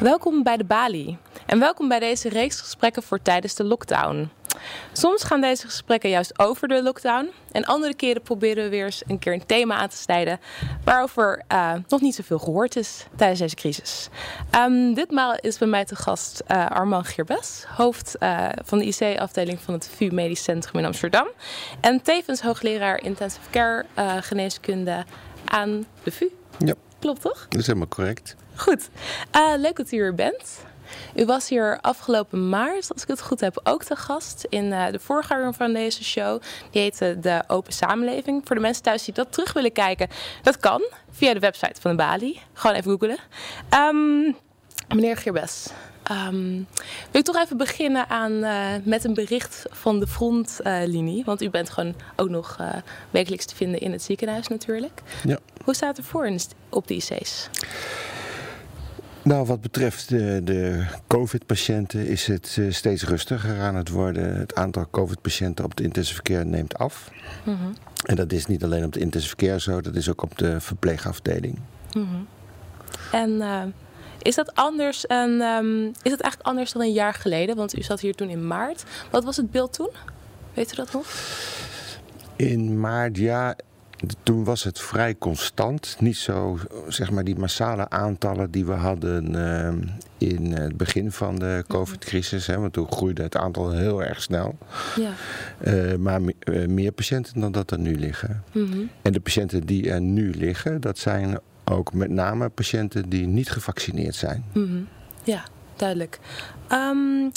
Welkom 0.00 0.42
bij 0.42 0.56
de 0.56 0.64
Bali 0.64 1.18
en 1.46 1.58
welkom 1.58 1.88
bij 1.88 1.98
deze 1.98 2.28
reeks 2.28 2.60
gesprekken 2.60 3.02
voor 3.02 3.22
tijdens 3.22 3.54
de 3.54 3.64
lockdown. 3.64 4.30
Soms 4.92 5.24
gaan 5.24 5.40
deze 5.40 5.66
gesprekken 5.66 6.10
juist 6.10 6.38
over 6.38 6.68
de 6.68 6.82
lockdown 6.82 7.30
en 7.52 7.64
andere 7.64 7.94
keren 7.94 8.22
proberen 8.22 8.64
we 8.64 8.70
weer 8.70 8.84
eens 8.84 9.02
een 9.06 9.18
keer 9.18 9.32
een 9.32 9.46
thema 9.46 9.74
aan 9.74 9.88
te 9.88 9.96
snijden 9.96 10.40
waarover 10.84 11.42
uh, 11.52 11.72
nog 11.88 12.00
niet 12.00 12.14
zoveel 12.14 12.38
gehoord 12.38 12.76
is 12.76 13.06
tijdens 13.16 13.40
deze 13.40 13.54
crisis. 13.54 14.08
Um, 14.54 14.94
ditmaal 14.94 15.36
is 15.40 15.58
bij 15.58 15.68
mij 15.68 15.84
te 15.84 15.96
gast 15.96 16.42
uh, 16.48 16.70
Armand 16.70 17.08
Geerbes, 17.08 17.64
hoofd 17.76 18.16
uh, 18.20 18.48
van 18.64 18.78
de 18.78 18.84
IC-afdeling 18.84 19.60
van 19.60 19.74
het 19.74 19.90
VU 19.96 20.10
Medisch 20.10 20.42
Centrum 20.42 20.80
in 20.80 20.86
Amsterdam 20.86 21.28
en 21.80 22.02
tevens 22.02 22.40
hoogleraar 22.40 23.02
intensive 23.02 23.50
care 23.50 23.84
geneeskunde 24.20 25.04
aan 25.44 25.86
de 26.02 26.10
VU. 26.10 26.28
Ja. 26.58 26.74
Klopt 27.00 27.20
toch? 27.20 27.46
Dat 27.48 27.60
is 27.60 27.66
helemaal 27.66 27.88
correct. 27.88 28.36
Goed. 28.60 28.88
Uh, 29.36 29.52
leuk 29.56 29.76
dat 29.76 29.92
u 29.92 29.98
er 29.98 30.14
bent. 30.14 30.64
U 31.16 31.24
was 31.24 31.48
hier 31.48 31.78
afgelopen 31.80 32.48
maart, 32.48 32.92
als 32.92 33.02
ik 33.02 33.08
het 33.08 33.22
goed 33.22 33.40
heb, 33.40 33.60
ook 33.62 33.84
te 33.84 33.96
gast 33.96 34.46
in 34.48 34.64
uh, 34.64 34.86
de 34.90 34.98
voorganger 34.98 35.54
van 35.54 35.72
deze 35.72 36.04
show. 36.04 36.42
Die 36.70 36.82
heette 36.82 37.18
De 37.20 37.42
Open 37.46 37.72
Samenleving. 37.72 38.42
Voor 38.44 38.56
de 38.56 38.62
mensen 38.62 38.82
thuis 38.82 39.04
die 39.04 39.14
dat 39.14 39.32
terug 39.32 39.52
willen 39.52 39.72
kijken, 39.72 40.08
dat 40.42 40.56
kan 40.56 40.82
via 41.10 41.34
de 41.34 41.40
website 41.40 41.80
van 41.80 41.90
de 41.90 41.96
Bali. 41.96 42.40
Gewoon 42.52 42.76
even 42.76 42.90
googelen. 42.90 43.18
Um, 43.74 44.36
meneer 44.88 45.16
Geerbes, 45.16 45.70
Um, 46.28 46.66
wil 47.10 47.20
ik 47.20 47.24
toch 47.24 47.42
even 47.42 47.56
beginnen 47.56 48.08
aan, 48.08 48.32
uh, 48.32 48.66
met 48.82 49.04
een 49.04 49.14
bericht 49.14 49.64
van 49.70 50.00
de 50.00 50.06
frontlinie. 50.06 51.18
Uh, 51.18 51.24
want 51.24 51.42
u 51.42 51.50
bent 51.50 51.70
gewoon 51.70 51.94
ook 52.16 52.28
nog 52.28 52.58
wekelijks 53.10 53.44
te 53.44 53.56
vinden 53.56 53.80
in 53.80 53.92
het 53.92 54.02
ziekenhuis 54.02 54.48
natuurlijk. 54.48 55.02
Ja. 55.24 55.38
Hoe 55.64 55.74
staat 55.74 55.96
het 55.96 56.06
voor 56.06 56.30
op 56.68 56.86
de 56.86 56.94
IC's? 56.94 57.48
Nou, 59.22 59.46
wat 59.46 59.60
betreft 59.60 60.08
de, 60.08 60.40
de 60.44 60.84
COVID-patiënten 61.06 62.06
is 62.06 62.26
het 62.26 62.56
uh, 62.58 62.72
steeds 62.72 63.04
rustiger 63.04 63.60
aan 63.60 63.74
het 63.74 63.88
worden. 63.88 64.36
Het 64.36 64.54
aantal 64.54 64.86
COVID-patiënten 64.90 65.64
op 65.64 65.76
de 65.76 65.82
intensive 65.82 66.22
care 66.22 66.44
neemt 66.44 66.78
af. 66.78 67.10
Mm 67.44 67.56
-hmm. 67.56 67.74
En 68.04 68.16
dat 68.16 68.32
is 68.32 68.46
niet 68.46 68.64
alleen 68.64 68.84
op 68.84 68.92
de 68.92 69.00
intensive 69.00 69.36
care 69.36 69.60
zo, 69.60 69.80
dat 69.80 69.94
is 69.94 70.10
ook 70.10 70.22
op 70.22 70.38
de 70.38 70.60
verpleegafdeling. 70.60 71.58
Mm 71.92 72.08
-hmm. 72.08 72.26
En 73.12 73.30
uh, 73.30 73.62
is 74.22 74.34
dat 74.34 74.54
anders? 74.54 75.06
En, 75.06 75.30
um, 75.30 75.86
is 75.86 76.10
het 76.10 76.20
eigenlijk 76.20 76.42
anders 76.42 76.72
dan 76.72 76.82
een 76.82 76.92
jaar 76.92 77.14
geleden? 77.14 77.56
Want 77.56 77.78
u 77.78 77.82
zat 77.82 78.00
hier 78.00 78.14
toen 78.14 78.28
in 78.28 78.46
maart. 78.46 78.84
Wat 79.10 79.24
was 79.24 79.36
het 79.36 79.50
beeld 79.50 79.72
toen? 79.72 79.90
Weet 80.54 80.72
u 80.72 80.76
dat 80.76 80.92
nog? 80.92 81.06
In 82.36 82.80
maart, 82.80 83.16
ja. 83.16 83.56
Toen 84.22 84.44
was 84.44 84.64
het 84.64 84.80
vrij 84.80 85.16
constant. 85.18 85.96
Niet 85.98 86.16
zo, 86.16 86.58
zeg 86.88 87.10
maar, 87.10 87.24
die 87.24 87.36
massale 87.36 87.90
aantallen 87.90 88.50
die 88.50 88.64
we 88.64 88.72
hadden 88.72 89.34
uh, 89.34 90.28
in 90.28 90.52
het 90.52 90.76
begin 90.76 91.12
van 91.12 91.38
de 91.38 91.64
COVID-crisis. 91.68 92.46
Hè, 92.46 92.58
want 92.58 92.72
toen 92.72 92.92
groeide 92.92 93.22
het 93.22 93.36
aantal 93.36 93.70
heel 93.70 94.02
erg 94.02 94.22
snel. 94.22 94.58
Ja. 94.96 95.12
Uh, 95.64 95.96
maar 95.96 96.20
uh, 96.20 96.66
meer 96.68 96.92
patiënten 96.92 97.40
dan 97.40 97.52
dat 97.52 97.70
er 97.70 97.78
nu 97.78 97.98
liggen. 97.98 98.42
Mm 98.52 98.70
-hmm. 98.72 98.90
En 99.02 99.12
de 99.12 99.20
patiënten 99.20 99.66
die 99.66 99.90
er 99.90 100.00
nu 100.00 100.30
liggen, 100.34 100.80
dat 100.80 100.98
zijn 100.98 101.38
ook 101.64 101.92
met 101.92 102.10
name 102.10 102.48
patiënten 102.48 103.08
die 103.08 103.26
niet 103.26 103.50
gevaccineerd 103.50 104.14
zijn. 104.14 104.44
Mm 104.52 104.66
-hmm. 104.66 104.88
Ja, 105.24 105.44
duidelijk. 105.76 106.18
Um, 106.72 107.30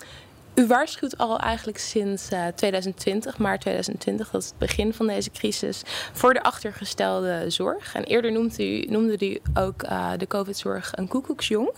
u 0.56 0.68
waarschuwt 0.68 1.18
al 1.18 1.40
eigenlijk 1.40 1.78
sinds 1.78 2.32
uh, 2.32 2.48
2020, 2.48 3.38
maart 3.38 3.62
2020, 3.62 4.30
dat 4.30 4.42
is 4.42 4.48
het 4.48 4.58
begin 4.58 4.94
van 4.94 5.08
deze 5.08 5.32
crisis, 5.32 5.82
voor 6.14 6.34
de 6.34 6.44
achtergestelde 6.44 7.50
zorg. 7.50 7.96
En 7.96 8.04
eerder 8.04 8.32
noemde 8.32 8.82
u, 8.82 8.86
noemde 8.86 9.30
u 9.30 9.40
ook 9.54 9.84
uh, 9.84 10.12
de 10.18 10.28
COVID-zorg 10.28 10.92
een 10.96 11.08
koekoeksjong. 11.08 11.72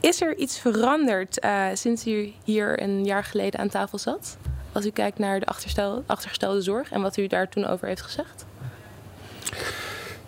Is 0.00 0.20
er 0.20 0.36
iets 0.36 0.58
veranderd 0.58 1.44
uh, 1.44 1.66
sinds 1.74 2.06
u 2.06 2.32
hier 2.44 2.82
een 2.82 3.04
jaar 3.04 3.24
geleden 3.24 3.60
aan 3.60 3.68
tafel 3.68 3.98
zat? 3.98 4.36
Als 4.72 4.86
u 4.86 4.90
kijkt 4.90 5.18
naar 5.18 5.40
de 5.40 5.46
achtergestelde 6.06 6.60
zorg 6.60 6.90
en 6.90 7.02
wat 7.02 7.16
u 7.16 7.26
daar 7.26 7.48
toen 7.48 7.64
over 7.64 7.88
heeft 7.88 8.02
gezegd? 8.02 8.44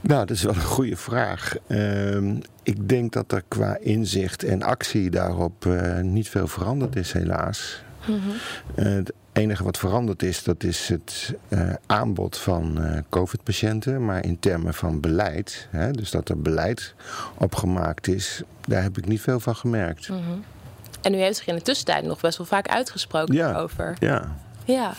Nou, 0.06 0.26
dat 0.26 0.36
is 0.36 0.42
wel 0.42 0.54
een 0.54 0.60
goede 0.60 0.96
vraag. 0.96 1.54
Uh, 1.66 2.34
ik 2.62 2.88
denk 2.88 3.12
dat 3.12 3.32
er 3.32 3.42
qua 3.48 3.76
inzicht 3.80 4.44
en 4.44 4.62
actie 4.62 5.10
daarop 5.10 5.64
uh, 5.64 6.00
niet 6.00 6.28
veel 6.28 6.46
veranderd 6.46 6.96
is, 6.96 7.12
helaas. 7.12 7.82
Mm 8.06 8.20
-hmm. 8.20 8.32
uh, 8.86 8.94
het 8.94 9.12
enige 9.32 9.64
wat 9.64 9.78
veranderd 9.78 10.22
is, 10.22 10.42
dat 10.42 10.62
is 10.62 10.88
het 10.88 11.34
uh, 11.48 11.72
aanbod 11.86 12.38
van 12.38 12.78
COVID-patiënten. 13.08 14.04
Maar 14.04 14.24
in 14.24 14.38
termen 14.38 14.74
van 14.74 15.00
beleid, 15.00 15.68
hè, 15.70 15.90
dus 15.90 16.10
dat 16.10 16.28
er 16.28 16.40
beleid 16.40 16.94
opgemaakt 17.38 18.08
is, 18.08 18.42
daar 18.66 18.82
heb 18.82 18.98
ik 18.98 19.06
niet 19.06 19.20
veel 19.20 19.40
van 19.40 19.56
gemerkt. 19.56 20.08
Mm 20.08 20.16
-hmm. 20.16 20.44
En 21.02 21.14
u 21.14 21.16
heeft 21.16 21.36
zich 21.36 21.46
in 21.46 21.54
de 21.54 21.62
tussentijd 21.62 22.04
nog 22.04 22.20
best 22.20 22.38
wel 22.38 22.46
vaak 22.46 22.68
uitgesproken 22.68 23.34
ja, 23.34 23.54
over. 23.54 23.96
Ja. 23.98 24.36
Ja. 24.66 24.94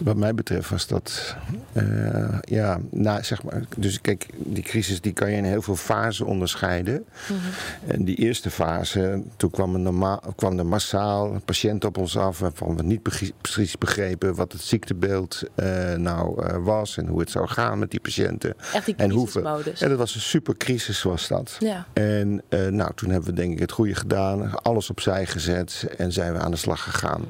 Wat 0.00 0.16
mij 0.16 0.34
betreft 0.34 0.70
was 0.70 0.86
dat, 0.86 1.36
uh, 1.72 2.38
ja, 2.40 2.80
nou, 2.90 3.24
zeg 3.24 3.42
maar, 3.42 3.62
dus 3.76 4.00
kijk, 4.00 4.26
die 4.36 4.62
crisis 4.62 5.00
die 5.00 5.12
kan 5.12 5.30
je 5.30 5.36
in 5.36 5.44
heel 5.44 5.62
veel 5.62 5.76
fasen 5.76 6.26
onderscheiden. 6.26 6.94
Mm 6.94 7.36
-hmm. 7.36 7.90
En 7.90 8.04
die 8.04 8.16
eerste 8.16 8.50
fase, 8.50 9.22
toen 9.36 9.50
kwam 9.50 9.74
er, 9.74 9.80
normaal, 9.80 10.22
kwam 10.36 10.58
er 10.58 10.66
massaal 10.66 11.40
patiënten 11.44 11.88
op 11.88 11.98
ons 11.98 12.16
af 12.16 12.38
waarvan 12.38 12.76
we 12.76 12.82
niet 12.82 13.02
precies 13.40 13.78
begrepen 13.78 14.34
wat 14.34 14.52
het 14.52 14.60
ziektebeeld 14.60 15.42
uh, 15.56 15.94
nou 15.94 16.44
uh, 16.44 16.56
was 16.64 16.96
en 16.96 17.06
hoe 17.06 17.20
het 17.20 17.30
zou 17.30 17.48
gaan 17.48 17.78
met 17.78 17.90
die 17.90 18.00
patiënten. 18.00 18.54
Echt 18.72 18.86
die 18.86 18.94
en 18.96 19.10
hoeveel. 19.10 19.62
En 19.78 19.88
dat 19.88 19.98
was 19.98 20.14
een 20.14 20.20
super 20.20 20.56
crisis 20.56 21.02
was 21.02 21.28
dat. 21.28 21.56
Ja. 21.58 21.86
En 21.92 22.42
nou, 22.70 22.90
toen 22.94 23.10
hebben 23.10 23.30
we 23.30 23.36
denk 23.36 23.52
ik 23.52 23.58
het 23.58 23.72
goede 23.72 23.94
gedaan, 23.94 24.62
alles 24.62 24.90
opzij 24.90 25.26
gezet 25.26 25.86
en 25.96 26.12
zijn 26.12 26.32
we 26.32 26.38
aan 26.38 26.50
de 26.50 26.56
slag 26.56 26.82
gegaan 26.82 27.24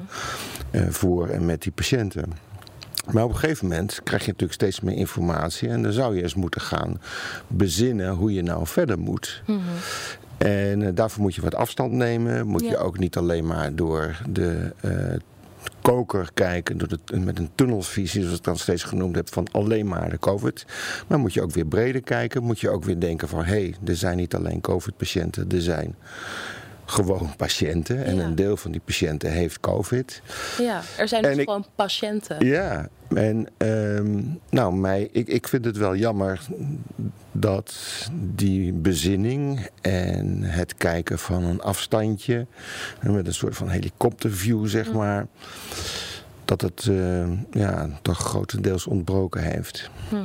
uh, 0.71 0.89
voor 0.89 1.27
en 1.27 1.45
met 1.45 1.61
die 1.61 1.71
patiënten. 1.77 2.31
Maar 3.11 3.23
op 3.23 3.29
een 3.29 3.37
gegeven 3.37 3.67
moment 3.67 3.99
krijg 4.03 4.21
je 4.21 4.31
natuurlijk 4.31 4.59
steeds 4.61 4.81
meer 4.81 4.95
informatie. 4.95 5.69
En 5.69 5.83
dan 5.83 5.91
zou 5.91 6.15
je 6.15 6.21
eens 6.23 6.35
moeten 6.35 6.61
gaan 6.61 7.01
bezinnen 7.47 8.09
hoe 8.13 8.33
je 8.33 8.41
nou 8.41 8.67
verder 8.67 8.99
moet. 8.99 9.41
Mm 9.45 9.55
-hmm. 9.55 9.63
En 10.37 10.81
uh, 10.81 10.89
daarvoor 10.93 11.21
moet 11.21 11.35
je 11.35 11.41
wat 11.41 11.55
afstand 11.55 11.91
nemen. 11.91 12.47
Moet 12.47 12.61
Ja. 12.63 12.69
je 12.69 12.77
ook 12.77 12.99
niet 12.99 13.17
alleen 13.17 13.45
maar 13.45 13.75
door 13.75 14.21
de 14.29 14.73
uh, 14.85 14.91
koker 15.81 16.29
kijken. 16.33 16.77
Door 16.77 16.87
de, 16.87 17.19
met 17.19 17.39
een 17.39 17.49
tunnelvisie, 17.55 18.21
zoals 18.21 18.37
ik 18.37 18.43
dan 18.43 18.57
steeds 18.57 18.83
genoemd 18.83 19.15
heb. 19.15 19.33
Van 19.33 19.47
alleen 19.51 19.87
maar 19.87 20.09
de 20.09 20.19
COVID. 20.19 20.65
Maar 21.07 21.19
moet 21.19 21.33
je 21.33 21.41
ook 21.41 21.51
weer 21.51 21.65
breder 21.65 22.01
kijken. 22.01 22.43
Moet 22.43 22.59
je 22.59 22.69
ook 22.69 22.83
weer 22.83 22.99
denken 22.99 23.27
van... 23.27 23.39
Hé, 23.43 23.51
hey, 23.61 23.75
er 23.85 23.95
zijn 23.95 24.17
niet 24.17 24.35
alleen 24.35 24.61
COVID-patiënten. 24.61 25.49
Er 25.51 25.61
zijn 25.61 25.95
gewoon 26.89 27.35
patiënten. 27.37 28.05
En 28.05 28.15
Ja. 28.15 28.23
een 28.23 28.35
deel 28.35 28.57
van 28.57 28.71
die 28.71 28.81
patiënten 28.85 29.31
heeft 29.31 29.59
COVID. 29.59 30.21
Ja, 30.57 30.81
er 30.97 31.07
zijn 31.07 31.23
En 31.23 31.29
dus 31.29 31.37
ik- 31.37 31.45
gewoon 31.45 31.65
patiënten. 31.75 32.45
Ja, 32.45 32.87
en 33.15 33.47
ehm, 33.57 34.21
nou, 34.49 34.75
mij, 34.75 35.09
ik, 35.11 35.27
ik 35.27 35.47
vind 35.47 35.65
het 35.65 35.77
wel 35.77 35.95
jammer 35.95 36.39
dat 37.31 37.75
die 38.13 38.73
bezinning 38.73 39.67
en 39.81 40.43
het 40.43 40.75
kijken 40.75 41.19
van 41.19 41.43
een 41.43 41.61
afstandje, 41.61 42.45
met 43.01 43.27
een 43.27 43.33
soort 43.33 43.55
van 43.55 43.69
helikopterview, 43.69 44.67
zeg 44.67 44.91
maar, 44.91 45.27
dat 46.45 46.61
het 46.61 46.87
eh, 46.89 47.27
ja, 47.51 47.89
toch 48.01 48.17
grotendeels 48.19 48.87
ontbroken 48.87 49.41
heeft. 49.43 49.89
Mhm. 50.11 50.23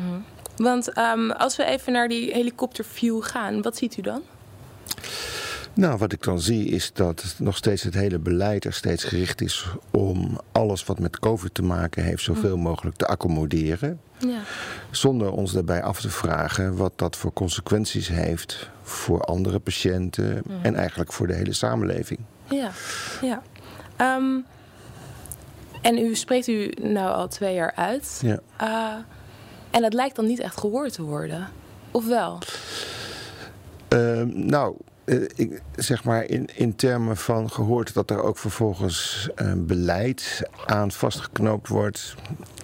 Want 0.56 0.98
um, 0.98 1.30
als 1.30 1.56
we 1.56 1.64
even 1.64 1.92
naar 1.92 2.08
die 2.08 2.32
helikopterview 2.32 3.22
gaan, 3.22 3.62
wat 3.62 3.76
ziet 3.76 3.96
u 3.96 4.02
dan? 4.02 4.22
Nou, 5.74 5.98
wat 5.98 6.12
ik 6.12 6.22
dan 6.22 6.40
zie 6.40 6.64
is 6.68 6.92
dat 6.92 7.34
nog 7.38 7.56
steeds 7.56 7.82
het 7.82 7.94
hele 7.94 8.18
beleid 8.18 8.64
er 8.64 8.72
steeds 8.72 9.04
gericht 9.04 9.40
is 9.40 9.66
om 9.90 10.40
alles 10.52 10.84
wat 10.84 10.98
met 10.98 11.18
COVID 11.18 11.54
te 11.54 11.62
maken 11.62 12.02
heeft 12.04 12.22
zoveel 12.22 12.56
mogelijk 12.56 12.96
te 12.96 13.06
accommoderen. 13.06 14.00
Ja. 14.18 14.40
Zonder 14.90 15.30
ons 15.30 15.52
daarbij 15.52 15.82
af 15.82 16.00
te 16.00 16.10
vragen 16.10 16.76
wat 16.76 16.92
dat 16.96 17.16
voor 17.16 17.32
consequenties 17.32 18.08
heeft 18.08 18.70
voor 18.82 19.20
andere 19.20 19.58
patiënten 19.58 20.42
Mhm. 20.46 20.64
en 20.64 20.74
eigenlijk 20.74 21.12
voor 21.12 21.26
de 21.26 21.34
hele 21.34 21.52
samenleving. 21.52 22.20
Ja, 22.50 22.70
ja. 23.22 23.42
Um, 24.16 24.44
en 25.80 25.98
u 25.98 26.14
spreekt 26.14 26.46
u 26.48 26.72
nou 26.82 27.14
al 27.14 27.28
twee 27.28 27.54
jaar 27.54 27.72
uit. 27.74 28.20
Ja. 28.22 28.40
Uh, 28.62 28.94
en 29.70 29.82
dat 29.82 29.92
lijkt 29.92 30.16
dan 30.16 30.26
niet 30.26 30.40
echt 30.40 30.60
gehoord 30.60 30.92
te 30.92 31.02
worden. 31.02 31.48
Of 31.90 32.06
wel? 32.06 32.38
Uh, 33.94 34.22
nou, 34.22 34.76
uh, 35.04 35.22
ik, 35.34 35.62
zeg 35.76 36.04
maar 36.04 36.24
in, 36.24 36.48
in 36.54 36.76
termen 36.76 37.16
van 37.16 37.50
gehoord 37.50 37.94
dat 37.94 38.10
er 38.10 38.22
ook 38.22 38.38
vervolgens 38.38 39.28
uh, 39.42 39.52
beleid 39.56 40.42
aan 40.66 40.90
vastgeknoopt 40.92 41.68
wordt, 41.68 42.14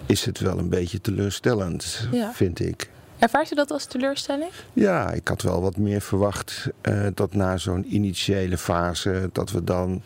is 0.07 0.25
het 0.25 0.39
wel 0.41 0.59
een 0.59 0.69
beetje 0.69 1.01
teleurstellend, 1.01 2.09
Ja. 2.13 2.33
vind 2.33 2.61
ik. 2.61 2.91
Ervaart 3.19 3.53
u 3.53 3.55
dat 3.55 3.71
als 3.71 3.85
teleurstelling? 3.87 4.51
Ja, 4.73 5.13
ik 5.13 5.29
had 5.29 5.43
wel 5.43 5.61
wat 5.63 5.77
meer 5.77 6.01
verwacht 6.01 6.69
uh, 6.83 7.07
dat 7.15 7.35
na 7.35 7.57
zo'n 7.57 7.95
initiële 7.95 8.59
fase 8.59 9.31
dat 9.33 9.51
we 9.51 9.65
dan 9.65 10.03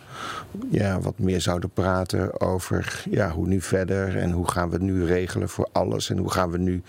ja, 0.70 1.00
wat 1.00 1.18
meer 1.18 1.40
zouden 1.40 1.70
praten 1.70 2.40
over 2.40 3.02
ja, 3.10 3.30
hoe 3.30 3.46
nu 3.46 3.60
verder 3.60 4.18
en 4.18 4.30
hoe 4.30 4.50
gaan 4.50 4.68
we 4.68 4.74
het 4.74 4.82
nu 4.84 5.04
regelen 5.04 5.48
voor 5.48 5.68
alles 5.72 6.10
en 6.10 6.18
hoe 6.18 6.30
gaan 6.30 6.50
we 6.50 6.58
nu 6.58 6.82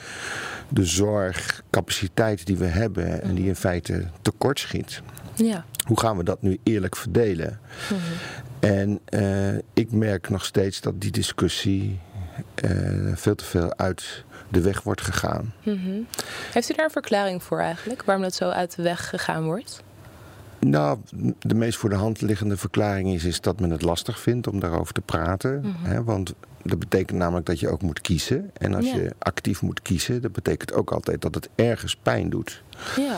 de 0.70 0.86
zorgcapaciteit 0.86 2.46
die 2.46 2.58
we 2.58 2.66
hebben 2.66 3.22
en 3.22 3.36
die 3.36 3.48
in 3.48 3.56
feite 3.56 4.06
tekort 4.22 4.60
schiet. 4.60 5.02
Ja. 5.36 5.66
Hoe 5.88 6.00
gaan 6.00 6.18
we 6.18 6.24
dat 6.24 6.42
nu 6.42 6.60
eerlijk 6.64 6.96
verdelen? 6.96 7.60
Mhm. 7.90 8.00
En 8.60 9.00
uh, 9.10 9.56
ik 9.74 9.92
merk 9.92 10.30
nog 10.30 10.46
steeds 10.46 10.82
dat 10.82 11.02
die 11.02 11.12
discussie 11.12 12.00
uh, 12.66 13.16
veel 13.16 13.36
te 13.36 13.44
veel 13.44 13.78
uit 13.78 14.24
de 14.50 14.62
weg 14.62 14.82
wordt 14.82 15.02
gegaan. 15.02 15.54
Mm 15.64 16.08
Heeft 16.54 16.72
u 16.72 16.74
daar 16.74 16.86
een 16.86 16.92
verklaring 16.92 17.44
voor 17.44 17.60
eigenlijk? 17.60 18.04
Waarom 18.04 18.24
dat 18.24 18.36
zo 18.36 18.50
uit 18.50 18.76
de 18.76 18.82
weg 18.82 19.10
gegaan 19.10 19.44
wordt? 19.44 19.84
Nou, 20.60 21.00
de 21.40 21.56
meest 21.56 21.78
voor 21.78 21.90
de 21.90 21.96
hand 21.96 22.22
liggende 22.22 22.58
verklaring 22.58 23.14
is, 23.14 23.24
is 23.24 23.42
dat 23.42 23.60
men 23.60 23.70
het 23.70 23.82
lastig 23.82 24.20
vindt 24.20 24.48
om 24.48 24.60
daarover 24.60 24.94
te 24.94 25.02
praten. 25.02 25.56
Mm 25.56 25.62
-hmm. 25.64 25.92
hè, 25.92 26.04
want 26.04 26.34
dat 26.64 26.80
betekent 26.80 27.18
namelijk 27.18 27.46
dat 27.46 27.60
je 27.60 27.70
ook 27.70 27.82
moet 27.82 28.02
kiezen. 28.02 28.52
En 28.54 28.74
als 28.74 28.86
ja. 28.86 28.96
je 28.96 29.14
actief 29.20 29.62
moet 29.62 29.82
kiezen, 29.82 30.22
dat 30.22 30.32
betekent 30.32 30.74
ook 30.74 30.92
altijd 30.92 31.22
dat 31.22 31.36
het 31.36 31.50
ergens 31.56 31.96
pijn 31.96 32.30
doet. 32.30 32.64
Ja, 32.96 33.16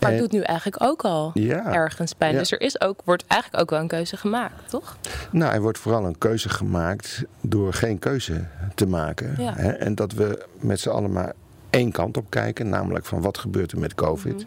maar 0.00 0.10
het 0.10 0.20
doet 0.20 0.32
nu 0.32 0.40
eigenlijk 0.40 0.82
ook 0.82 1.04
al 1.04 1.30
ja, 1.34 1.72
ergens 1.72 2.12
pijn. 2.12 2.32
Ja. 2.32 2.38
Dus 2.38 2.52
er 2.52 2.60
is 2.60 2.80
ook, 2.80 3.00
wordt 3.04 3.24
eigenlijk 3.26 3.62
ook 3.62 3.70
wel 3.70 3.80
een 3.80 3.88
keuze 3.88 4.16
gemaakt, 4.16 4.70
toch? 4.70 4.96
Nou, 5.30 5.54
er 5.54 5.60
wordt 5.60 5.78
vooral 5.78 6.04
een 6.04 6.18
keuze 6.18 6.48
gemaakt 6.48 7.24
door 7.40 7.72
geen 7.72 7.98
keuze 7.98 8.44
te 8.74 8.86
maken. 8.86 9.34
Hè? 9.36 9.70
En 9.70 9.94
dat 9.94 10.12
we 10.12 10.46
met 10.60 10.80
z'n 10.80 10.88
allen 10.88 11.12
maar 11.12 11.32
één 11.70 11.92
kant 11.92 12.16
op 12.16 12.30
kijken, 12.30 12.68
namelijk 12.68 13.04
van 13.04 13.20
wat 13.20 13.38
gebeurt 13.38 13.72
er 13.72 13.78
met 13.78 13.94
COVID. 13.94 14.34
Mhm. 14.34 14.44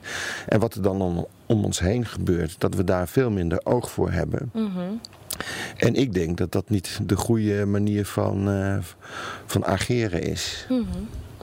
En 0.47 0.59
wat 0.59 0.73
er 0.73 0.81
dan 0.81 1.01
om, 1.01 1.27
om, 1.45 1.65
ons 1.65 1.79
heen 1.79 2.05
gebeurt, 2.05 2.59
dat 2.59 2.75
we 2.75 2.83
daar 2.83 3.07
veel 3.07 3.29
minder 3.29 3.59
oog 3.63 3.91
voor 3.91 4.11
hebben. 4.11 4.49
Mm 4.53 4.99
En 5.77 5.95
ik 5.95 6.13
denk 6.13 6.37
dat 6.37 6.51
dat 6.51 6.69
niet 6.69 6.99
de 7.03 7.15
goede 7.15 7.65
manier 7.65 8.05
van, 8.05 8.49
uh, 8.49 8.77
van 9.45 9.65
ageren 9.65 10.21
is. 10.23 10.65
Mm 10.69 10.87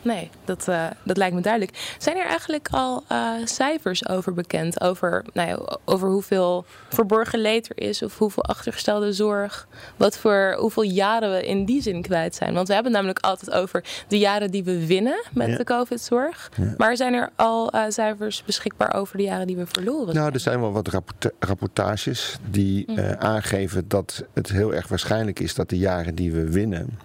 Nee, 0.03 0.31
dat, 0.45 0.67
uh, 0.69 0.87
dat 1.03 1.17
lijkt 1.17 1.35
me 1.35 1.41
duidelijk. 1.41 1.95
Zijn 1.99 2.17
er 2.17 2.27
eigenlijk 2.27 2.69
al 2.71 3.05
uh, 3.13 3.31
cijfers 3.45 4.09
over 4.09 4.33
bekend? 4.35 4.81
Over, 4.81 5.25
nou 5.33 5.49
ja, 5.49 5.77
over 5.85 6.09
hoeveel 6.09 6.65
verborgen 6.89 7.39
leed 7.39 7.69
er 7.69 7.89
is 7.89 8.03
of 8.03 8.19
hoeveel 8.19 8.45
achtergestelde 8.45 9.13
zorg? 9.13 9.69
Wat 9.97 10.17
voor, 10.19 10.57
hoeveel 10.59 10.83
jaren 10.83 11.31
we 11.33 11.47
in 11.47 11.65
die 11.65 11.83
zin 11.83 12.03
kwijt 12.03 12.35
zijn? 12.35 12.55
Want 12.55 12.69
we 12.69 12.75
hebben 12.75 12.93
het 12.93 13.01
namelijk 13.03 13.27
altijd 13.27 13.51
over 13.63 13.85
de 14.09 14.19
jaren 14.19 14.51
die 14.51 14.65
we 14.65 14.87
winnen 14.87 15.25
met 15.33 15.49
Ja. 15.49 15.57
de 15.57 15.65
COVID-zorg. 15.65 16.51
Ja. 16.57 16.75
Maar 16.77 16.97
zijn 16.97 17.15
er 17.15 17.31
al 17.37 17.75
uh, 17.75 17.85
cijfers 17.89 18.43
beschikbaar 18.47 18.95
over 18.95 19.17
de 19.17 19.23
jaren 19.23 19.47
die 19.47 19.57
we 19.57 19.67
verloren? 19.67 20.15
Nou, 20.15 20.33
er 20.33 20.41
zijn 20.41 20.61
wel 20.61 20.73
wat 20.73 20.89
rapport 20.89 21.31
rapportages 21.39 22.37
die 22.51 22.91
Mhm. 22.93 23.15
aangeven 23.19 23.89
dat 23.89 24.25
het 24.35 24.49
heel 24.49 24.75
erg 24.75 24.89
waarschijnlijk 24.89 25.41
is 25.41 25.55
dat 25.55 25.69
de 25.69 25.79
jaren 25.79 26.15
die 26.15 26.33
we 26.33 26.51
winnen 26.51 26.99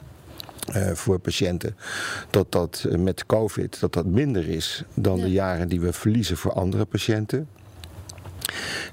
uh, 0.76 0.92
voor 0.92 1.20
patiënten, 1.20 1.76
dat 2.30 2.52
dat 2.52 2.86
uh, 2.88 2.98
met 2.98 3.26
COVID 3.26 3.80
dat 3.80 3.94
dat 3.94 4.06
minder 4.06 4.50
is 4.50 4.84
dan 4.94 5.18
Ja. 5.18 5.24
de 5.24 5.32
jaren 5.32 5.68
die 5.68 5.82
we 5.82 5.94
verliezen 5.94 6.38
voor 6.38 6.54
andere 6.54 6.86
patiënten. 6.86 7.48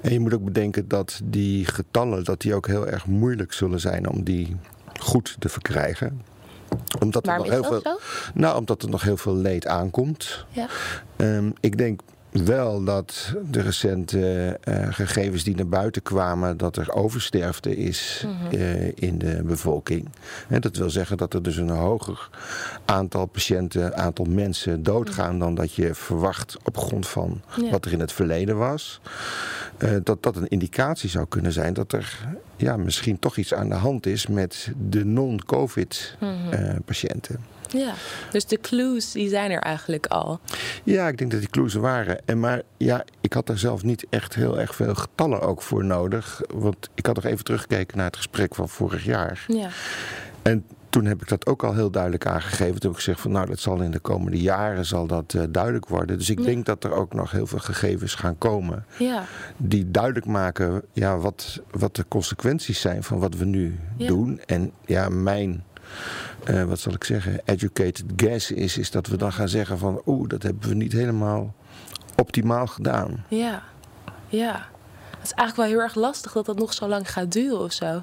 En 0.01 0.13
je 0.13 0.21
moet 0.21 0.35
ook 0.35 0.45
bedenken 0.45 0.89
dat 0.89 1.21
die 1.25 1.65
getallen 1.67 2.25
dat 2.25 2.41
die 2.41 2.55
ook 2.55 2.67
heel 2.67 2.87
erg 2.87 3.07
moeilijk 3.07 3.53
zullen 3.53 3.81
zijn 3.81 4.09
om 4.09 4.25
die 4.25 4.57
goed 5.01 5.37
te 5.39 5.49
verkrijgen. 5.49 6.23
Omdat 7.01 7.27
er 7.27 7.37
nog 7.37 7.49
heel 7.49 7.65
veel, 7.65 7.99
nou, 8.35 8.59
omdat 8.59 8.83
er 8.83 8.89
nog 8.89 9.03
heel 9.03 9.17
veel 9.17 9.37
leed 9.37 9.67
aankomt. 9.67 10.45
Ja. 10.51 10.69
Um, 11.17 11.53
ik 11.61 11.79
denk 11.79 12.01
wel 12.43 12.85
dat 12.85 13.35
de 13.51 13.61
recente 13.61 14.59
uh, 14.69 14.87
gegevens 14.91 15.45
die 15.45 15.55
naar 15.57 15.67
buiten 15.69 16.03
kwamen, 16.03 16.57
dat 16.57 16.77
er 16.77 16.93
oversterfte 16.95 17.77
is 17.77 18.25
Mhm. 18.27 18.55
uh, 18.55 18.87
in 18.95 19.19
de 19.19 19.43
bevolking. 19.45 20.09
En 20.49 20.61
dat 20.61 20.77
wil 20.77 20.91
zeggen 20.91 21.17
dat 21.17 21.35
er 21.35 21.43
dus 21.43 21.57
een 21.57 21.69
hoger 21.71 22.29
aantal 22.85 23.27
patiënten, 23.27 23.97
aantal 23.97 24.25
mensen 24.25 24.83
doodgaan 24.83 25.39
dan 25.39 25.55
dat 25.55 25.73
je 25.73 25.95
verwacht 25.95 26.57
op 26.65 26.77
grond 26.77 27.07
van 27.07 27.41
Ja. 27.57 27.71
wat 27.71 27.85
er 27.85 27.93
in 27.93 28.01
het 28.01 28.13
verleden 28.13 28.57
was. 28.59 29.01
Uh, 29.79 29.91
dat 30.03 30.23
dat 30.23 30.37
een 30.37 30.49
indicatie 30.49 31.09
zou 31.11 31.27
kunnen 31.29 31.53
zijn 31.53 31.73
dat 31.75 31.93
er 31.93 32.19
ja, 32.57 32.77
misschien 32.77 33.19
toch 33.19 33.37
iets 33.37 33.55
aan 33.55 33.69
de 33.69 33.75
hand 33.75 34.07
is 34.07 34.27
met 34.27 34.73
de 34.89 35.05
non-COVID 35.05 36.17
Mhm. 36.21 36.81
patiënten. 36.85 37.41
Ja, 37.69 37.93
dus 38.31 38.47
de 38.47 38.61
clues 38.61 39.13
die 39.13 39.29
zijn 39.29 39.51
er 39.51 39.61
eigenlijk 39.61 40.07
al. 40.07 40.41
Ja, 40.85 41.09
ik 41.09 41.19
denk 41.19 41.31
dat 41.31 41.41
die 41.41 41.49
clues 41.49 41.75
er 41.75 41.81
waren. 41.81 42.19
En 42.27 42.41
maar 42.41 42.63
ja, 42.77 43.05
ik 43.21 43.33
had 43.33 43.47
daar 43.47 43.59
zelf 43.59 43.83
niet 43.83 44.07
echt 44.11 44.35
heel 44.35 44.61
erg 44.61 44.75
veel 44.75 44.95
getallen 44.95 45.41
ook 45.41 45.63
voor 45.63 45.85
nodig. 45.85 46.41
Want 46.55 46.89
ik 46.95 47.07
had 47.07 47.15
nog 47.15 47.25
even 47.25 47.45
teruggekeken 47.45 47.97
naar 47.97 48.07
het 48.07 48.17
gesprek 48.17 48.55
van 48.55 48.69
vorig 48.69 49.05
jaar. 49.05 49.45
Ja. 49.49 49.69
En 50.43 50.65
toen 50.95 51.05
heb 51.05 51.23
ik 51.23 51.29
dat 51.29 51.47
ook 51.47 51.65
al 51.65 51.75
heel 51.75 51.91
duidelijk 51.91 52.27
aangegeven. 52.27 52.81
Toen 52.81 52.91
heb 52.91 52.91
ik 52.91 52.97
gezegd 52.97 53.21
van 53.21 53.31
nou, 53.31 53.47
dat 53.47 53.59
zal 53.59 53.81
in 53.81 53.91
de 53.91 53.99
komende 53.99 54.41
jaren 54.41 54.87
zal 54.87 55.07
dat 55.07 55.33
uh, 55.33 55.43
duidelijk 55.51 55.89
worden. 55.89 56.19
Dus 56.19 56.31
ik 56.31 56.39
Ja. 56.39 56.45
denk 56.45 56.67
dat 56.67 56.85
er 56.85 56.93
ook 56.93 57.13
nog 57.15 57.31
heel 57.31 57.47
veel 57.47 57.59
gegevens 57.59 58.15
gaan 58.15 58.39
komen. 58.39 58.85
Ja. 58.99 59.25
Die 59.57 59.91
duidelijk 59.91 60.27
maken 60.27 60.83
ja, 60.93 61.19
wat, 61.19 61.61
wat 61.71 61.97
de 61.97 62.05
consequenties 62.09 62.81
zijn 62.81 63.03
van 63.03 63.19
wat 63.19 63.35
we 63.37 63.45
nu 63.45 63.79
Ja. 63.97 64.07
doen. 64.07 64.41
En 64.47 64.73
ja, 64.85 65.09
mijn 65.09 65.65
uh, 66.51 66.63
wat 66.65 66.79
zal 66.79 66.93
ik 66.93 67.05
zeggen, 67.05 67.41
educated 67.45 68.05
guess 68.17 68.51
is, 68.51 68.79
is 68.79 68.91
dat 68.91 69.07
we 69.07 69.17
dan 69.17 69.33
gaan 69.33 69.49
zeggen 69.49 69.79
van 69.79 70.03
oeh, 70.07 70.29
dat 70.29 70.43
hebben 70.43 70.69
we 70.69 70.75
niet 70.75 70.93
helemaal 70.93 71.55
optimaal 72.17 72.67
gedaan. 72.67 73.25
Ja, 73.29 73.63
ja. 74.29 74.67
Het 75.11 75.33
is 75.33 75.39
eigenlijk 75.39 75.57
wel 75.57 75.79
heel 75.79 75.89
erg 75.89 75.95
lastig 75.95 76.33
dat 76.33 76.47
dat 76.47 76.59
nog 76.59 76.73
zo 76.73 76.89
lang 76.89 77.11
gaat 77.13 77.33
duren 77.33 77.61
of 77.61 77.73
zo. 77.73 78.03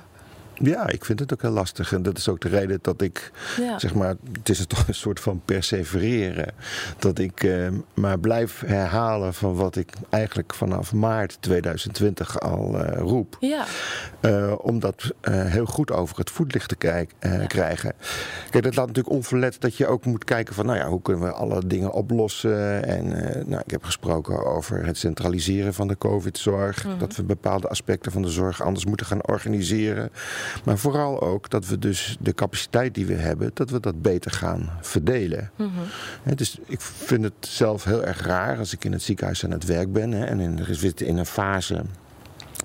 Ja, 0.64 0.88
ik 0.88 1.06
vind 1.06 1.20
het 1.20 1.34
ook 1.34 1.42
heel 1.42 1.52
lastig. 1.52 1.94
En 1.94 2.04
dat 2.04 2.18
is 2.18 2.30
ook 2.30 2.42
de 2.42 2.50
reden 2.50 2.80
dat 2.82 3.02
ik, 3.02 3.32
Ja. 3.58 3.80
zeg 3.80 3.94
maar, 3.94 4.16
het 4.34 4.50
is 4.50 4.66
toch 4.66 4.88
een 4.88 4.94
soort 4.94 5.20
van 5.20 5.42
persevereren. 5.46 6.54
Dat 7.00 7.20
ik 7.20 7.44
uh, 7.44 7.68
maar 7.94 8.20
blijf 8.20 8.64
herhalen 8.66 9.34
van 9.34 9.56
wat 9.56 9.76
ik 9.76 9.94
eigenlijk 10.10 10.54
vanaf 10.54 10.94
maart 10.94 11.38
2020 11.40 12.40
al 12.40 12.76
uh, 12.76 12.98
roep. 12.98 13.38
Ja. 13.40 13.66
Uh, 14.22 14.54
om 14.58 14.80
dat 14.80 15.14
heel 15.22 15.66
goed 15.66 15.92
over 15.92 16.18
het 16.18 16.30
voetlicht 16.30 16.70
te 16.70 16.76
kijk, 16.76 17.12
ja. 17.20 17.46
krijgen. 17.46 17.94
Kijk, 18.50 18.64
dat 18.64 18.76
laat 18.76 18.88
natuurlijk 18.88 19.16
onverlet 19.16 19.62
dat 19.62 19.76
je 19.76 19.88
ook 19.88 20.06
moet 20.06 20.24
kijken 20.24 20.56
van, 20.56 20.66
nou 20.66 20.78
ja, 20.78 20.88
hoe 20.88 21.02
kunnen 21.02 21.24
we 21.24 21.32
alle 21.32 21.68
dingen 21.68 21.92
oplossen. 21.92 22.86
En 22.86 23.08
nou, 23.48 23.62
ik 23.66 23.72
heb 23.72 23.84
gesproken 23.84 24.46
over 24.46 24.86
het 24.86 24.98
centraliseren 24.98 25.74
van 25.74 25.88
de 25.88 25.98
COVID-zorg. 25.98 26.86
Mhm. 26.86 26.98
Dat 26.98 27.16
we 27.16 27.24
bepaalde 27.24 27.68
aspecten 27.68 28.12
van 28.12 28.22
de 28.22 28.30
zorg 28.30 28.62
anders 28.62 28.86
moeten 28.86 29.06
gaan 29.06 29.28
organiseren. 29.28 30.12
Maar 30.64 30.78
vooral 30.78 31.22
ook 31.22 31.50
dat 31.50 31.68
we 31.68 31.80
dus 31.80 32.18
de 32.20 32.34
capaciteit 32.34 32.94
die 32.94 33.06
we 33.06 33.14
hebben, 33.14 33.52
dat 33.54 33.70
we 33.70 33.80
dat 33.80 34.02
beter 34.02 34.32
gaan 34.32 34.70
verdelen. 34.82 35.52
Mhm. 35.56 35.70
He, 36.24 36.36
dus 36.36 36.58
ik 36.66 36.82
vind 36.82 37.24
het 37.24 37.34
zelf 37.40 37.84
heel 37.84 38.06
erg 38.06 38.26
raar 38.26 38.58
als 38.58 38.74
ik 38.74 38.84
in 38.84 38.92
het 38.92 39.02
ziekenhuis 39.02 39.44
aan 39.44 39.52
het 39.52 39.66
werk 39.66 39.94
ben 39.94 40.12
he, 40.12 40.26
en 40.26 40.40
in, 40.40 40.60
in 40.96 41.18
een 41.18 41.26
fase 41.26 41.84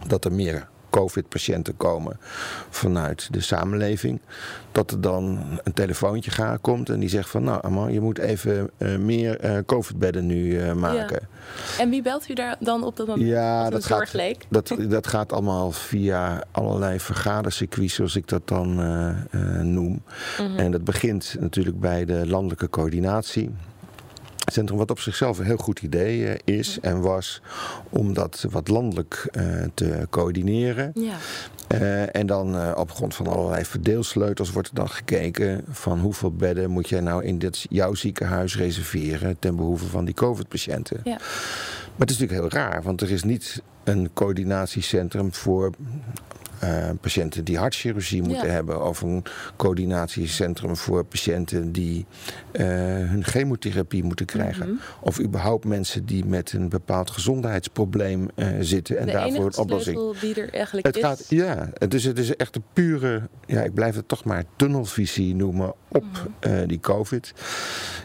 dat 0.07 0.25
er 0.25 0.33
meer 0.33 0.69
COVID-patiënten 0.97 1.77
komen 1.77 2.19
vanuit 2.71 3.29
de 3.31 3.41
samenleving. 3.41 4.21
Dat 4.73 4.91
er 4.91 5.01
dan 5.01 5.39
een 5.65 5.73
telefoontje 5.73 6.31
gaat, 6.31 6.61
komt 6.61 6.89
en 6.89 7.01
die 7.01 7.09
zegt 7.09 7.29
van... 7.29 7.45
nou, 7.45 7.61
Aman, 7.63 7.93
je 7.93 8.01
moet 8.01 8.19
even 8.19 8.71
uh, 8.79 8.97
meer 8.97 9.45
uh, 9.45 9.59
COVID-bedden 9.67 10.27
nu 10.27 10.45
uh, 10.45 10.73
maken. 10.73 11.21
Ja. 11.21 11.83
En 11.83 11.91
wie 11.91 12.03
belt 12.03 12.29
u 12.29 12.35
daar 12.35 12.57
dan 12.61 12.85
op 12.85 12.97
dat 12.97 13.07
moment? 13.07 13.29
Ja, 13.29 13.71
dat 13.71 13.85
gaat? 13.85 14.15
Dat, 14.49 14.77
dat 14.89 15.07
gaat 15.07 15.33
allemaal 15.33 15.73
via 15.73 16.45
allerlei 16.51 17.01
vergadercircuits, 17.01 17.95
zoals 17.95 18.17
ik 18.17 18.29
dat 18.29 18.49
dan 18.49 18.75
noem. 19.63 20.03
Mm 20.41 20.47
-hmm. 20.47 20.59
En 20.59 20.71
dat 20.71 20.85
begint 20.85 21.37
natuurlijk 21.41 21.81
bij 21.81 22.05
de 22.05 22.27
landelijke 22.27 22.71
coördinatie. 22.71 23.51
Centrum 24.47 24.79
wat 24.79 24.91
op 24.91 25.01
zichzelf 25.01 25.39
een 25.39 25.45
heel 25.45 25.57
goed 25.57 25.81
idee 25.81 26.19
uh, 26.19 26.35
is 26.45 26.79
en 26.81 27.01
was 27.01 27.41
om 27.89 28.15
dat 28.15 28.47
wat 28.51 28.69
landelijk 28.69 29.29
uh, 29.33 29.65
te 29.75 30.07
coördineren. 30.11 30.91
Ja. 30.95 31.17
Uh, 31.75 32.17
en 32.17 32.27
dan 32.27 32.55
uh, 32.55 32.73
op 32.77 32.93
grond 32.93 33.15
van 33.15 33.27
allerlei 33.27 33.65
verdeelsleutels 33.65 34.51
wordt 34.51 34.69
er 34.69 34.75
dan 34.75 34.89
gekeken 34.89 35.65
van 35.71 35.99
hoeveel 36.01 36.33
bedden 36.33 36.71
moet 36.71 36.89
jij 36.89 37.01
nou 37.01 37.25
in 37.25 37.39
dit, 37.39 37.67
jouw 37.69 37.95
ziekenhuis 37.95 38.57
reserveren 38.57 39.39
ten 39.39 39.57
behoeve 39.57 39.87
van 39.87 40.05
die 40.05 40.15
COVID-patiënten. 40.15 41.01
Ja. 41.05 41.19
Maar 41.97 42.07
het 42.07 42.11
is 42.11 42.19
natuurlijk 42.19 42.53
heel 42.53 42.61
raar, 42.63 42.83
want 42.83 43.01
er 43.01 43.11
is 43.11 43.23
niet 43.23 43.63
een 43.85 44.11
coördinatiecentrum 44.15 45.33
voor 45.35 45.71
uh, 46.65 46.91
patiënten 47.01 47.45
die 47.45 47.59
hartchirurgie 47.59 48.23
moeten 48.23 48.47
ja. 48.47 48.53
hebben. 48.53 48.87
Of 48.87 49.03
een 49.03 49.25
coördinatiecentrum 49.57 50.77
voor 50.77 51.05
patiënten 51.05 51.73
die 51.73 52.07
uh, 52.53 52.67
hun 53.11 53.25
chemotherapie 53.25 54.05
moeten 54.05 54.27
krijgen. 54.27 54.67
Mhm. 54.67 54.71
Mm 54.71 54.79
-hmm. 54.79 55.07
Of 55.09 55.21
überhaupt 55.21 55.65
mensen 55.65 56.07
die 56.07 56.25
met 56.25 56.53
een 56.53 56.69
bepaald 56.69 57.11
gezondheidsprobleem 57.11 58.29
uh, 58.37 58.49
zitten 58.61 58.99
en 58.99 59.07
de 59.07 59.13
daarvoor 59.13 59.47
een 59.47 59.59
oplossing. 59.59 60.19
die 60.19 60.35
er 60.35 60.55
eigenlijk 60.55 60.87
het 60.87 60.97
is. 60.97 61.03
Gaat, 61.03 61.27
ja, 61.29 61.69
dus 61.89 62.05
het 62.05 62.19
is 62.19 62.37
echt 62.37 62.57
een 62.57 62.65
pure, 62.73 63.23
ja, 63.47 63.63
ik 63.63 63.75
blijf 63.75 63.95
het 63.95 64.09
toch 64.09 64.25
maar 64.25 64.45
tunnelvisie 64.57 65.35
noemen 65.35 65.75
op 65.89 66.03
mm 66.03 66.11
-hmm. 66.41 66.67
die 66.67 66.81
COVID. 66.81 67.33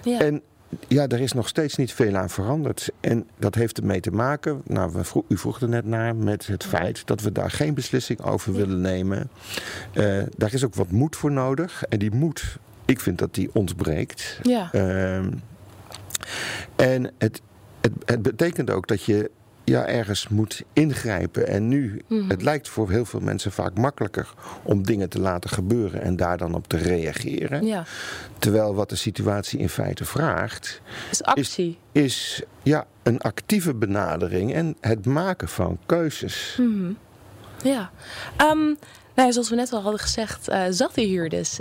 Ja. 0.04 0.20
En 0.20 0.42
ja, 0.88 1.08
er 1.08 1.20
is 1.20 1.34
nog 1.34 1.48
steeds 1.48 1.76
niet 1.76 1.94
veel 1.94 2.16
aan 2.16 2.30
veranderd. 2.30 2.90
En 3.00 3.28
dat 3.40 3.56
heeft 3.56 3.78
ermee 3.78 4.00
te 4.00 4.12
maken, 4.12 4.62
nou, 4.66 4.92
we 4.94 5.04
vroeg, 5.04 5.24
u 5.28 5.38
vroeg 5.38 5.62
er 5.62 5.70
net 5.70 5.86
naar, 5.86 6.16
met 6.16 6.48
het 6.48 6.64
feit 6.64 7.08
dat 7.08 7.22
we 7.22 7.32
daar 7.32 7.52
geen 7.52 7.74
beslissing 7.74 8.22
over 8.22 8.54
willen 8.54 8.82
nemen. 8.82 9.30
Uh, 9.94 10.24
daar 10.38 10.54
is 10.54 10.66
ook 10.66 10.76
wat 10.76 10.92
moed 10.92 11.16
voor 11.16 11.32
nodig. 11.32 11.84
En 11.84 12.00
die 12.00 12.12
moed, 12.12 12.58
ik 12.86 13.00
vind 13.00 13.18
dat 13.18 13.34
die 13.34 13.50
ontbreekt. 13.54 14.40
Ja. 14.42 14.70
Uh, 14.74 15.18
en 16.76 17.12
het, 17.18 17.42
het, 17.82 17.92
het 18.06 18.22
betekent 18.22 18.70
ook 18.70 18.88
dat 18.88 19.04
je 19.04 19.32
ja, 19.64 19.86
ergens 19.88 20.28
moet 20.28 20.64
ingrijpen. 20.74 21.48
En 21.48 21.68
nu, 21.68 22.02
Mhm. 22.08 22.30
het 22.30 22.42
lijkt 22.42 22.70
voor 22.70 22.90
heel 22.90 23.06
veel 23.06 23.20
mensen 23.20 23.52
vaak 23.52 23.78
makkelijker 23.78 24.34
om 24.64 24.84
dingen 24.84 25.10
te 25.10 25.20
laten 25.20 25.50
gebeuren 25.50 26.02
en 26.02 26.16
daar 26.16 26.38
dan 26.38 26.54
op 26.54 26.68
te 26.68 26.78
reageren. 26.78 27.66
Ja, 27.66 27.84
Terwijl 28.40 28.76
wat 28.76 28.90
de 28.90 28.96
situatie 28.96 29.60
in 29.60 29.70
feite 29.70 30.06
vraagt, 30.06 30.82
dus 31.10 31.24
actie. 31.24 31.78
is 31.92 32.42
ja, 32.64 32.86
een 33.04 33.20
actieve 33.22 33.74
benadering 33.74 34.54
en 34.54 34.76
het 34.82 35.06
maken 35.06 35.48
van 35.48 35.78
keuzes. 35.86 36.58
Mhm. 36.60 36.92
Ja. 37.64 37.92
Ehm, 38.38 38.74
nou, 39.16 39.32
zoals 39.32 39.50
we 39.50 39.56
net 39.56 39.74
al 39.74 39.82
hadden 39.82 40.00
gezegd, 40.00 40.48
eh, 40.48 40.64
zat 40.70 40.98
u 40.98 41.02
hier 41.02 41.30
dus 41.30 41.60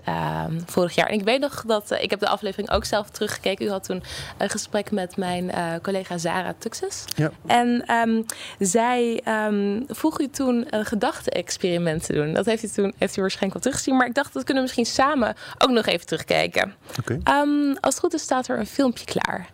vorig 0.67 0.95
jaar. 0.95 1.07
En 1.07 1.19
ik 1.19 1.25
weet 1.25 1.41
nog 1.41 1.65
dat, 1.67 1.91
eh, 1.91 2.03
ik 2.03 2.11
heb 2.11 2.21
de 2.21 2.29
aflevering 2.29 2.71
ook 2.71 2.85
zelf 2.85 3.11
teruggekeken. 3.11 3.67
U 3.67 3.71
had 3.71 3.85
toen 3.85 4.03
een 4.39 4.49
gesprek 4.49 4.91
met 4.91 5.17
mijn 5.17 5.51
eh, 5.51 5.65
collega 5.83 6.19
Zara 6.19 6.55
Tuxes. 6.59 7.05
Ja. 7.17 7.31
En 7.47 7.83
ehm, 7.87 8.23
zij 8.59 9.21
ehm, 9.25 9.81
vroeg 9.89 10.21
u 10.21 10.29
toen 10.29 10.67
een 10.71 10.85
gedachte-experiment 10.85 12.05
te 12.05 12.13
doen. 12.13 12.33
Dat 12.33 12.47
heeft 12.47 12.63
u 12.63 12.69
toen 12.69 12.95
heeft 12.99 13.17
u 13.17 13.21
waarschijnlijk 13.21 13.53
wel 13.53 13.63
teruggezien. 13.63 13.97
Maar 13.97 14.07
ik 14.07 14.15
dacht, 14.15 14.33
dat 14.33 14.45
kunnen 14.45 14.63
we 14.63 14.69
misschien 14.69 15.05
samen 15.05 15.35
ook 15.59 15.71
nog 15.71 15.87
even 15.87 16.07
terugkijken. 16.07 16.75
Oké. 16.99 17.21
Ehm, 17.25 17.75
als 17.81 17.95
het 17.95 17.99
goed 17.99 18.15
is, 18.15 18.23
staat 18.23 18.49
er 18.49 18.59
een 18.59 18.67
filmpje 18.67 19.05
klaar. 19.05 19.49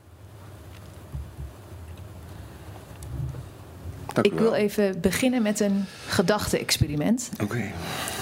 Dank 4.23 4.27
Ik 4.27 4.39
wil 4.39 4.53
even 4.53 5.01
beginnen 5.01 5.43
met 5.43 5.61
een 5.61 5.85
gedachte-experiment. 6.07 7.31
Oké. 7.43 7.63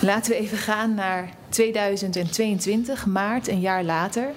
Laten 0.00 0.32
we 0.32 0.38
even 0.38 0.58
gaan 0.58 0.94
naar 0.94 1.28
2022, 1.48 3.06
maart, 3.06 3.48
een 3.48 3.60
jaar 3.60 3.84
later. 3.84 4.28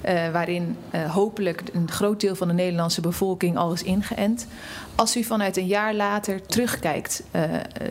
eh, 0.00 0.30
waarin 0.30 0.76
eh, 0.90 1.10
hopelijk 1.10 1.62
een 1.72 1.90
groot 1.90 2.20
deel 2.20 2.34
van 2.34 2.48
de 2.48 2.54
Nederlandse 2.54 3.00
bevolking 3.00 3.56
al 3.56 3.72
is 3.72 3.82
ingeënt. 3.82 4.46
Als 4.94 5.16
u 5.16 5.22
vanuit 5.22 5.56
een 5.56 5.66
jaar 5.66 5.94
later 5.94 6.46
terugkijkt, 6.46 7.22
eh, 7.30 7.42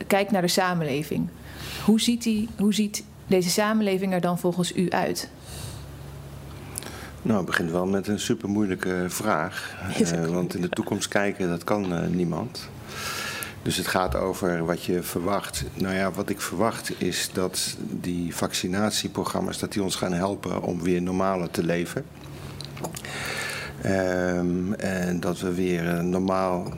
kijkt 0.06 0.30
naar 0.30 0.42
de 0.42 0.48
samenleving. 0.48 1.28
Hoe 1.84 2.00
ziet, 2.00 2.22
die, 2.22 2.48
hoe 2.58 2.74
ziet 2.74 3.04
deze 3.26 3.50
samenleving 3.50 4.12
er 4.12 4.20
dan 4.20 4.38
volgens 4.38 4.76
u 4.76 4.90
uit? 4.90 5.28
Nou, 7.24 7.36
het 7.36 7.46
begint 7.46 7.70
wel 7.70 7.86
met 7.86 8.08
een 8.08 8.20
super 8.20 8.48
moeilijke 8.48 9.04
vraag. 9.08 9.76
Want 10.28 10.54
in 10.54 10.60
de 10.60 10.68
toekomst 10.68 11.08
kijken, 11.08 11.48
dat 11.48 11.64
kan 11.64 11.94
eh, 11.94 12.08
niemand. 12.08 12.68
Dus 13.64 13.76
het 13.76 13.86
gaat 13.86 14.14
over 14.14 14.64
wat 14.64 14.84
je 14.84 15.02
verwacht. 15.02 15.64
Nou 15.74 15.94
ja, 15.94 16.10
wat 16.10 16.28
ik 16.28 16.40
verwacht 16.40 16.92
is 17.00 17.30
dat 17.32 17.76
die 17.90 18.34
vaccinatieprogramma's... 18.36 19.58
dat 19.58 19.72
die 19.72 19.82
ons 19.82 19.96
gaan 19.96 20.12
helpen 20.12 20.62
om 20.62 20.82
weer 20.82 21.02
normaler 21.02 21.50
te 21.50 21.64
leven. 21.64 22.04
Ehm, 23.82 24.72
en 24.72 25.20
dat 25.20 25.40
we 25.40 25.54
weer 25.54 25.86
een 25.86 26.08
normaal 26.08 26.72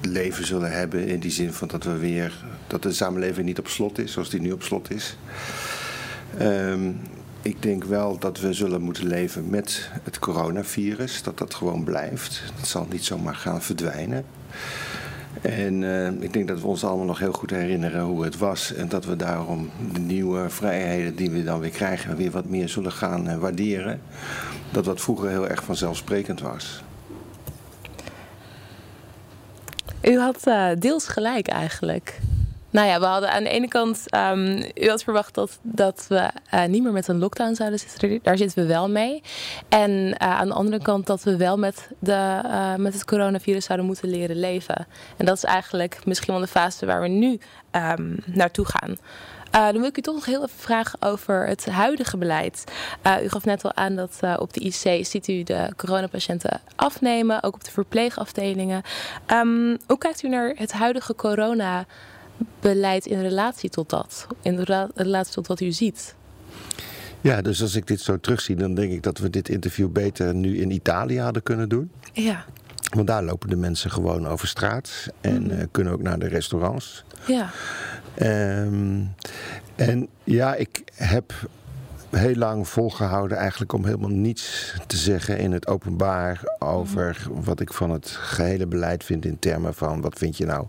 leven 0.00 0.46
zullen 0.46 0.72
hebben... 0.72 1.06
in 1.06 1.20
die 1.20 1.30
zin 1.30 1.52
van 1.52 1.68
dat 1.68 1.84
we 1.84 1.96
weer... 1.96 2.44
dat 2.66 2.82
de 2.82 2.92
samenleving 2.92 3.46
niet 3.46 3.58
op 3.58 3.68
slot 3.68 3.98
is 3.98 4.12
zoals 4.12 4.30
die 4.30 4.40
nu 4.40 4.52
op 4.52 4.62
slot 4.62 4.90
is. 4.90 5.16
Ehm, 6.38 6.92
ik 7.42 7.62
denk 7.62 7.84
wel 7.84 8.18
dat 8.18 8.40
we 8.40 8.52
zullen 8.52 8.82
moeten 8.82 9.06
leven 9.06 9.50
met 9.50 9.90
het 10.02 10.18
coronavirus. 10.18 11.22
Dat 11.22 11.38
dat 11.38 11.54
gewoon 11.54 11.84
blijft. 11.84 12.42
Dat 12.56 12.68
zal 12.68 12.86
niet 12.90 13.04
zomaar 13.04 13.34
gaan 13.34 13.62
verdwijnen. 13.62 14.24
En 15.42 15.84
eh, 15.84 16.22
ik 16.22 16.32
denk 16.32 16.48
dat 16.48 16.60
we 16.60 16.66
ons 16.66 16.84
allemaal 16.84 17.06
nog 17.06 17.18
heel 17.18 17.32
goed 17.32 17.50
herinneren 17.50 18.02
hoe 18.02 18.24
het 18.24 18.38
was. 18.38 18.74
En 18.74 18.88
dat 18.88 19.04
we 19.04 19.16
daarom 19.16 19.70
de 19.92 20.00
nieuwe 20.00 20.50
vrijheden 20.50 21.16
die 21.16 21.30
we 21.30 21.44
dan 21.44 21.60
weer 21.60 21.70
krijgen... 21.70 22.16
weer 22.16 22.30
wat 22.30 22.44
meer 22.44 22.68
zullen 22.68 22.92
gaan 22.92 23.28
eh, 23.28 23.36
waarderen. 23.36 24.00
Dat 24.70 24.86
wat 24.86 25.00
vroeger 25.00 25.28
heel 25.28 25.48
erg 25.48 25.64
vanzelfsprekend 25.64 26.40
was. 26.40 26.82
U 30.02 30.18
had 30.18 30.46
eh, 30.46 30.68
deels 30.78 31.08
gelijk 31.08 31.48
eigenlijk. 31.48 32.20
Nou 32.70 32.86
ja, 32.86 33.00
we 33.00 33.06
hadden 33.06 33.32
aan 33.32 33.42
de 33.42 33.50
ene 33.50 33.68
kant, 33.68 34.02
ehm, 34.06 34.62
u 34.74 34.88
had 34.88 35.02
verwacht 35.02 35.34
dat, 35.34 35.58
dat 35.62 36.06
we 36.08 36.30
eh, 36.50 36.64
niet 36.64 36.82
meer 36.82 36.92
met 36.92 37.08
een 37.08 37.18
lockdown 37.18 37.54
zouden 37.54 37.78
zitten. 37.78 38.18
Daar 38.22 38.36
zitten 38.36 38.62
we 38.62 38.68
wel 38.68 38.88
mee. 38.88 39.22
En 39.68 40.18
eh, 40.18 40.38
aan 40.38 40.48
de 40.48 40.54
andere 40.54 40.82
kant 40.82 41.06
dat 41.06 41.22
we 41.22 41.36
wel 41.36 41.58
met, 41.58 41.88
de, 41.98 42.40
eh, 42.44 42.74
met 42.74 42.92
het 42.92 43.04
coronavirus 43.04 43.64
zouden 43.64 43.86
moeten 43.86 44.08
leren 44.08 44.40
leven. 44.40 44.86
En 45.16 45.26
dat 45.26 45.36
is 45.36 45.44
eigenlijk 45.44 45.98
misschien 46.04 46.32
wel 46.32 46.42
de 46.42 46.48
fase 46.48 46.86
waar 46.86 47.00
we 47.00 47.08
nu 47.08 47.40
ehm, 47.70 48.16
naartoe 48.26 48.66
gaan. 48.66 48.96
Dan 49.50 49.72
wil 49.72 49.84
ik 49.84 49.98
u 49.98 50.00
toch 50.00 50.14
nog 50.14 50.24
heel 50.24 50.42
even 50.42 50.58
vragen 50.58 51.02
over 51.02 51.46
het 51.46 51.66
huidige 51.66 52.16
beleid. 52.16 52.64
U 53.22 53.28
gaf 53.28 53.44
net 53.44 53.64
al 53.64 53.74
aan 53.74 53.96
dat 53.96 54.20
op 54.38 54.52
de 54.52 54.60
IC 54.60 55.06
ziet 55.06 55.28
u 55.28 55.42
de 55.42 55.72
coronapatiënten 55.76 56.60
afnemen, 56.76 57.42
ook 57.42 57.54
op 57.54 57.64
de 57.64 57.70
verpleegafdelingen. 57.70 58.82
Ehm, 59.26 59.76
hoe 59.86 59.98
kijkt 59.98 60.22
u 60.22 60.28
naar 60.28 60.52
het 60.56 60.72
huidige 60.72 61.14
coronabeleid 62.38 63.06
in 63.06 63.20
relatie 63.20 63.70
tot 63.70 63.90
dat? 63.90 64.26
In 64.42 64.56
rela- 64.58 64.90
relatie 64.94 65.34
tot 65.34 65.46
wat 65.46 65.60
u 65.60 65.72
ziet? 65.72 66.14
Ja, 67.20 67.42
dus 67.42 67.62
als 67.62 67.74
ik 67.74 67.86
dit 67.86 68.00
zo 68.00 68.18
terugzie, 68.20 68.56
dan 68.56 68.74
denk 68.74 68.92
ik 68.92 69.02
dat 69.02 69.18
we 69.18 69.30
dit 69.30 69.48
interview 69.48 69.88
beter 69.88 70.34
nu 70.34 70.58
in 70.60 70.70
Italië 70.70 71.18
hadden 71.20 71.42
kunnen 71.42 71.68
doen. 71.68 71.90
Ja, 72.12 72.44
Want 72.90 73.06
daar 73.06 73.22
lopen 73.22 73.48
de 73.48 73.56
mensen 73.56 73.90
gewoon 73.90 74.26
over 74.28 74.48
straat 74.48 75.08
en 75.20 75.50
eh, 75.58 75.64
kunnen 75.70 75.92
ook 75.92 76.02
naar 76.02 76.18
de 76.18 76.28
restaurants. 76.28 77.04
ja, 77.26 77.50
Ehm, 78.14 79.00
en 79.76 80.08
ja, 80.24 80.54
ik 80.54 80.82
heb 80.94 81.32
heel 82.10 82.34
lang 82.34 82.68
volgehouden 82.68 83.36
eigenlijk 83.36 83.72
om 83.72 83.84
helemaal 83.84 84.08
niets 84.08 84.74
te 84.86 84.96
zeggen 84.96 85.38
in 85.38 85.52
het 85.52 85.66
openbaar 85.66 86.40
over 86.58 87.26
wat 87.30 87.60
ik 87.60 87.72
van 87.72 87.90
het 87.90 88.08
gehele 88.10 88.66
beleid 88.66 89.04
vind 89.04 89.24
in 89.24 89.38
termen 89.38 89.74
van 89.74 90.00
wat 90.00 90.18
vind 90.18 90.36
je 90.36 90.44
nou 90.44 90.66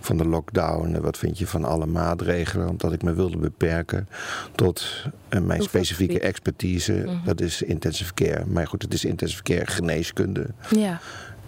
van 0.00 0.16
de 0.16 0.26
lockdown 0.26 0.94
en 0.94 1.02
wat 1.02 1.18
vind 1.18 1.38
je 1.38 1.46
van 1.46 1.64
alle 1.64 1.86
maatregelen, 1.86 2.68
omdat 2.68 2.92
ik 2.92 3.02
me 3.02 3.14
wilde 3.14 3.36
beperken 3.36 4.08
tot 4.54 5.06
eh, 5.28 5.40
mijn 5.40 5.62
specifieke 5.62 6.20
expertise, 6.20 7.20
dat 7.24 7.40
is 7.40 7.62
intensive 7.62 8.14
care. 8.14 8.44
Maar 8.46 8.66
goed, 8.66 8.82
het 8.82 8.94
is 8.94 9.04
intensive 9.04 9.42
care 9.42 9.66
geneeskunde. 9.66 10.46
ja. 10.70 11.00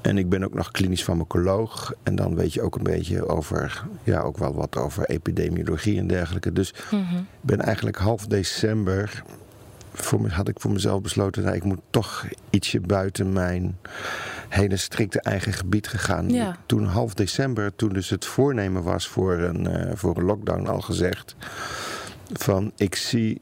En 0.04 0.18
ik 0.18 0.28
ben 0.28 0.44
ook 0.44 0.54
nog 0.54 0.70
klinisch 0.70 1.02
farmacoloog. 1.02 1.92
En 2.02 2.14
dan 2.16 2.34
weet 2.34 2.52
je 2.54 2.62
ook 2.62 2.76
een 2.76 2.82
beetje 2.82 3.28
over, 3.28 3.84
ja, 4.02 4.20
ook 4.20 4.38
wel 4.38 4.54
wat 4.54 4.76
over 4.76 5.04
epidemiologie 5.04 5.98
en 5.98 6.06
dergelijke. 6.06 6.52
Dus 6.52 6.74
Mhm. 6.90 7.22
ben 7.40 7.60
eigenlijk 7.60 7.96
half 7.96 8.26
december, 8.26 9.22
voor 9.92 10.20
me, 10.20 10.28
had 10.28 10.48
ik 10.48 10.60
voor 10.60 10.70
mezelf 10.70 11.00
besloten, 11.02 11.42
nou, 11.42 11.54
ik 11.56 11.64
moet 11.64 11.80
toch 11.90 12.24
ietsje 12.50 12.80
buiten 12.80 13.32
mijn 13.32 13.78
hele 14.48 14.76
strikte 14.76 15.20
eigen 15.20 15.52
gebied 15.52 15.88
gegaan. 15.88 16.28
Ja. 16.30 16.56
Toen 16.66 16.84
half 16.84 17.14
december, 17.14 17.76
toen 17.76 17.92
dus 17.92 18.10
het 18.10 18.24
voornemen 18.24 18.82
was 18.82 19.08
voor 19.08 19.32
een, 19.38 19.66
eh, 19.66 19.90
voor 19.94 20.16
een 20.16 20.24
lockdown 20.24 20.66
al 20.66 20.80
gezegd, 20.80 21.34
van 22.32 22.72
ik 22.76 22.94
zie 22.94 23.40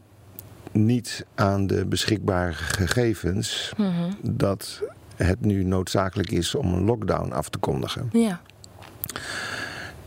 niet 0.72 1.24
aan 1.34 1.66
de 1.66 1.86
beschikbare 1.86 2.52
gegevens 2.52 3.72
Mhm. 3.76 4.10
dat 4.20 4.82
het 5.16 5.40
nu 5.40 5.64
noodzakelijk 5.64 6.30
is 6.30 6.54
om 6.54 6.74
een 6.74 6.84
lockdown 6.84 7.32
af 7.32 7.48
te 7.48 7.58
kondigen. 7.58 8.08
ja. 8.12 8.40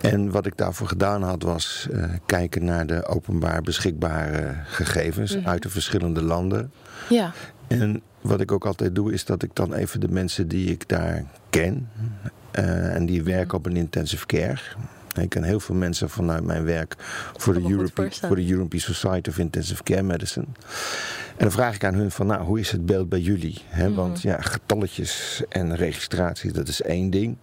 En 0.01 0.31
wat 0.31 0.45
ik 0.45 0.57
daarvoor 0.57 0.87
gedaan 0.87 1.21
had 1.23 1.43
was 1.43 1.87
eh, 1.91 2.03
kijken 2.25 2.65
naar 2.65 2.87
de 2.87 3.05
openbaar 3.07 3.61
beschikbare 3.61 4.53
gegevens 4.65 5.35
Mhm. 5.37 5.47
uit 5.47 5.61
de 5.61 5.69
verschillende 5.69 6.21
landen. 6.23 6.71
ja. 7.09 7.31
En 7.67 8.01
wat 8.21 8.41
ik 8.41 8.51
ook 8.51 8.65
altijd 8.65 8.95
doe 8.95 9.13
is 9.13 9.25
dat 9.25 9.43
ik 9.43 9.49
dan 9.53 9.73
even 9.73 9.99
de 9.99 10.07
mensen 10.07 10.47
die 10.47 10.69
ik 10.69 10.87
daar 10.89 11.23
ken 11.49 11.89
eh, 12.51 12.95
en 12.95 13.05
die 13.05 13.23
werken 13.23 13.57
op 13.57 13.65
een 13.65 13.75
intensive 13.75 14.25
care. 14.25 14.59
Ik 15.23 15.29
ken 15.29 15.43
heel 15.43 15.59
veel 15.59 15.75
mensen 15.75 16.09
vanuit 16.09 16.43
mijn 16.43 16.63
werk 16.63 16.95
voor 17.37 17.53
de, 17.53 17.69
Europe, 17.69 17.91
voorstellen. 17.93 18.35
voor 18.35 18.45
de 18.45 18.51
European 18.51 18.81
Society 18.81 19.29
of 19.29 19.37
Intensive 19.37 19.83
Care 19.83 20.03
Medicine. 20.03 20.45
En 21.27 21.37
dan 21.43 21.51
vraag 21.51 21.75
ik 21.75 21.83
aan 21.83 21.93
hun 21.93 22.11
van, 22.11 22.27
nou, 22.27 22.43
hoe 22.43 22.59
is 22.59 22.71
het 22.71 22.85
beeld 22.85 23.09
bij 23.09 23.19
jullie? 23.19 23.61
Mhm. 23.75 23.93
Want 23.93 24.21
ja, 24.21 24.41
getalletjes 24.41 25.43
en 25.49 25.75
registratie, 25.75 26.51
dat 26.51 26.67
is 26.67 26.81
één 26.81 27.09
ding. 27.09 27.37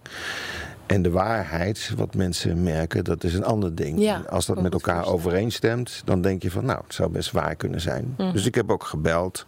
En 0.85 1.01
de 1.01 1.09
waarheid, 1.11 1.91
wat 1.95 2.15
mensen 2.15 2.63
merken, 2.63 3.03
dat 3.03 3.23
is 3.23 3.33
een 3.33 3.43
ander 3.43 3.75
ding. 3.75 3.99
Ja, 4.01 4.23
Als 4.29 4.45
dat 4.45 4.61
met 4.61 4.73
elkaar 4.73 5.05
overeenstemt, 5.05 6.01
dan 6.05 6.21
denk 6.21 6.41
je 6.43 6.51
van, 6.51 6.65
nou, 6.65 6.79
het 6.83 6.93
zou 6.93 7.09
best 7.09 7.31
waar 7.31 7.55
kunnen 7.55 7.81
zijn. 7.81 8.13
Mhm. 8.17 8.31
Dus 8.31 8.45
ik 8.45 8.55
heb 8.55 8.71
ook 8.71 8.83
gebeld 8.83 9.45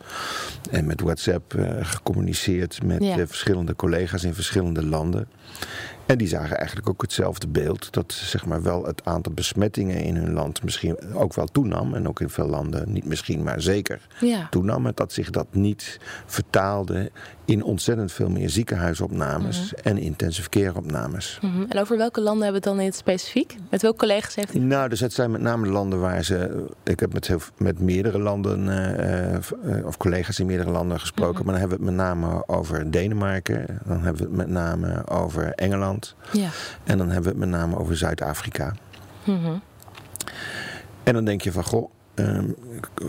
en 0.71 0.85
met 0.85 1.01
WhatsApp 1.01 1.53
eh, 1.53 1.67
gecommuniceerd 1.81 2.83
met 2.83 3.03
Ja. 3.03 3.17
eh, 3.17 3.23
verschillende 3.27 3.75
collega's 3.75 4.23
in 4.23 4.33
verschillende 4.33 4.85
landen. 4.85 5.27
En 6.05 6.17
die 6.17 6.27
zagen 6.27 6.57
eigenlijk 6.57 6.89
ook 6.89 7.01
hetzelfde 7.01 7.47
beeld. 7.47 7.93
Dat 7.93 8.13
zeg 8.13 8.45
maar 8.45 8.61
wel 8.61 8.85
het 8.85 9.05
aantal 9.05 9.33
besmettingen 9.33 9.97
in 10.03 10.15
hun 10.15 10.33
land 10.33 10.63
misschien 10.63 10.97
ook 11.13 11.33
wel 11.33 11.45
toenam. 11.45 11.93
En 11.93 12.07
ook 12.07 12.19
in 12.19 12.29
veel 12.29 12.47
landen, 12.47 12.91
niet 12.91 13.05
misschien, 13.05 13.43
maar 13.43 13.61
zeker 13.61 14.07
Ja. 14.19 14.47
toenam. 14.49 14.85
En 14.85 14.91
dat 14.95 15.13
zich 15.13 15.29
dat 15.29 15.47
niet 15.51 15.99
vertaalde 16.25 17.11
in 17.45 17.63
ontzettend 17.63 18.11
veel 18.11 18.29
meer 18.29 18.49
ziekenhuisopnames 18.49 19.73
en 19.73 19.97
intensive 19.97 20.49
care 20.49 20.75
opnames. 20.77 21.39
Mhm. 21.41 21.63
En 21.69 21.79
over 21.79 21.97
welke 21.97 22.21
landen 22.21 22.43
hebben 22.43 22.61
we 22.61 22.67
het 22.69 22.75
dan 22.77 22.85
in 22.85 22.91
het 22.91 22.99
specifiek? 22.99 23.55
Met 23.69 23.81
welke 23.81 23.97
collega's 23.97 24.35
heeft 24.35 24.55
u? 24.55 24.59
Nou, 24.59 24.89
dus 24.89 24.99
het 24.99 25.13
zijn 25.13 25.31
met 25.31 25.41
name 25.41 25.65
de 25.65 25.71
landen 25.71 25.99
waar 25.99 26.23
ze. 26.23 26.65
Ik 26.83 26.99
heb 26.99 27.13
met, 27.13 27.27
heel, 27.27 27.39
met 27.57 27.79
meerdere 27.79 28.19
landen, 28.19 28.69
eh, 28.69 29.35
eh, 29.35 29.41
of 29.85 29.97
collega's 29.97 30.39
in 30.39 30.45
meerdere 30.45 30.69
landen 30.71 30.99
gesproken. 30.99 31.45
Maar 31.45 31.53
dan 31.59 31.69
hebben 31.69 31.77
we 31.79 31.85
het 31.85 31.95
met 31.95 32.05
name 32.05 32.47
over 32.47 32.91
Denemarken. 32.91 33.79
Dan 33.85 34.01
hebben 34.01 34.21
we 34.21 34.27
het 34.27 34.37
met 34.37 34.49
name 34.49 35.07
over 35.07 35.51
Engeland. 35.53 35.94
Ja. 36.31 36.49
En 36.83 36.97
dan 36.97 37.07
hebben 37.09 37.23
we 37.33 37.39
het 37.39 37.49
met 37.49 37.59
name 37.59 37.77
over 37.77 37.97
Zuid-Afrika. 37.97 38.73
Mhm. 39.23 39.53
En 41.03 41.13
dan 41.13 41.25
denk 41.25 41.41
je 41.41 41.51
van, 41.51 41.63
goh, 41.63 41.91
ehm, 42.15 42.45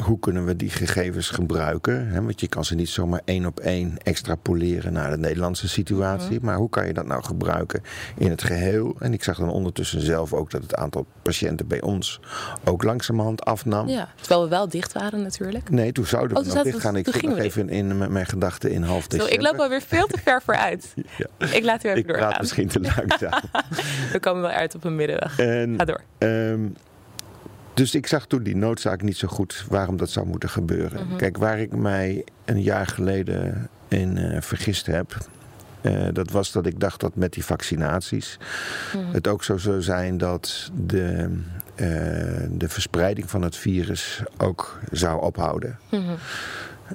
hoe 0.02 0.18
kunnen 0.18 0.44
we 0.44 0.56
die 0.56 0.70
gegevens 0.70 1.28
gebruiken? 1.30 2.08
Hè, 2.08 2.22
want 2.22 2.40
je 2.40 2.48
kan 2.48 2.64
ze 2.64 2.74
niet 2.74 2.88
zomaar 2.88 3.20
één 3.24 3.46
op 3.46 3.60
één 3.60 3.96
extrapoleren 4.02 4.92
naar 4.92 5.10
de 5.10 5.18
Nederlandse 5.18 5.68
situatie. 5.68 6.38
Maar 6.42 6.56
hoe 6.56 6.68
kan 6.68 6.86
je 6.86 6.92
dat 6.92 7.06
nou 7.06 7.24
gebruiken 7.24 7.82
in 8.16 8.30
het 8.30 8.42
geheel? 8.42 8.96
En 8.98 9.12
ik 9.12 9.24
zag 9.24 9.38
dan 9.38 9.48
ondertussen 9.50 10.00
zelf 10.00 10.32
ook 10.32 10.50
dat 10.50 10.62
het 10.62 10.74
aantal 10.74 11.06
patiënten 11.22 11.66
bij 11.66 11.80
ons 11.80 12.20
ook 12.64 12.82
langzamerhand 12.82 13.44
afnam. 13.44 13.88
ja. 13.88 14.08
Terwijl 14.20 14.42
we 14.42 14.48
wel 14.48 14.68
dicht 14.68 14.92
waren 14.92 15.22
natuurlijk. 15.22 15.70
Nee, 15.70 15.92
toen 15.92 16.06
zouden 16.06 16.36
we 16.36 16.48
Oh, 16.48 16.54
nog 16.54 16.62
dicht 16.64 16.80
gaan. 16.80 16.96
Ik 16.96 17.08
zit 17.12 17.22
nog 17.22 17.38
even 17.38 17.68
in, 17.68 17.98
met 17.98 18.10
mijn 18.10 18.26
gedachten 18.26 18.70
in 18.70 18.82
half 18.82 19.02
Zo, 19.02 19.08
december. 19.08 19.34
ik 19.34 19.42
loop 19.42 19.58
alweer 19.60 19.82
veel 19.82 20.06
te 20.06 20.18
ver 20.22 20.42
vooruit. 20.42 20.94
Ja. 21.16 21.46
Ik 21.52 21.64
laat 21.64 21.84
u 21.84 21.88
even 21.88 22.00
Ik 22.00 22.06
praat 22.06 22.20
doorgaan. 22.20 22.40
misschien 22.40 22.68
te 22.68 22.80
langzaam. 22.96 23.40
We 24.12 24.20
komen 24.20 24.42
wel 24.42 24.50
uit 24.50 24.74
op 24.74 24.84
een 24.84 24.96
middenweg. 24.96 25.38
En, 25.38 25.74
Ga 25.76 25.84
door. 25.84 26.00
Ehm, 26.18 26.60
dus 27.76 27.94
ik 27.94 28.06
zag 28.06 28.26
toen 28.26 28.42
die 28.42 28.56
noodzaak 28.56 29.02
niet 29.02 29.16
zo 29.16 29.28
goed 29.28 29.64
waarom 29.68 29.96
dat 29.96 30.10
zou 30.10 30.26
moeten 30.26 30.48
gebeuren. 30.50 31.06
Mhm. 31.06 31.16
Kijk, 31.16 31.36
waar 31.36 31.58
ik 31.58 31.76
mij 31.76 32.24
een 32.44 32.62
jaar 32.62 32.86
geleden 32.86 33.68
in 33.88 34.18
eh, 34.18 34.40
vergist 34.40 34.86
heb. 34.86 35.16
eh, 35.80 36.06
dat 36.12 36.30
was 36.30 36.52
dat 36.52 36.66
ik 36.66 36.80
dacht 36.80 37.00
dat 37.00 37.14
met 37.16 37.32
die 37.32 37.44
vaccinaties 37.44 38.38
Mhm. 38.94 39.12
het 39.12 39.28
ook 39.28 39.44
zo 39.44 39.56
zou 39.56 39.82
zijn 39.82 40.18
dat 40.18 40.70
de, 40.86 41.38
eh, 41.74 41.86
de 42.50 42.68
verspreiding 42.68 43.30
van 43.30 43.42
het 43.42 43.56
virus 43.56 44.22
ook 44.36 44.78
zou 44.92 45.22
ophouden. 45.22 45.78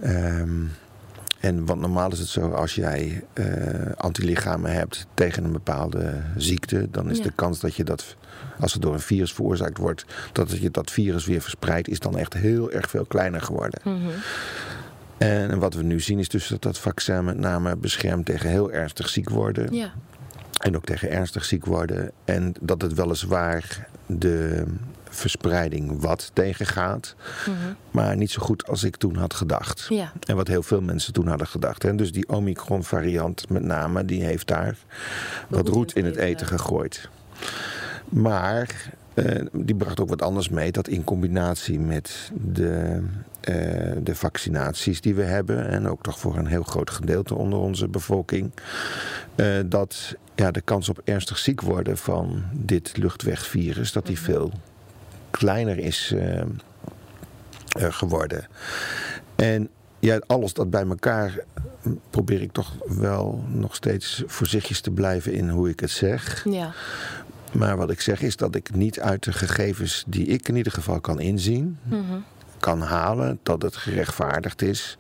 Ehm, 0.02 0.50
en 1.42 1.66
want 1.66 1.82
normaal 1.82 2.12
is 2.12 2.20
het 2.20 2.28
zo, 2.28 2.50
als 2.52 2.76
jij 2.76 3.24
eh, 3.34 3.46
antilichamen 3.98 4.74
hebt 4.74 5.06
tegen 5.14 5.44
een 5.44 5.52
bepaalde 5.52 6.22
ziekte, 6.38 6.88
dan 6.92 7.10
is 7.10 7.18
Ja. 7.18 7.24
de 7.24 7.32
kans 7.36 7.60
dat 7.60 7.76
je 7.76 7.84
dat, 7.84 8.16
als 8.60 8.74
het 8.74 8.82
door 8.82 8.94
een 8.94 9.00
virus 9.00 9.34
veroorzaakt 9.34 9.78
wordt, 9.78 10.06
dat 10.32 10.52
je 10.52 10.72
dat 10.72 10.92
virus 10.92 11.26
weer 11.26 11.42
verspreidt, 11.42 11.88
is 11.88 12.00
dan 12.00 12.18
echt 12.18 12.34
heel 12.34 12.72
erg 12.72 12.90
veel 12.90 13.06
kleiner 13.06 13.42
geworden. 13.42 13.80
Mhm. 13.84 13.98
En 15.18 15.60
wat 15.60 15.74
we 15.74 15.84
nu 15.84 16.00
zien 16.00 16.20
is 16.20 16.30
dus 16.30 16.48
dat 16.48 16.62
dat 16.62 16.78
vaccin 16.80 17.24
met 17.26 17.38
name 17.38 17.76
beschermt 17.76 18.26
tegen 18.26 18.50
heel 18.50 18.72
ernstig 18.72 19.10
ziek 19.10 19.30
worden. 19.30 19.74
Ja. 19.74 19.92
En 20.62 20.76
ook 20.76 20.86
tegen 20.86 21.10
ernstig 21.12 21.46
ziek 21.46 21.66
worden. 21.66 22.12
En 22.26 22.54
dat 22.62 22.82
het 22.82 22.94
weliswaar 22.94 23.88
de 24.06 24.64
verspreiding 25.12 26.02
wat 26.02 26.32
tegengaat. 26.34 27.16
Mhm. 27.46 27.56
Maar 27.92 28.16
niet 28.18 28.32
zo 28.32 28.42
goed 28.42 28.68
als 28.68 28.84
ik 28.84 28.96
toen 28.96 29.16
had 29.16 29.34
gedacht. 29.34 29.86
Ja. 29.90 30.12
En 30.28 30.36
wat 30.36 30.48
heel 30.48 30.64
veel 30.64 30.82
mensen 30.82 31.14
toen 31.14 31.28
hadden 31.28 31.48
gedacht. 31.48 31.84
Hè. 31.84 31.96
Dus 31.96 32.12
die 32.12 32.30
Omicron 32.30 32.84
variant 32.84 33.50
met 33.50 33.64
name, 33.64 34.06
die 34.06 34.24
heeft 34.24 34.48
daar 34.48 34.78
wat 35.48 35.68
roet 35.68 35.96
in 35.96 36.06
het 36.06 36.16
eten. 36.16 36.28
eten 36.28 36.48
gegooid. 36.48 37.10
Maar 38.10 38.92
eh, 39.14 39.46
die 39.52 39.76
bracht 39.76 40.00
ook 40.00 40.10
wat 40.10 40.22
anders 40.22 40.50
mee. 40.50 40.72
Dat 40.72 40.88
in 40.88 41.04
combinatie 41.04 41.80
met 41.80 42.32
de, 42.34 43.04
eh, 43.42 43.56
de 44.04 44.16
vaccinaties 44.16 45.02
die 45.02 45.16
we 45.16 45.24
hebben. 45.24 45.68
En 45.68 45.88
ook 45.88 46.04
toch 46.04 46.20
voor 46.20 46.38
een 46.38 46.46
heel 46.46 46.64
groot 46.64 46.90
gedeelte 46.90 47.36
onder 47.36 47.60
onze 47.60 47.88
bevolking. 47.88 48.52
eh, 49.36 49.48
dat 49.66 50.16
ja, 50.36 50.52
de 50.52 50.62
kans 50.62 50.90
op 50.90 51.02
ernstig 51.04 51.38
ziek 51.38 51.62
worden 51.62 51.98
van 51.98 52.44
dit 52.54 52.98
luchtwegvirus. 52.98 53.92
Dat 53.92 54.06
die 54.06 54.20
veel 54.20 54.52
kleiner 55.32 55.78
is 55.80 56.14
eh, 56.16 56.40
eh, 56.40 56.46
geworden. 57.78 58.48
En 59.36 59.70
ja, 60.00 60.22
alles 60.28 60.54
dat 60.54 60.70
bij 60.70 60.86
elkaar 60.88 61.40
probeer 62.10 62.42
ik 62.42 62.52
toch 62.52 62.74
wel 62.88 63.44
nog 63.48 63.76
steeds 63.76 64.24
voorzichtig 64.26 64.82
te 64.82 64.92
blijven 64.92 65.34
in 65.34 65.50
hoe 65.50 65.70
ik 65.70 65.80
het 65.80 65.92
zeg. 65.92 66.46
Ja. 66.50 66.74
Maar 67.52 67.78
wat 67.78 67.92
ik 67.92 68.02
zeg 68.02 68.22
is 68.22 68.36
dat 68.36 68.56
ik 68.56 68.76
niet 68.76 69.00
uit 69.00 69.24
de 69.24 69.34
gegevens 69.34 70.04
die 70.08 70.26
ik 70.26 70.48
in 70.48 70.56
ieder 70.56 70.72
geval 70.72 71.00
kan 71.00 71.20
inzien, 71.20 71.78
Mhm. 71.84 72.18
Kan 72.62 72.82
halen 72.82 73.40
dat 73.44 73.62
het 73.62 73.76
gerechtvaardigd 73.76 74.62
is 74.62 74.98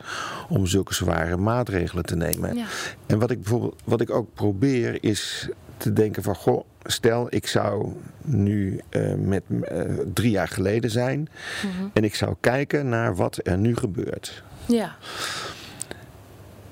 om 0.50 0.66
zulke 0.68 0.94
zware 0.94 1.38
maatregelen 1.38 2.06
te 2.06 2.16
nemen. 2.16 2.56
Ja. 2.56 2.66
En 3.06 3.20
wat 3.20 3.32
ik 3.32 3.40
bijvoorbeeld, 3.42 3.82
wat 3.84 4.02
ik 4.02 4.10
ook 4.10 4.34
probeer 4.34 4.98
is 5.04 5.50
te 5.78 5.94
denken 5.94 6.24
van 6.24 6.36
goh, 6.36 6.66
stel 6.84 7.28
ik 7.30 7.48
zou 7.48 7.94
nu 8.22 8.82
eh, 8.90 9.14
met 9.14 9.44
eh, 9.62 9.82
drie 10.14 10.32
jaar 10.32 10.48
geleden 10.48 10.90
zijn 10.90 11.30
Mhm. 11.64 11.88
en 11.94 12.04
ik 12.04 12.16
zou 12.16 12.36
kijken 12.40 12.90
naar 12.90 13.16
wat 13.16 13.40
er 13.44 13.58
nu 13.58 13.76
gebeurt. 13.76 14.44
Ja. 14.66 14.96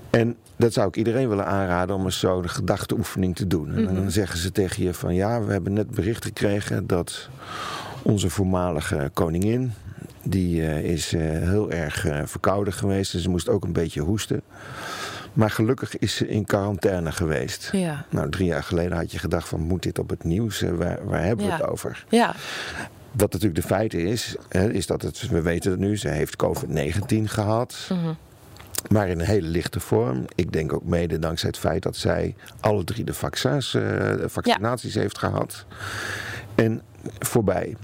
En 0.09 0.35
dat 0.55 0.73
zou 0.73 0.87
ik 0.87 0.95
iedereen 0.95 1.29
willen 1.29 1.45
aanraden 1.45 1.95
om 1.95 2.05
eens 2.05 2.19
zo'n 2.19 2.49
gedachteoefening 2.49 3.35
te 3.35 3.47
doen. 3.47 3.73
En 3.75 3.83
Mhm. 3.83 3.95
dan 3.95 4.11
zeggen 4.11 4.39
ze 4.39 4.51
tegen 4.51 4.83
je 4.83 4.93
van 4.93 5.15
ja, 5.15 5.43
we 5.43 5.51
hebben 5.51 5.73
net 5.73 5.89
bericht 5.89 6.25
gekregen 6.25 6.87
dat 6.87 7.29
onze 8.01 8.29
voormalige 8.29 9.09
koningin, 9.13 9.73
die 10.23 10.61
eh, 10.61 10.83
is 10.83 11.13
eh, 11.13 11.21
heel 11.21 11.71
erg 11.71 12.05
eh, 12.05 12.21
verkouden 12.25 12.73
geweest. 12.73 13.13
En 13.13 13.19
ze 13.19 13.29
moest 13.29 13.49
ook 13.49 13.63
een 13.63 13.73
beetje 13.73 14.01
hoesten. 14.01 14.41
Maar 15.33 15.49
gelukkig 15.49 15.97
is 15.97 16.15
ze 16.15 16.27
in 16.27 16.45
quarantaine 16.45 17.11
geweest. 17.11 17.69
Ja. 17.71 18.05
Nou, 18.09 18.29
drie 18.29 18.45
jaar 18.47 18.63
geleden 18.63 18.97
had 18.97 19.11
je 19.11 19.19
gedacht 19.19 19.47
van 19.47 19.59
moet 19.61 19.83
dit 19.83 19.99
op 19.99 20.09
het 20.09 20.23
nieuws? 20.23 20.61
Waar, 20.61 20.99
waar 21.05 21.23
hebben 21.23 21.45
we 21.45 21.51
Ja. 21.51 21.57
het 21.57 21.67
over? 21.67 22.05
Ja. 22.09 22.35
Wat 23.11 23.31
natuurlijk 23.33 23.61
de 23.61 23.67
feite 23.67 24.01
is, 24.01 24.35
hè, 24.49 24.71
is 24.71 24.87
dat 24.87 25.01
het, 25.01 25.27
we 25.29 25.41
weten 25.41 25.71
het 25.71 25.79
nu, 25.79 25.97
ze 25.97 26.07
heeft 26.07 26.35
COVID-19 26.35 27.23
gehad. 27.23 27.89
Mhm. 27.89 28.13
Maar 28.89 29.09
in 29.09 29.19
een 29.19 29.25
hele 29.25 29.47
lichte 29.47 29.79
vorm. 29.79 30.25
Ik 30.35 30.51
denk 30.51 30.73
ook 30.73 30.83
mede 30.83 31.19
dankzij 31.19 31.49
het 31.49 31.57
feit 31.57 31.83
dat 31.83 31.95
zij 31.95 32.35
alle 32.59 32.83
drie 32.83 33.03
de 33.03 33.13
vaccins, 33.13 33.71
de 33.71 34.23
vaccinaties 34.27 34.93
heeft 34.95 35.17
gehad. 35.17 35.65
En 36.55 36.81
voorbij. 37.19 37.75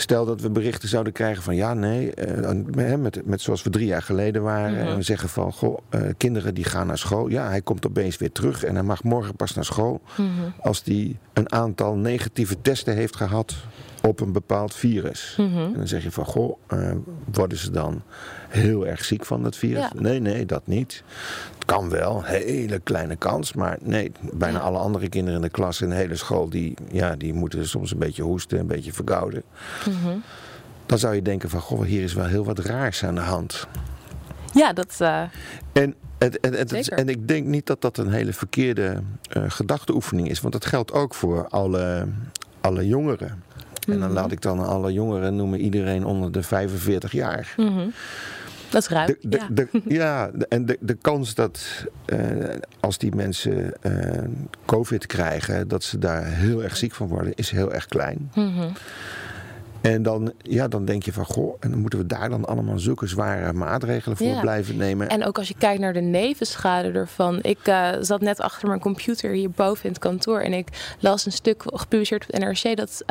Stel 0.00 0.24
dat 0.24 0.40
we 0.40 0.50
berichten 0.50 0.88
zouden 0.88 1.12
krijgen 1.12 1.42
van 1.42 1.56
ja, 1.56 1.74
nee, 1.74 2.14
eh, 2.14 2.96
met, 2.96 3.26
met 3.26 3.40
zoals 3.40 3.62
we 3.62 3.70
drie 3.70 3.86
jaar 3.86 4.02
geleden 4.02 4.42
waren. 4.42 4.72
Mhm. 4.72 4.86
En 4.86 4.96
we 4.96 5.02
zeggen 5.02 5.28
van, 5.28 5.52
goh, 5.52 5.78
eh, 5.88 6.00
kinderen 6.16 6.54
die 6.54 6.64
gaan 6.64 6.86
naar 6.86 6.98
school. 6.98 7.28
Ja, 7.28 7.48
hij 7.48 7.62
komt 7.62 7.86
opeens 7.86 8.18
weer 8.18 8.32
terug 8.32 8.64
en 8.64 8.74
hij 8.74 8.82
mag 8.82 9.02
morgen 9.02 9.36
pas 9.36 9.54
naar 9.54 9.64
school. 9.64 10.00
Mhm. 10.16 10.28
Als 10.60 10.82
die 10.82 11.16
een 11.32 11.52
aantal 11.52 11.94
negatieve 11.94 12.60
testen 12.62 12.94
heeft 12.94 13.16
gehad 13.16 13.56
op 14.02 14.20
een 14.20 14.32
bepaald 14.32 14.74
virus. 14.74 15.34
Mhm. 15.36 15.58
En 15.58 15.72
dan 15.72 15.88
zeg 15.88 16.02
je 16.02 16.10
van, 16.10 16.24
goh, 16.24 16.58
eh, 16.66 16.92
worden 17.32 17.58
ze 17.58 17.70
dan 17.70 18.02
heel 18.50 18.86
erg 18.86 19.04
ziek 19.04 19.24
van 19.26 19.42
dat 19.42 19.56
virus? 19.56 19.78
Ja. 19.82 19.90
Nee, 19.94 20.20
nee, 20.20 20.46
dat 20.46 20.66
niet. 20.66 21.02
Het 21.54 21.64
kan 21.64 21.88
wel, 21.90 22.22
hele 22.24 22.78
kleine 22.78 23.16
kans. 23.16 23.52
Maar 23.52 23.78
nee, 23.82 24.12
bijna 24.32 24.58
Ja. 24.58 24.64
alle 24.64 24.78
andere 24.78 25.08
kinderen 25.08 25.36
in 25.40 25.44
de 25.46 25.50
klas 25.50 25.80
in 25.80 25.88
de 25.88 25.94
hele 25.94 26.16
school... 26.16 26.48
die, 26.48 26.74
ja, 26.92 27.16
die 27.16 27.34
moeten 27.34 27.68
soms 27.68 27.90
een 27.92 27.98
beetje 27.98 28.22
hoesten, 28.22 28.58
een 28.58 28.66
beetje 28.66 28.92
verkouden. 28.92 29.42
Mhm. 29.88 30.16
Dan 30.86 30.98
zou 30.98 31.14
je 31.14 31.22
denken 31.22 31.50
van, 31.50 31.60
goh, 31.60 31.82
hier 31.84 32.02
is 32.02 32.14
wel 32.14 32.26
heel 32.26 32.44
wat 32.44 32.58
raars 32.58 33.04
aan 33.04 33.14
de 33.14 33.20
hand. 33.20 33.66
Ja, 34.52 34.72
dat... 34.72 34.96
eh, 34.98 35.22
En, 35.72 35.94
het, 36.18 36.40
en, 36.40 36.54
het- 36.54 36.68
Zeker. 36.70 36.92
en 36.98 37.08
ik 37.08 37.28
denk 37.28 37.46
niet 37.46 37.66
dat 37.66 37.80
dat 37.80 37.98
een 37.98 38.10
hele 38.12 38.32
verkeerde 38.32 39.02
eh 39.30 39.42
gedachteoefening 39.48 40.28
is. 40.30 40.40
Want 40.40 40.52
dat 40.52 40.64
geldt 40.66 40.92
ook 40.92 41.14
voor 41.14 41.48
alle, 41.48 42.06
alle 42.60 42.86
jongeren. 42.86 43.28
En 43.88 43.98
dan 43.98 44.08
Mhm. 44.08 44.12
laat 44.12 44.32
ik 44.32 44.40
dan 44.42 44.58
alle 44.66 44.92
jongeren 44.92 45.36
noemen 45.36 45.60
iedereen 45.60 46.04
onder 46.04 46.32
de 46.32 46.42
45 46.42 47.12
jaar. 47.12 47.54
mhm. 47.56 47.88
Dat 48.70 48.82
is 48.82 48.88
ruim. 48.88 49.06
De, 49.06 49.18
de, 49.28 49.36
ja. 49.38 49.48
de, 49.50 49.68
ja, 49.86 50.30
en 50.48 50.66
de, 50.66 50.76
de 50.80 50.94
kans 50.94 51.34
dat 51.34 51.86
eh, 52.04 52.18
als 52.80 52.98
die 52.98 53.14
mensen 53.14 53.82
eh, 53.82 53.92
COVID 54.64 55.06
krijgen, 55.06 55.68
dat 55.68 55.82
ze 55.84 55.98
daar 55.98 56.24
heel 56.24 56.62
erg 56.62 56.76
ziek 56.76 56.92
van 56.94 57.08
worden, 57.08 57.32
is 57.34 57.50
heel 57.50 57.72
erg 57.72 57.86
klein. 57.86 58.30
Mhm. 58.34 58.68
En 59.80 60.02
dan, 60.02 60.32
ja, 60.38 60.68
dan 60.68 60.84
denk 60.84 61.02
je 61.02 61.12
van, 61.12 61.24
goh, 61.24 61.56
en 61.60 61.70
dan 61.70 61.80
moeten 61.80 61.98
we 61.98 62.06
daar 62.06 62.28
dan 62.30 62.44
allemaal 62.44 62.78
zulke 62.78 63.06
zware 63.06 63.52
maatregelen 63.52 64.16
voor 64.16 64.26
Ja. 64.26 64.40
blijven 64.40 64.76
nemen. 64.76 65.08
En 65.08 65.24
ook 65.24 65.38
als 65.38 65.48
je 65.48 65.54
kijkt 65.58 65.80
naar 65.80 65.92
de 65.92 66.00
nevenschade 66.00 66.90
ervan. 66.90 67.38
Ik 67.42 67.58
eh, 67.62 67.88
zat 68.00 68.20
net 68.20 68.40
achter 68.40 68.68
mijn 68.68 68.80
computer 68.80 69.30
hierboven 69.30 69.84
in 69.84 69.90
het 69.90 69.98
kantoor. 69.98 70.40
En 70.40 70.52
ik 70.52 70.96
las 70.98 71.26
een 71.26 71.32
stuk 71.32 71.62
gepubliceerd 71.66 72.22
op 72.22 72.32
het 72.32 72.62
NRC 72.62 72.76
dat 72.76 73.02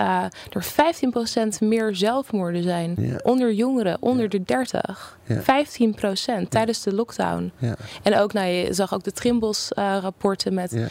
er 0.50 0.65
15% 0.65 1.60
meer 1.60 1.95
zelfmoorden 1.95 2.63
zijn. 2.63 2.95
Ja. 2.98 3.19
Onder 3.24 3.54
jongeren, 3.54 3.98
onder 4.00 4.30
de 4.30 4.43
30. 4.43 5.19
Ja. 5.36 5.42
15 5.42 5.94
procent 5.94 6.52
tijdens 6.52 6.84
de 6.84 6.94
lockdown. 6.94 7.52
Ja. 7.58 7.76
En 8.04 8.18
ook, 8.18 8.34
nou, 8.34 8.48
je 8.48 8.74
zag 8.74 8.94
ook 8.94 9.04
de 9.04 9.12
Trimbos-rapporten 9.12 10.54
met 10.54 10.74
uh, 10.74 10.86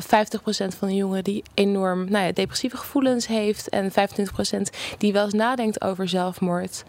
50 0.00 0.42
procent 0.42 0.74
van 0.74 0.88
de 0.88 0.94
jongeren 0.94 1.24
die 1.24 1.42
enorm 1.54 2.10
nou 2.10 2.24
ja, 2.24 2.32
depressieve 2.32 2.76
gevoelens 2.76 3.26
heeft. 3.26 3.68
En 3.68 3.92
25 3.92 4.34
procent 4.34 4.70
die 4.98 5.12
wel 5.12 5.24
eens 5.24 5.32
nadenkt 5.32 5.82
over 5.82 6.08
zelfmoord. 6.08 6.84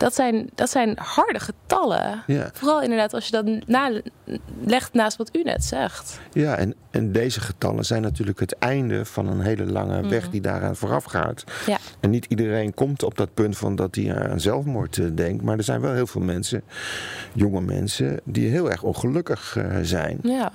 Dat 0.00 0.14
zijn, 0.14 0.50
dat 0.54 0.70
zijn 0.70 0.98
harde 0.98 1.40
getallen. 1.40 2.22
Ja. 2.26 2.50
Vooral 2.52 2.82
inderdaad 2.82 3.14
als 3.14 3.26
je 3.26 3.32
dat 3.32 3.46
legt 4.64 4.92
naast 4.92 5.16
wat 5.16 5.36
u 5.36 5.42
net 5.42 5.64
zegt. 5.64 6.20
Ja, 6.32 6.56
en, 6.56 6.74
en 6.90 7.12
deze 7.12 7.40
getallen 7.40 7.84
zijn 7.84 8.02
natuurlijk 8.02 8.40
het 8.40 8.58
einde 8.58 9.04
van 9.04 9.26
een 9.26 9.40
hele 9.40 9.66
lange 9.66 10.08
weg 10.08 10.22
mhm. 10.22 10.30
die 10.30 10.40
daaraan 10.40 10.76
vooraf 10.76 11.04
gaat. 11.04 11.44
Ja. 11.66 11.78
En 12.00 12.10
niet 12.10 12.24
iedereen 12.24 12.74
komt 12.74 13.02
op 13.02 13.16
dat 13.16 13.34
punt 13.34 13.56
van 13.56 13.76
dat 13.76 13.94
hij 13.94 14.30
aan 14.30 14.40
zelfmoord 14.40 14.98
eh, 14.98 15.06
denkt. 15.14 15.42
Maar 15.42 15.56
er 15.56 15.64
zijn 15.64 15.80
wel 15.80 15.92
heel 15.92 16.06
veel 16.06 16.20
mensen, 16.20 16.62
jonge 17.32 17.60
mensen, 17.60 18.20
die 18.24 18.50
heel 18.50 18.70
erg 18.70 18.82
ongelukkig 18.82 19.56
uh, 19.58 19.76
zijn. 19.82 20.18
Ja. 20.22 20.52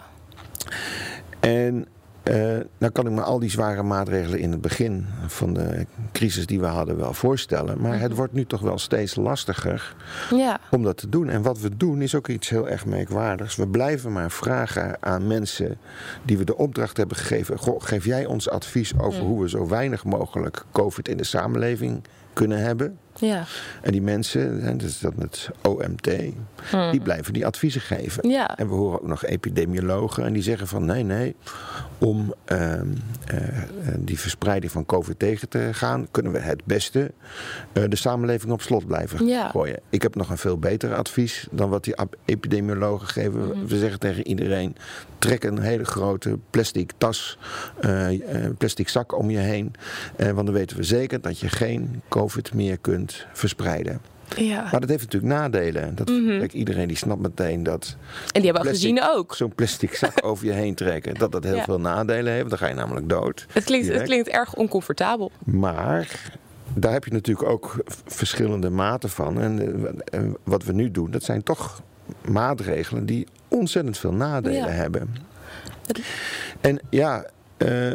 En 1.39 1.87
uh, 2.29 2.59
nou 2.77 2.91
kan 2.91 3.05
ik 3.05 3.11
me 3.11 3.21
al 3.21 3.39
die 3.39 3.49
zware 3.49 3.83
maatregelen 3.83 4.39
in 4.39 4.51
het 4.51 4.61
begin 4.61 5.05
van 5.27 5.53
de 5.53 5.85
crisis 6.11 6.45
die 6.45 6.59
we 6.59 6.65
hadden 6.65 6.97
wel 6.97 7.13
voorstellen. 7.13 7.81
Maar 7.81 7.99
het 7.99 8.07
mhm. 8.07 8.17
wordt 8.17 8.33
nu 8.33 8.45
toch 8.45 8.61
wel 8.61 8.77
steeds 8.77 9.15
lastiger 9.15 9.95
ja. 10.29 10.59
om 10.71 10.83
dat 10.83 10.97
te 10.97 11.09
doen. 11.09 11.29
En 11.29 11.41
wat 11.41 11.59
we 11.59 11.77
doen 11.77 12.01
is 12.01 12.15
ook 12.15 12.27
iets 12.27 12.49
heel 12.49 12.69
erg 12.69 12.85
merkwaardigs. 12.85 13.55
We 13.55 13.67
blijven 13.67 14.11
maar 14.11 14.31
vragen 14.31 14.97
aan 14.99 15.27
mensen 15.27 15.77
die 16.23 16.37
we 16.37 16.43
de 16.43 16.57
opdracht 16.57 16.97
hebben 16.97 17.17
gegeven. 17.17 17.59
Goh, 17.59 17.81
geef 17.81 18.05
jij 18.05 18.25
ons 18.25 18.49
advies 18.49 18.97
over 18.97 19.19
mhm. 19.19 19.29
hoe 19.29 19.41
we 19.41 19.49
zo 19.49 19.67
weinig 19.67 20.03
mogelijk 20.03 20.65
COVID 20.71 21.07
in 21.07 21.17
de 21.17 21.23
samenleving 21.23 22.03
kunnen 22.33 22.59
hebben. 22.59 22.97
Ja. 23.19 23.43
En 23.81 23.91
die 23.91 24.01
mensen, 24.01 24.77
dus 24.77 24.99
dat 24.99 25.13
het 25.17 25.49
OMT, 25.61 26.09
hmm. 26.69 26.91
die 26.91 27.01
blijven 27.01 27.33
die 27.33 27.45
adviezen 27.45 27.81
geven. 27.81 28.29
Ja. 28.29 28.57
En 28.57 28.67
we 28.67 28.73
horen 28.73 29.01
ook 29.01 29.07
nog 29.07 29.25
epidemiologen 29.25 30.25
en 30.25 30.33
die 30.33 30.43
zeggen 30.43 30.67
van 30.67 30.85
nee, 30.85 31.03
nee, 31.03 31.35
om 31.97 32.33
ehm, 32.45 32.87
eh, 33.27 33.37
die 33.99 34.19
verspreiding 34.19 34.71
van 34.71 34.85
COVID 34.85 35.19
tegen 35.19 35.49
te 35.49 35.69
gaan, 35.71 36.07
kunnen 36.11 36.31
we 36.31 36.39
het 36.39 36.65
beste 36.65 37.11
uh, 37.73 37.83
de 37.89 37.95
samenleving 37.95 38.51
op 38.51 38.61
slot 38.61 38.87
blijven 38.87 39.25
ja. 39.25 39.49
gooien. 39.49 39.79
Ik 39.89 40.01
heb 40.01 40.15
nog 40.15 40.29
een 40.29 40.37
veel 40.37 40.57
beter 40.57 40.95
advies 40.95 41.47
dan 41.51 41.69
wat 41.69 41.83
die 41.83 41.95
epidemiologen 42.25 43.07
geven. 43.07 43.43
Hmm. 43.43 43.67
We 43.67 43.77
zeggen 43.77 43.99
tegen 43.99 44.27
iedereen, 44.27 44.75
trek 45.17 45.43
een 45.43 45.59
hele 45.59 45.85
grote 45.85 46.37
plastic 46.49 46.91
tas, 46.97 47.37
plastic 48.57 48.89
zak 48.89 49.17
om 49.17 49.29
je 49.29 49.37
heen. 49.37 49.73
want 50.17 50.45
dan 50.45 50.51
weten 50.51 50.77
we 50.77 50.83
zeker 50.83 51.21
dat 51.21 51.39
je 51.39 51.49
geen 51.49 52.01
COVID 52.09 52.53
meer 52.53 52.77
kunt 52.77 53.04
verspreiden. 53.33 54.01
Ja. 54.35 54.67
Maar 54.71 54.79
dat 54.79 54.89
heeft 54.89 55.03
natuurlijk 55.03 55.33
nadelen. 55.33 55.95
Dat, 55.95 56.09
mm 56.09 56.39
kijk, 56.39 56.53
iedereen 56.53 56.87
die 56.87 56.97
snapt 56.97 57.21
meteen 57.21 57.63
dat. 57.63 57.95
En 58.31 58.41
die 58.41 58.51
hebben 58.51 58.63
we 58.63 58.77
gezien 58.77 59.03
ook. 59.03 59.35
Zo'n 59.35 59.55
plastic 59.55 59.95
zak 59.95 60.13
over 60.25 60.45
je 60.45 60.51
heen 60.51 60.75
trekken. 60.75 61.13
Dat 61.13 61.31
dat 61.31 61.43
heel 61.43 61.59
veel 61.59 61.79
nadelen 61.79 62.33
heeft. 62.33 62.49
Dan 62.49 62.57
ga 62.57 62.67
je 62.67 62.73
namelijk 62.73 63.09
dood. 63.09 63.45
Het 63.51 63.63
klinkt, 63.63 63.87
het 63.87 64.03
klinkt 64.03 64.27
erg 64.27 64.53
oncomfortabel. 64.53 65.31
Maar 65.43 66.31
daar 66.73 66.91
heb 66.91 67.05
je 67.05 67.11
natuurlijk 67.11 67.49
ook 67.49 67.75
verschillende 68.05 68.69
maten 68.69 69.09
van. 69.09 69.41
En, 69.41 70.37
wat 70.43 70.63
we 70.63 70.73
nu 70.73 70.91
doen, 70.91 71.11
dat 71.11 71.23
zijn 71.23 71.43
toch 71.43 71.81
maatregelen 72.27 73.05
die 73.05 73.27
ontzettend 73.47 73.97
veel 73.97 74.13
nadelen 74.13 74.75
hebben. 74.75 75.15
En 76.61 76.79
ja, 76.89 77.25
uh, 77.57 77.93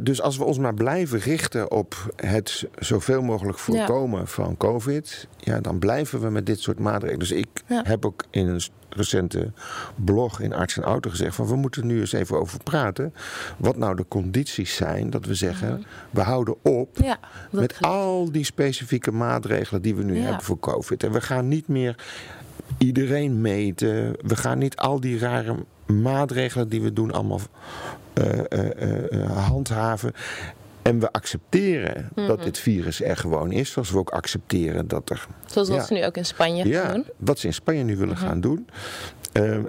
dus 0.00 0.22
als 0.22 0.36
we 0.36 0.44
ons 0.44 0.58
maar 0.58 0.74
blijven 0.74 1.18
richten 1.18 1.70
op 1.70 2.12
het 2.16 2.64
zoveel 2.78 3.22
mogelijk 3.22 3.58
voorkomen 3.58 4.28
van 4.28 4.56
COVID, 4.56 5.28
ja, 5.38 5.60
dan 5.60 5.78
blijven 5.78 6.20
we 6.20 6.30
met 6.30 6.46
dit 6.46 6.60
soort 6.60 6.78
maatregelen. 6.78 7.18
Dus 7.18 7.32
ik 7.32 7.48
heb 7.66 8.06
ook 8.06 8.24
in 8.30 8.46
een 8.46 8.62
recente 8.88 9.52
blog 9.94 10.40
in 10.40 10.52
Arts 10.52 10.76
en 10.76 10.82
Auto 10.82 11.10
gezegd 11.10 11.34
van 11.34 11.46
we 11.46 11.56
moeten 11.56 11.86
nu 11.86 12.00
eens 12.00 12.12
even 12.12 12.40
over 12.40 12.62
praten. 12.62 13.14
Wat 13.56 13.76
nou 13.76 13.96
de 13.96 14.04
condities 14.08 14.74
zijn 14.74 15.10
dat 15.10 15.26
we 15.26 15.34
zeggen 15.34 15.72
mhm. 15.72 15.82
we 16.10 16.20
houden 16.20 16.56
op 16.62 16.98
met 17.50 17.76
al 17.80 18.32
die 18.32 18.44
specifieke 18.44 19.10
maatregelen 19.10 19.82
die 19.82 19.94
we 19.94 20.02
nu 20.02 20.18
hebben 20.18 20.42
voor 20.42 20.58
COVID. 20.58 21.02
En 21.02 21.12
we 21.12 21.20
gaan 21.20 21.48
niet 21.48 21.68
meer 21.68 21.96
iedereen 22.78 23.40
meten. 23.40 24.16
We 24.22 24.36
gaan 24.36 24.58
niet 24.58 24.76
al 24.76 25.00
die 25.00 25.18
rare 25.18 25.54
maatregelen 25.86 26.68
die 26.68 26.82
we 26.82 26.92
doen 26.92 27.12
allemaal 27.12 27.40
handhaven. 29.28 30.12
En 30.82 30.98
we 30.98 31.12
accepteren 31.12 32.08
dat 32.14 32.36
mhm. 32.36 32.44
dit 32.44 32.58
virus 32.58 33.02
er 33.02 33.16
gewoon 33.16 33.52
is. 33.52 33.70
Zoals 33.70 33.90
we 33.90 33.98
ook 33.98 34.10
accepteren 34.10 34.88
dat 34.88 35.10
er. 35.10 35.26
Zoals 35.46 35.68
wat 35.68 35.86
ze 35.86 35.92
nu 35.92 36.04
ook 36.04 36.16
in 36.16 36.24
Spanje 36.24 36.68
ja, 36.68 36.82
gaan 36.82 36.94
doen. 36.94 37.06
Wat 37.16 37.38
ze 37.38 37.46
in 37.46 37.54
Spanje 37.54 37.82
nu 37.82 37.96
willen 37.96 38.14
mhm. 38.14 38.26
gaan 38.26 38.40
doen. 38.40 38.66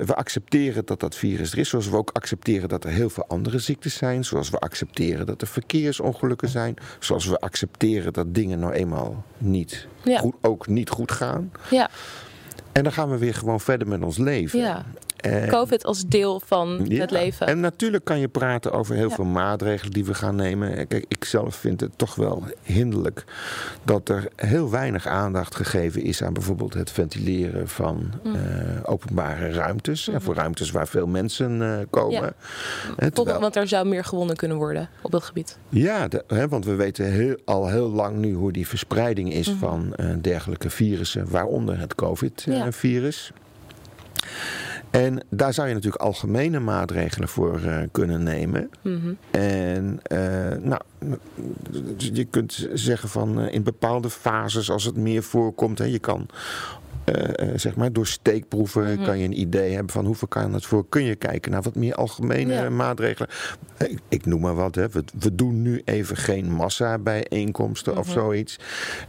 we 0.06 0.16
accepteren 0.16 0.86
dat 0.86 1.00
dat 1.00 1.16
virus 1.16 1.52
er 1.52 1.58
is. 1.58 1.70
Zoals 1.70 1.90
we 1.90 1.98
ook 1.98 2.10
accepteren 2.14 2.70
dat 2.70 2.84
er 2.84 2.90
heel 2.90 3.10
veel 3.10 3.26
andere 3.28 3.60
ziektes 3.60 3.96
zijn. 3.96 4.26
Zoals 4.26 4.50
we 4.50 4.58
accepteren 4.58 5.26
dat 5.26 5.42
er 5.42 5.48
verkeersongelukken 5.48 6.50
zijn. 6.50 6.76
Zoals 7.00 7.26
we 7.26 7.40
accepteren 7.40 8.14
dat 8.14 8.34
dingen 8.34 8.60
nou 8.60 8.74
eenmaal 8.74 9.24
niet 9.38 9.88
goed, 10.18 10.36
ook 10.42 10.68
niet 10.68 10.90
goed 10.90 11.12
gaan. 11.12 11.52
Ja. 11.70 11.90
En 12.72 12.84
dan 12.84 12.92
gaan 12.92 13.10
we 13.10 13.18
weer 13.18 13.34
gewoon 13.34 13.60
verder 13.60 13.88
met 13.88 14.02
ons 14.02 14.18
leven. 14.18 14.60
Ja. 14.60 14.86
Uh, 15.28 15.48
COVID 15.48 15.86
als 15.86 16.06
deel 16.06 16.42
van 16.46 16.88
het 16.90 17.12
leven. 17.12 17.48
En 17.48 17.60
natuurlijk 17.60 18.06
kan 18.06 18.20
je 18.20 18.28
praten 18.28 18.72
over 18.72 18.96
heel 18.96 19.10
veel 19.10 19.26
maatregelen 19.26 19.94
die 19.94 20.06
we 20.06 20.14
gaan 20.14 20.36
nemen. 20.36 20.88
Kijk, 20.88 21.06
ik 21.08 21.24
zelf 21.24 21.56
vind 21.56 21.82
het 21.82 21.92
toch 21.96 22.16
wel 22.16 22.44
hinderlijk 22.64 23.24
dat 23.84 24.10
er 24.10 24.28
heel 24.36 24.70
weinig 24.70 25.08
aandacht 25.08 25.56
gegeven 25.56 26.04
is 26.04 26.24
aan 26.24 26.34
bijvoorbeeld 26.34 26.74
het 26.74 26.92
ventileren 26.92 27.68
van 27.68 28.12
mm. 28.24 28.36
eh, 28.36 28.42
openbare 28.84 29.52
ruimtes. 29.52 30.06
En 30.06 30.12
mm-hmm. 30.12 30.26
voor 30.26 30.36
ruimtes 30.36 30.72
waar 30.72 30.88
veel 30.88 31.08
mensen 31.08 31.62
uh, 31.62 31.78
komen. 31.90 32.34
Ja. 32.98 33.40
want 33.40 33.56
er 33.56 33.68
zou 33.68 33.88
meer 33.88 34.04
gewonnen 34.04 34.36
kunnen 34.36 34.58
worden 34.58 34.90
op 35.02 35.12
dat 35.12 35.24
gebied. 35.24 35.58
Ja, 35.70 36.08
hè, 36.28 36.48
want 36.48 36.66
we 36.66 36.76
weten 36.76 37.06
heel, 37.06 37.36
al 37.46 37.68
heel 37.68 37.90
lang 37.90 38.18
nu 38.18 38.34
hoe 38.34 38.52
die 38.52 38.68
verspreiding 38.68 39.34
is 39.34 39.48
mm-hmm. 39.48 39.94
van 39.96 39.96
dergelijke 40.22 40.70
virussen, 40.70 41.30
waaronder 41.30 41.80
het 41.80 41.96
COVID-virus. 41.96 43.32
En 44.94 45.24
daar 45.30 45.54
zou 45.54 45.68
je 45.68 45.74
natuurlijk 45.74 46.04
algemene 46.04 46.60
maatregelen 46.60 47.28
voor 47.28 47.60
uh, 47.60 47.78
kunnen 47.92 48.24
nemen. 48.24 48.70
Mm 48.82 49.18
En 49.32 50.00
uh, 50.12 50.20
nou, 50.62 50.82
je 51.98 52.26
kunt 52.30 52.70
zeggen 52.74 53.10
van 53.10 53.40
uh, 53.40 53.54
in 53.54 53.64
bepaalde 53.64 54.10
fases, 54.10 54.72
als 54.72 54.84
het 54.84 54.98
meer 54.98 55.24
voorkomt, 55.24 55.78
hè, 55.78 55.86
je 55.86 56.00
kan 56.00 56.28
zeg 57.56 57.76
maar, 57.76 57.94
door 57.94 58.08
steekproeven 58.08 58.94
mhm. 58.94 59.04
kan 59.04 59.18
je 59.18 59.26
een 59.26 59.40
idee 59.40 59.74
hebben 59.74 59.92
van 59.92 60.06
hoeveel 60.06 60.28
kan 60.28 60.54
het 60.54 60.66
voor. 60.66 60.86
Kun 60.90 61.04
je 61.04 61.16
kijken 61.16 61.52
naar 61.52 61.62
wat 61.62 61.76
meer 61.76 61.96
algemene 61.96 62.70
maatregelen. 62.70 63.30
Ik, 63.78 64.00
ik, 64.10 64.26
noem 64.26 64.42
maar 64.42 64.56
wat. 64.56 64.76
Hè. 64.76 64.90
We, 64.90 65.04
we, 65.20 65.36
doen 65.36 65.62
nu 65.62 65.82
even 65.86 66.18
geen 66.18 66.52
massa-bijeenkomsten 66.52 67.98
of 67.98 68.06
mhm. 68.06 68.14
zoiets. 68.14 68.60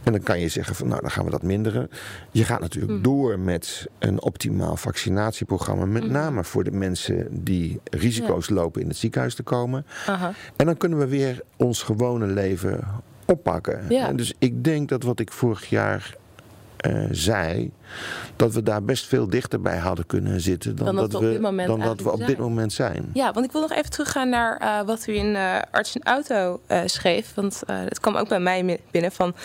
En 0.03 0.11
dan 0.11 0.21
kan 0.21 0.39
je 0.39 0.47
zeggen 0.47 0.75
van 0.75 0.87
nou, 0.87 1.01
dan 1.01 1.11
gaan 1.11 1.25
we 1.25 1.31
dat 1.31 1.43
minderen. 1.43 1.89
Je 2.31 2.43
gaat 2.43 2.59
natuurlijk 2.59 2.93
mhm. 2.93 3.01
door 3.01 3.39
met 3.39 3.87
een 3.99 4.21
optimaal 4.21 4.77
vaccinatieprogramma. 4.77 5.85
Met 5.85 6.09
name 6.09 6.43
voor 6.43 6.63
de 6.63 6.71
mensen 6.71 7.27
die 7.43 7.79
risico's 7.91 8.49
lopen 8.49 8.81
in 8.81 8.87
het 8.87 8.97
ziekenhuis 8.97 9.35
te 9.35 9.43
komen. 9.43 9.85
En 10.55 10.65
dan 10.65 10.77
kunnen 10.77 10.99
we 10.99 11.07
weer 11.07 11.41
ons 11.55 11.83
gewone 11.83 12.25
leven 12.25 13.03
oppakken. 13.25 14.15
dus 14.15 14.33
ik 14.39 14.63
denk 14.63 14.89
dat 14.89 15.03
wat 15.03 15.19
ik 15.19 15.31
vorig 15.31 15.65
jaar 15.65 16.15
uh, 16.87 17.05
zei, 17.11 17.71
dat 18.35 18.53
we 18.53 18.63
daar 18.63 18.83
best 18.83 19.07
veel 19.07 19.29
dichterbij 19.29 19.77
hadden 19.77 20.05
kunnen 20.05 20.41
zitten 20.41 20.75
dan, 20.75 20.95
dat, 20.95 21.11
we, 21.11 21.39
dan 21.65 21.79
dat 21.79 22.01
we 22.01 22.11
op 22.11 22.27
dit 22.27 22.37
moment 22.37 22.73
zijn. 22.73 23.09
Ja, 23.13 23.31
want 23.31 23.45
ik 23.45 23.51
wil 23.51 23.61
nog 23.61 23.71
even 23.71 23.89
teruggaan 23.89 24.29
naar 24.29 24.61
uh, 24.61 24.81
wat 24.81 25.07
u 25.07 25.15
in 25.15 25.25
uh, 25.25 25.57
Arts 25.71 25.95
en 25.95 26.03
Auto 26.03 26.59
schreef. 26.85 27.33
Want 27.33 27.63
het 27.67 27.99
kwam 27.99 28.15
ook 28.15 28.27
bij 28.27 28.39
mij 28.39 28.79
binnen 28.91 29.11
van 29.11 29.35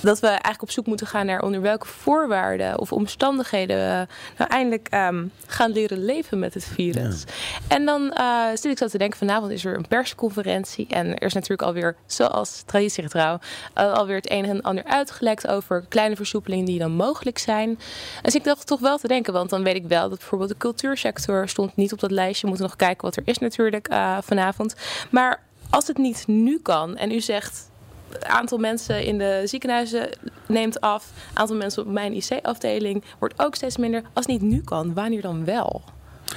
dat 0.00 0.20
we 0.20 0.26
eigenlijk 0.26 0.62
op 0.62 0.70
zoek 0.70 0.86
moeten 0.86 1.06
gaan 1.06 1.26
naar 1.26 1.42
onder 1.42 1.60
welke 1.60 1.86
voorwaarden 1.86 2.78
of 2.78 2.92
omstandigheden 2.92 3.76
we 3.76 4.06
nou 4.36 4.50
eindelijk 4.50 4.88
um, 4.94 5.32
gaan 5.46 5.72
leren 5.72 6.04
leven 6.04 6.38
met 6.38 6.54
het 6.54 6.64
virus. 6.64 7.24
En 7.68 7.84
dan 7.84 8.12
zit 8.54 8.64
ik 8.64 8.78
zo 8.78 8.86
te 8.86 8.98
denken, 8.98 9.18
vanavond 9.18 9.52
is 9.52 9.64
er 9.64 9.76
een 9.76 9.88
persconferentie 9.88 10.86
en 10.88 11.06
er 11.06 11.22
is 11.22 11.32
natuurlijk 11.32 11.62
alweer, 11.62 11.96
zoals 12.06 12.62
traditiegetrouw, 12.66 13.38
alweer 13.74 14.16
het 14.16 14.30
een 14.30 14.44
en 14.44 14.62
ander 14.62 14.84
uitgelekt 14.84 15.46
over 15.46 15.84
kleine 15.88 16.16
versoepelingen 16.16 16.64
die 16.64 16.78
dan 16.78 16.92
mogelijk 16.92 17.38
zijn. 17.38 17.75
Dus 18.22 18.34
ik 18.34 18.44
dacht 18.44 18.66
toch 18.66 18.80
wel 18.80 18.98
te 18.98 19.08
denken, 19.08 19.32
want 19.32 19.50
dan 19.50 19.62
weet 19.62 19.76
ik 19.76 19.86
wel 19.86 20.08
dat 20.08 20.18
bijvoorbeeld 20.18 20.50
de 20.50 20.56
cultuursector 20.56 21.48
stond 21.48 21.76
niet 21.76 21.92
op 21.92 22.00
dat 22.00 22.10
lijstje. 22.10 22.42
We 22.42 22.48
moeten 22.48 22.66
nog 22.66 22.76
kijken 22.76 23.04
wat 23.04 23.16
er 23.16 23.22
is 23.24 23.38
natuurlijk 23.38 23.92
uh, 23.92 24.18
vanavond. 24.22 24.74
Maar 25.10 25.42
als 25.70 25.86
het 25.86 25.98
niet 25.98 26.24
nu 26.26 26.58
kan 26.62 26.96
en 26.96 27.12
u 27.12 27.20
zegt 27.20 27.70
het 28.12 28.24
aantal 28.24 28.58
mensen 28.58 29.04
in 29.04 29.18
de 29.18 29.42
ziekenhuizen 29.44 30.08
neemt 30.46 30.80
af. 30.80 31.10
Het 31.28 31.38
aantal 31.38 31.56
mensen 31.56 31.82
op 31.82 31.92
mijn 31.92 32.12
IC-afdeling 32.12 33.04
wordt 33.18 33.34
ook 33.36 33.54
steeds 33.54 33.76
minder. 33.76 34.02
Als 34.12 34.26
het 34.26 34.40
niet 34.40 34.50
nu 34.50 34.60
kan, 34.60 34.94
wanneer 34.94 35.22
dan 35.22 35.44
wel? 35.44 35.82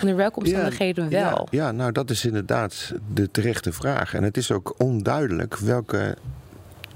Onder 0.02 0.16
welke 0.16 0.40
omstandigheden 0.40 1.10
wel? 1.10 1.48
Ja, 1.52 1.66
ja, 1.66 1.72
nou 1.72 1.92
dat 1.92 2.10
is 2.10 2.26
inderdaad 2.26 2.94
de 3.14 3.32
terechte 3.32 3.74
vraag. 3.74 4.14
En 4.14 4.24
het 4.24 4.38
is 4.38 4.52
ook 4.52 4.74
onduidelijk 4.78 5.58
welke 5.58 6.18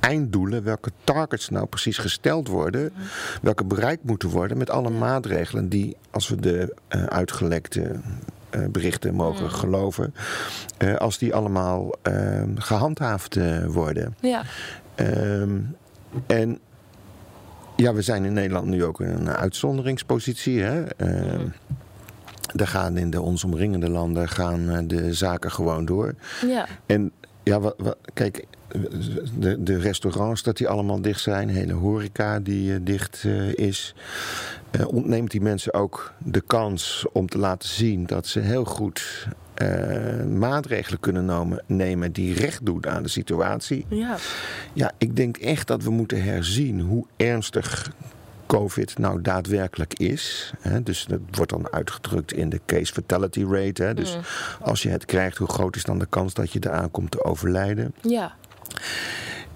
einddoelen, 0.04 0.64
welke 0.64 0.92
targets 1.04 1.50
nou 1.50 1.66
precies 1.66 1.98
gesteld 1.98 2.48
worden, 2.48 2.94
welke 3.42 3.64
bereikt 3.64 4.04
moeten 4.04 4.30
worden 4.30 4.58
met 4.58 4.70
alle 4.70 4.90
maatregelen 4.90 5.70
die, 5.70 5.96
als 6.12 6.28
we 6.28 6.36
de 6.36 6.76
uh, 6.96 7.04
uitgelekte 7.04 8.00
uh, 8.56 8.66
berichten 8.72 9.14
mogen 9.14 9.52
geloven, 9.52 10.14
uh, 10.80 10.96
als 10.96 11.18
die 11.18 11.34
allemaal 11.34 11.92
ehm, 12.02 12.56
gehandhaafd 12.56 13.38
worden. 13.66 14.16
Ja. 14.22 14.44
Ehm, 14.96 15.60
en 16.28 16.60
ja, 17.76 17.94
we 17.94 18.02
zijn 18.02 18.26
in 18.26 18.34
Nederland 18.34 18.68
nu 18.68 18.84
ook 18.84 19.02
in 19.02 19.10
een 19.10 19.30
uitzonderingspositie. 19.30 20.62
Hè? 20.62 20.82
Uh, 20.98 21.42
daar 22.54 22.68
gaan 22.68 22.98
in 22.98 23.10
de 23.10 23.22
ons 23.22 23.44
omringende 23.44 23.90
landen 23.90 24.30
gaan 24.30 24.88
de 24.88 25.14
zaken 25.14 25.52
gewoon 25.52 25.86
door. 25.86 26.16
Ja. 26.48 26.68
En 26.86 27.12
ja, 27.44 27.60
wat, 27.60 27.76
wat, 27.78 27.98
kijk, 28.14 28.46
de, 29.40 29.64
de 29.64 29.78
restaurants 29.78 30.44
dat 30.44 30.58
die 30.58 30.68
allemaal 30.68 31.02
dicht 31.02 31.22
zijn, 31.22 31.50
hele 31.50 31.74
horeca 31.74 32.40
die 32.40 32.72
uh, 32.72 32.80
dicht 32.82 33.24
uh, 33.26 33.54
is, 33.54 33.96
uh, 34.72 34.88
ontneemt 34.88 35.32
die 35.32 35.42
mensen 35.42 35.74
ook 35.74 36.14
de 36.18 36.42
kans 36.42 37.06
om 37.12 37.30
te 37.30 37.38
laten 37.38 37.70
zien 37.70 38.06
dat 38.06 38.28
ze 38.28 38.40
heel 38.40 38.66
goed 38.66 39.28
maatregelen 40.30 41.00
kunnen 41.00 41.26
nemen, 41.26 41.64
nemen 41.66 42.12
die 42.12 42.34
recht 42.34 42.66
doen 42.66 42.88
aan 42.88 43.04
de 43.04 43.10
situatie. 43.10 43.86
Ja. 43.90 44.16
ja, 44.74 44.92
ik 44.98 45.16
denk 45.16 45.38
echt 45.38 45.68
dat 45.68 45.84
we 45.84 45.90
moeten 45.90 46.24
herzien 46.24 46.80
hoe 46.80 47.06
ernstig 47.18 47.92
COVID 48.46 48.98
nou 48.98 49.22
daadwerkelijk 49.22 49.94
is. 49.94 50.54
Hè, 50.60 50.84
dus 50.84 51.06
dat 51.06 51.20
wordt 51.32 51.52
dan 51.52 51.72
uitgedrukt 51.72 52.34
in 52.34 52.50
de 52.50 52.62
case 52.66 52.94
fatality 52.94 53.46
rate. 53.50 53.84
Hè, 53.84 53.94
dus 53.94 54.16
mm. 54.16 54.22
als 54.60 54.84
je 54.84 54.90
het 54.90 55.06
krijgt, 55.06 55.38
hoe 55.38 55.48
groot 55.48 55.76
is 55.76 55.84
dan 55.84 56.00
de 56.00 56.06
kans 56.06 56.34
dat 56.34 56.52
je 56.52 56.60
eraan 56.64 56.92
komt 56.92 57.12
te 57.12 57.24
overlijden? 57.24 57.94
Ja. 58.02 58.36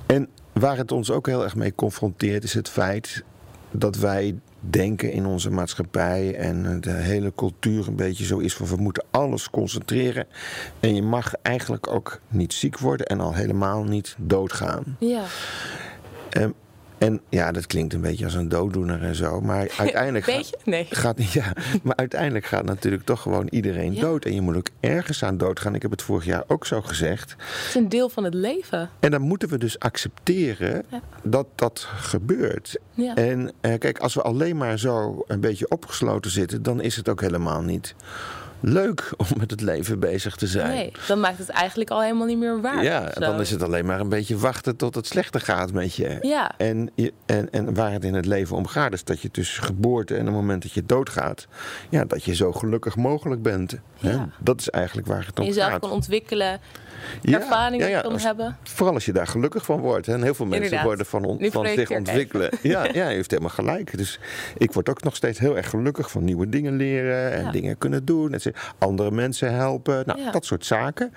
En 0.05 0.27
waar 0.53 0.77
het 0.77 0.91
ons 0.91 1.11
ook 1.11 1.27
heel 1.27 1.43
erg 1.43 1.55
mee 1.55 1.75
confronteert, 1.75 2.43
is 2.43 2.53
het 2.53 2.69
feit 2.69 3.23
dat 3.71 3.95
wij 3.95 4.39
denken 4.59 5.11
in 5.11 5.25
onze 5.25 5.49
maatschappij 5.49 6.35
en 6.35 6.81
de 6.81 6.91
hele 6.91 7.31
cultuur 7.35 7.87
een 7.87 7.95
beetje 7.95 8.25
zo 8.25 8.37
is 8.37 8.55
van 8.55 8.67
we 8.67 8.75
moeten 8.75 9.05
alles 9.11 9.49
concentreren 9.49 10.25
en 10.79 10.95
je 10.95 11.01
mag 11.01 11.33
eigenlijk 11.41 11.87
ook 11.87 12.19
niet 12.27 12.53
ziek 12.53 12.79
worden 12.79 13.05
en 13.05 13.19
al 13.19 13.33
helemaal 13.33 13.83
niet 13.83 14.15
doodgaan. 14.17 14.95
Ja. 14.99 15.23
Um, 16.31 16.53
en 16.97 17.21
ja, 17.29 17.51
dat 17.51 17.67
klinkt 17.67 17.93
een 17.93 18.01
beetje 18.01 18.25
als 18.25 18.33
een 18.33 18.49
dooddoener 18.49 19.03
en 19.03 19.15
zo. 19.15 19.41
Maar 19.41 19.69
uiteindelijk, 19.77 20.25
Gaat, 20.25 20.57
nee. 20.65 20.87
gaat, 20.89 21.31
ja, 21.31 21.53
maar 21.83 21.95
uiteindelijk 21.95 22.45
gaat 22.45 22.65
natuurlijk 22.65 23.03
toch 23.03 23.21
gewoon 23.21 23.47
iedereen 23.49 23.93
ja. 23.93 24.01
dood. 24.01 24.25
En 24.25 24.33
je 24.33 24.41
moet 24.41 24.55
ook 24.55 24.69
ergens 24.79 25.23
aan 25.23 25.37
doodgaan. 25.37 25.75
Ik 25.75 25.81
heb 25.81 25.91
het 25.91 26.01
vorig 26.01 26.25
jaar 26.25 26.43
ook 26.47 26.65
zo 26.65 26.81
gezegd. 26.81 27.31
Het 27.31 27.67
is 27.67 27.75
een 27.75 27.89
deel 27.89 28.09
van 28.09 28.23
het 28.23 28.33
leven. 28.33 28.89
En 28.99 29.11
dan 29.11 29.21
moeten 29.21 29.49
we 29.49 29.57
dus 29.57 29.79
accepteren 29.79 30.83
ja. 30.89 31.01
dat 31.23 31.47
dat 31.55 31.87
gebeurt. 31.95 32.79
Ja. 32.93 33.15
En 33.15 33.51
eh, 33.61 33.77
kijk, 33.79 33.99
als 33.99 34.13
we 34.13 34.21
alleen 34.21 34.57
maar 34.57 34.79
zo 34.79 35.23
een 35.27 35.39
beetje 35.39 35.69
opgesloten 35.69 36.31
zitten, 36.31 36.63
dan 36.63 36.81
is 36.81 36.95
het 36.95 37.09
ook 37.09 37.21
helemaal 37.21 37.61
niet 37.61 37.95
leuk 38.59 39.13
om 39.17 39.25
met 39.37 39.51
het 39.51 39.61
leven 39.61 39.99
bezig 39.99 40.35
te 40.35 40.47
zijn. 40.47 40.75
Nee, 40.75 40.91
dan 41.07 41.19
maakt 41.19 41.37
het 41.37 41.49
eigenlijk 41.49 41.89
al 41.89 42.01
helemaal 42.01 42.27
niet 42.27 42.37
meer 42.37 42.61
waar. 42.61 42.83
Ja, 42.83 43.11
zo. 43.13 43.19
dan 43.19 43.39
is 43.39 43.51
het 43.51 43.63
alleen 43.63 43.85
maar 43.85 43.99
een 43.99 44.09
beetje 44.09 44.37
wachten 44.37 44.75
tot 44.75 44.95
het 44.95 45.07
slechter 45.07 45.41
gaat 45.41 45.71
met 45.71 45.95
je. 45.95 46.17
Ja. 46.21 46.51
En, 46.57 46.89
je, 46.95 47.13
en, 47.25 47.51
en 47.51 47.73
waar 47.73 47.91
het 47.91 48.03
in 48.03 48.13
het 48.13 48.25
leven 48.25 48.55
om 48.55 48.67
gaat, 48.67 48.93
is 48.93 49.03
dat 49.03 49.21
je 49.21 49.31
tussen 49.31 49.63
geboorte 49.63 50.15
en 50.15 50.25
het 50.25 50.33
moment 50.33 50.61
dat 50.61 50.71
je 50.71 50.85
doodgaat, 50.85 51.47
ja, 51.89 52.05
dat 52.05 52.23
je 52.23 52.35
zo 52.35 52.51
gelukkig 52.51 52.95
mogelijk 52.95 53.41
bent. 53.41 53.75
Ja. 53.97 54.09
Hè? 54.09 54.17
Dat 54.39 54.59
is 54.59 54.69
eigenlijk 54.69 55.07
waar 55.07 55.25
het 55.25 55.39
om 55.39 55.45
jezelf 55.45 55.71
gaat. 55.71 55.79
kan 55.79 55.91
ontwikkelen. 55.91 56.59
Ervaringen 57.23 57.87
ja, 57.87 57.95
ja, 57.95 58.01
kan 58.01 58.11
als, 58.11 58.23
hebben. 58.23 58.57
Vooral 58.63 58.93
als 58.93 59.05
je 59.05 59.13
daar 59.13 59.27
gelukkig 59.27 59.65
van 59.65 59.79
wordt. 59.79 60.05
Hè. 60.05 60.13
En 60.13 60.23
heel 60.23 60.33
veel 60.33 60.45
mensen 60.45 60.63
Inderdaad. 60.63 60.87
worden 60.87 61.05
van, 61.05 61.25
on, 61.25 61.51
van 61.51 61.67
zich 61.67 61.91
ontwikkelen. 61.91 62.49
Ja, 62.61 62.83
ja, 62.83 63.09
je 63.09 63.15
heeft 63.15 63.31
helemaal 63.31 63.51
gelijk. 63.51 63.97
Dus 63.97 64.19
ik 64.57 64.73
word 64.73 64.89
ook 64.89 65.03
nog 65.03 65.15
steeds 65.15 65.39
heel 65.39 65.57
erg 65.57 65.69
gelukkig 65.69 66.11
van 66.11 66.23
nieuwe 66.23 66.49
dingen 66.49 66.75
leren 66.75 67.31
en 67.31 67.51
dingen 67.51 67.77
kunnen 67.77 68.05
doen. 68.05 68.33
En 68.33 68.41
andere 68.77 69.11
mensen 69.11 69.53
helpen. 69.53 70.03
Nou, 70.05 70.19
Ja. 70.19 70.31
dat 70.31 70.45
soort 70.45 70.65
zaken. 70.65 71.13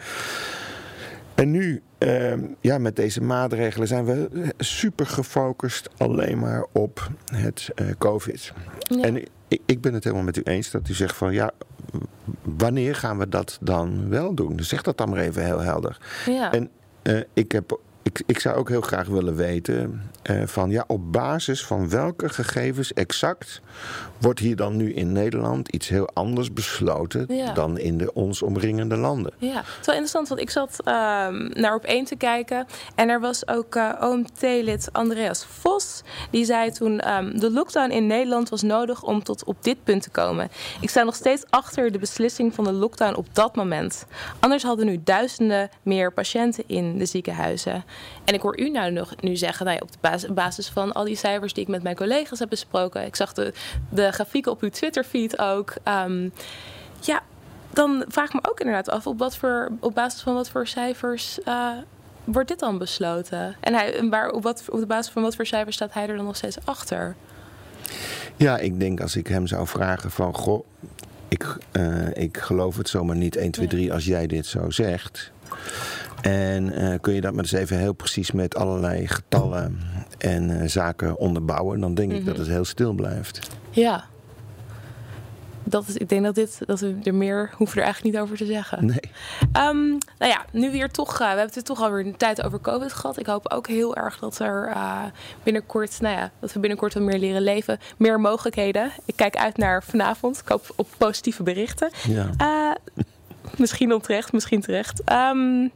En 1.35 1.51
nu, 1.51 1.83
ehm, 1.99 2.41
ja, 2.61 2.79
met 2.79 2.97
deze 2.97 3.23
maatregelen 3.23 3.89
zijn 3.89 4.05
we 4.05 4.29
super 4.59 5.07
gefocust 5.07 5.89
alleen 5.97 6.39
maar 6.39 6.67
op 6.73 7.11
het 7.35 7.71
eh, 7.75 7.87
COVID. 7.99 8.53
Ja. 8.81 9.03
En 9.03 9.17
ik, 9.49 9.61
ik 9.67 9.81
ben 9.81 9.95
het 9.95 10.05
helemaal 10.05 10.25
met 10.25 10.37
u 10.37 10.43
eens 10.43 10.71
dat 10.71 10.89
u 10.89 10.95
zegt 10.95 11.17
van 11.17 11.33
ja, 11.33 11.51
wanneer 12.43 12.95
gaan 12.95 13.19
we 13.19 13.29
dat 13.29 13.59
dan 13.61 14.09
wel 14.09 14.35
doen? 14.35 14.57
Dus 14.57 14.69
zeg 14.69 14.83
dat 14.83 14.99
dan 14.99 15.09
maar 15.11 15.19
even 15.19 15.45
heel 15.45 15.61
helder. 15.61 15.99
Ja. 16.27 16.53
En 16.53 16.71
eh, 17.03 17.21
ik, 17.33 17.53
heb, 17.53 17.79
ik, 18.03 18.23
ik 18.27 18.39
zou 18.39 18.57
ook 18.57 18.69
heel 18.69 18.81
graag 18.81 19.07
willen 19.07 19.35
weten 19.37 20.03
eh, 20.23 20.43
van 20.47 20.71
ja, 20.71 20.85
op 20.87 21.13
basis 21.13 21.65
van 21.65 21.89
welke 21.89 22.29
gegevens 22.29 22.93
exact 22.93 23.61
wordt 24.19 24.39
hier 24.39 24.57
dan 24.57 24.77
nu 24.77 24.93
in 24.95 25.13
Nederland 25.13 25.69
iets 25.69 25.89
heel 25.89 26.09
anders 26.15 26.53
besloten 26.53 27.25
Ja. 27.29 27.53
dan 27.53 27.79
in 27.79 27.99
de 27.99 28.13
ons 28.13 28.43
omringende 28.43 28.97
landen? 28.97 29.33
Ja, 29.39 29.57
het 29.57 29.65
is 29.81 29.87
wel 29.87 29.95
interessant, 29.95 30.29
want 30.29 30.41
ik 30.41 30.51
zat 30.51 30.77
ehm, 30.85 31.61
naar 31.61 31.75
op 31.75 31.85
één 31.85 32.05
te 32.05 32.17
kijken. 32.17 32.67
En 32.95 33.09
er 33.09 33.21
was 33.21 33.49
ook 33.49 33.75
eh, 33.75 33.93
OMT-lid 34.01 34.89
Andreas 34.93 35.45
Vos. 35.45 36.03
Die 36.31 36.45
zei 36.45 36.71
toen, 36.71 37.01
ehm, 37.01 37.39
de 37.39 37.51
lockdown 37.51 37.91
in 37.91 38.07
Nederland 38.07 38.49
was 38.49 38.63
nodig 38.63 39.03
om 39.03 39.23
tot 39.23 39.45
op 39.45 39.57
dit 39.65 39.85
punt 39.85 40.03
te 40.03 40.11
komen. 40.11 40.49
Ik 40.81 40.91
sta 40.91 41.03
nog 41.03 41.15
steeds 41.15 41.43
achter 41.51 41.93
de 41.93 41.99
beslissing 41.99 42.55
van 42.55 42.65
de 42.65 42.73
lockdown 42.73 43.15
op 43.15 43.27
dat 43.35 43.57
moment. 43.57 44.07
Anders 44.41 44.63
hadden 44.63 44.87
nu 44.87 45.01
duizenden 45.05 45.69
meer 45.83 46.13
patiënten 46.13 46.65
in 46.67 46.99
de 46.99 47.07
ziekenhuizen. 47.07 47.85
En 48.25 48.35
ik 48.35 48.41
hoor 48.41 48.59
u 48.61 48.71
nou 48.71 48.91
nog 48.93 49.15
nu 49.21 49.37
zeggen, 49.37 49.65
nou 49.67 49.77
ja, 49.77 49.83
op 49.83 49.93
de 49.93 49.99
basis, 50.11 50.33
basis 50.33 50.69
van 50.69 50.93
al 50.93 51.05
die 51.05 51.17
cijfers 51.17 51.53
die 51.53 51.63
ik 51.63 51.69
met 51.69 51.83
mijn 51.83 51.97
collega's 51.97 52.39
heb 52.39 52.49
besproken. 52.49 53.07
Ik 53.07 53.17
zag 53.17 53.33
de, 53.33 53.53
de 53.89 54.13
grafieken 54.13 54.53
op 54.53 54.63
uw 54.63 54.71
Twitter-feed 54.71 55.39
ook. 55.39 55.75
ehm, 55.83 56.29
ja, 57.01 57.23
dan 57.71 58.05
vraag 58.09 58.27
ik 58.27 58.35
me 58.35 58.51
ook 58.51 58.61
inderdaad 58.61 58.91
af 58.91 59.07
op, 59.07 59.19
wat 59.19 59.37
voor, 59.37 59.71
op 59.81 59.95
basis 59.95 60.21
van 60.21 60.35
wat 60.35 60.51
voor 60.51 60.67
cijfers 60.67 61.43
eh, 61.43 61.71
wordt 62.25 62.49
dit 62.49 62.59
dan 62.59 62.79
besloten? 62.79 63.57
En 63.61 63.75
hij, 63.75 64.09
waar, 64.11 64.31
op, 64.31 64.43
wat, 64.43 64.65
op 64.71 64.81
de 64.81 64.87
basis 64.87 65.13
van 65.13 65.23
wat 65.23 65.37
voor 65.37 65.47
cijfers 65.47 65.77
staat 65.77 65.93
hij 65.93 66.09
er 66.09 66.17
dan 66.17 66.25
nog 66.25 66.37
steeds 66.37 66.59
achter? 66.65 67.15
Ja, 68.37 68.59
ik 68.59 68.81
denk 68.81 69.01
als 69.01 69.17
ik 69.17 69.27
hem 69.27 69.47
zou 69.47 69.67
vragen 69.67 70.11
van 70.11 70.35
goh, 70.35 70.65
ik, 71.29 71.57
eh, 71.73 72.17
ik 72.17 72.37
geloof 72.37 72.77
het 72.77 72.89
zomaar 72.89 73.17
niet 73.17 73.37
1, 73.37 73.51
2, 73.51 73.67
3 73.67 73.93
als 73.93 74.05
jij 74.05 74.27
dit 74.27 74.47
zo 74.47 74.71
zegt. 74.71 75.33
En 76.23 76.73
eh, 76.73 76.99
kun 77.01 77.15
je 77.15 77.21
dat 77.21 77.33
maar 77.33 77.43
eens 77.43 77.53
even 77.53 77.79
heel 77.79 77.93
precies 77.93 78.31
met 78.33 78.57
allerlei 78.57 79.07
getallen 79.07 79.81
en 80.19 80.61
eh, 80.61 80.69
zaken 80.69 81.17
onderbouwen, 81.17 81.81
dan 81.81 81.95
denk 81.95 82.13
ik 82.13 82.25
dat 82.27 82.37
het 82.37 82.47
heel 82.47 82.65
stil 82.65 82.93
blijft. 82.93 83.51
Ja. 83.71 84.05
Dat 85.65 85.89
is, 85.89 85.97
ik 85.97 86.09
denk 86.09 86.25
dat, 86.25 86.35
dit, 86.35 86.59
dat 86.67 86.81
we 86.81 86.97
er 87.03 87.15
meer 87.15 87.51
hoeven 87.57 87.79
er 87.79 87.85
eigenlijk 87.85 88.15
niet 88.15 88.23
over 88.25 88.37
te 88.37 88.47
zeggen. 88.47 88.87
Nee. 88.87 89.01
Ehm, 89.53 89.89
nou 89.89 89.99
ja, 90.33 90.45
nu 90.53 90.71
weer 90.71 90.91
toch. 90.91 91.13
eh, 91.13 91.19
we 91.19 91.25
hebben 91.25 91.51
het 91.55 91.65
toch 91.65 91.83
alweer 91.83 92.07
een 92.07 92.17
tijd 92.17 92.43
over 92.43 92.61
COVID 92.61 92.93
gehad. 92.93 93.19
Ik 93.19 93.27
hoop 93.27 93.53
ook 93.53 93.67
heel 93.67 93.97
erg 93.97 94.19
dat 94.19 94.39
er 94.39 94.73
binnenkort, 95.43 96.01
nou 96.01 96.17
ja, 96.17 96.31
dat 96.41 96.53
we 96.53 96.59
binnenkort 96.61 96.95
wat 96.95 97.03
meer 97.03 97.19
leren 97.19 97.43
leven. 97.43 97.79
Meer 97.97 98.21
mogelijkheden. 98.21 98.91
Ik 99.05 99.17
kijk 99.17 99.37
uit 99.37 99.57
naar 99.57 99.83
vanavond. 99.83 100.39
Ik 100.39 100.49
hoop 100.49 100.73
op 100.77 100.89
positieve 100.97 101.43
berichten. 101.43 101.91
Ja. 102.09 102.77
Misschien 103.57 103.93
onterecht, 103.93 104.33
misschien 104.33 104.61
terecht. 104.61 105.03
Ehm, 105.05 105.69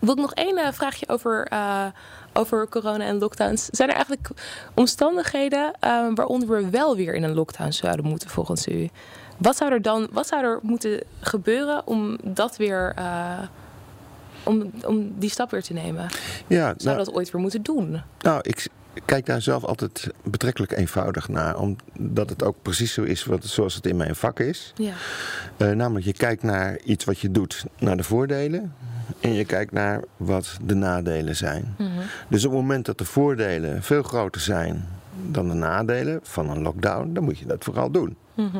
wil 0.00 0.12
ik 0.12 0.20
nog 0.20 0.34
één 0.34 0.56
eh, 0.56 0.72
vraagje 0.72 1.08
over, 1.08 1.46
eh, 1.46 1.86
over 2.32 2.68
corona 2.68 3.04
en 3.04 3.18
lockdowns. 3.18 3.64
Zijn 3.70 3.88
er 3.88 3.94
eigenlijk 3.94 4.28
omstandigheden 4.74 5.72
eh, 5.80 6.06
waaronder 6.14 6.48
we 6.48 6.70
wel 6.70 6.96
weer 6.96 7.14
in 7.14 7.22
een 7.22 7.34
lockdown 7.34 7.70
zouden 7.70 8.06
moeten 8.06 8.30
volgens 8.30 8.68
u? 8.68 8.88
Wat 9.36 9.56
zou 9.56 9.72
er 9.72 9.82
dan 9.82 10.08
wat 10.12 10.26
zou 10.26 10.44
er 10.44 10.58
moeten 10.62 11.02
gebeuren 11.20 11.86
om 11.86 12.18
dat 12.22 12.56
weer. 12.56 12.94
om, 14.44 14.70
om 14.84 15.12
die 15.18 15.30
stap 15.30 15.50
weer 15.50 15.62
te 15.62 15.72
nemen? 15.72 16.08
Ja, 16.46 16.74
Zou 16.76 16.94
nou, 16.94 16.96
dat 16.96 17.14
ooit 17.14 17.30
weer 17.30 17.40
moeten 17.40 17.62
doen? 17.62 18.02
nou, 18.20 18.40
ik 18.42 18.68
kijk 19.04 19.26
daar 19.26 19.42
zelf 19.42 19.64
altijd 19.64 20.08
betrekkelijk 20.22 20.72
eenvoudig 20.72 21.28
naar. 21.28 21.58
Omdat 21.58 22.28
het 22.28 22.42
ook 22.42 22.56
precies 22.62 22.92
zo 22.92 23.02
is 23.02 23.24
wat, 23.24 23.44
zoals 23.44 23.74
het 23.74 23.86
in 23.86 23.96
mijn 23.96 24.16
vak 24.16 24.40
is. 24.40 24.72
Ja. 24.76 24.94
Namelijk, 25.74 26.04
je 26.04 26.12
kijkt 26.12 26.42
naar 26.42 26.78
iets 26.78 27.04
wat 27.04 27.18
je 27.18 27.30
doet, 27.30 27.64
naar 27.78 27.96
de 27.96 28.04
voordelen. 28.04 28.74
En 29.20 29.32
je 29.32 29.44
kijkt 29.44 29.72
naar 29.72 30.02
wat 30.16 30.56
de 30.62 30.74
nadelen 30.74 31.36
zijn. 31.36 31.74
Mhm. 31.78 31.90
Dus 32.28 32.44
op 32.44 32.50
het 32.52 32.60
moment 32.60 32.86
dat 32.86 32.98
de 32.98 33.04
voordelen 33.04 33.82
veel 33.82 34.02
groter 34.02 34.40
zijn 34.40 34.88
dan 35.30 35.48
de 35.48 35.54
nadelen 35.54 36.20
van 36.22 36.50
een 36.50 36.62
lockdown, 36.62 37.12
dan 37.12 37.24
moet 37.24 37.38
je 37.38 37.46
dat 37.46 37.64
vooral 37.64 37.90
doen. 37.90 38.16
Mhm. 38.34 38.58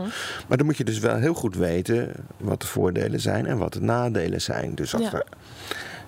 Maar 0.49 0.57
dan 0.57 0.67
moet 0.67 0.77
je 0.77 0.85
dus 0.85 0.99
wel 0.99 1.17
heel 1.17 1.35
goed 1.35 1.57
weten 1.57 2.11
wat 2.37 2.61
de 2.61 2.67
voordelen 2.67 3.21
zijn 3.21 3.47
en 3.47 3.59
wat 3.59 3.73
de 3.73 3.81
nadelen 3.81 4.41
zijn. 4.41 4.75
Dus 4.75 4.95
als 4.95 5.11
Ja. 5.11 5.23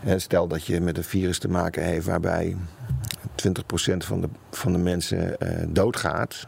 er, 0.04 0.20
stel 0.20 0.46
dat 0.48 0.64
je 0.66 0.80
met 0.80 0.96
een 0.96 1.04
virus 1.04 1.38
te 1.38 1.48
maken 1.48 1.82
heeft 1.84 2.06
waarbij 2.06 2.56
20% 3.34 4.04
van 4.04 4.20
de, 4.20 4.28
van 4.50 4.72
de 4.72 4.78
mensen 4.78 5.38
eh, 5.40 5.48
doodgaat. 5.68 6.46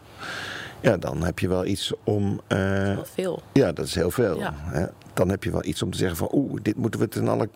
Ja, 0.87 0.97
dan 0.97 1.23
heb 1.23 1.39
je 1.39 1.49
wel 1.49 1.65
iets 1.65 1.93
om. 2.05 2.41
Uh, 2.49 2.99
veel. 3.03 3.43
Ja, 3.53 3.73
dat 3.73 3.87
is 3.87 3.95
heel 3.95 4.11
veel. 4.11 4.39
Ja. 4.39 4.55
Hè? 4.57 4.87
Dan 5.15 5.29
heb 5.29 5.45
je 5.45 5.51
wel 5.51 5.65
iets 5.65 5.83
om 5.83 5.91
te 5.91 5.99
zeggen 5.99 6.17
van 6.17 6.29
oeh, 6.33 6.63
dit 6.63 6.77
moeten 6.77 7.01
we 7.01 7.09
ten 7.09 7.29
alle 7.29 7.49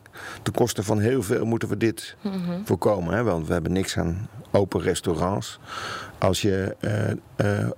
ten 0.42 0.52
koste 0.52 0.82
van 0.82 0.98
heel 0.98 1.22
veel 1.22 1.44
moeten 1.44 1.68
we 1.68 1.76
dit 1.76 2.16
mm 2.20 2.38
voorkomen. 2.64 3.14
Hè? 3.14 3.22
Want 3.22 3.46
we 3.46 3.52
hebben 3.52 3.72
niks 3.72 3.98
aan 3.98 4.28
open 4.50 4.80
restaurants 4.80 5.58
als 6.18 6.42
je 6.42 6.76
uh, 7.36 7.68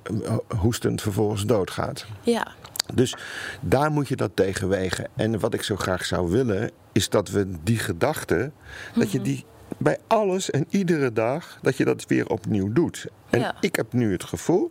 hoestend 0.58 1.02
vervolgens 1.02 1.46
doodgaat. 1.46 2.06
Ja. 2.22 2.46
Dus 2.94 3.16
daar 3.60 3.90
moet 3.90 4.08
je 4.08 4.16
dat 4.16 4.30
tegen 4.34 4.68
wegen. 4.68 5.08
En 5.16 5.38
wat 5.38 5.54
ik 5.54 5.62
zo 5.62 5.76
graag 5.76 6.04
zou 6.04 6.30
willen, 6.30 6.70
is 6.92 7.08
dat 7.08 7.30
we 7.30 7.46
die 7.62 7.78
gedachte, 7.78 8.50
dat 8.94 9.12
je 9.12 9.18
mhm. 9.18 9.26
die 9.26 9.44
bij 9.78 9.98
alles 10.06 10.50
en 10.50 10.66
iedere 10.70 11.12
dag, 11.12 11.58
dat 11.62 11.76
je 11.76 11.84
dat 11.84 12.06
weer 12.06 12.28
opnieuw 12.28 12.72
doet. 12.72 13.06
En 13.30 13.54
ik 13.60 13.76
heb 13.76 13.92
nu 13.92 14.12
het 14.12 14.24
gevoel 14.24 14.70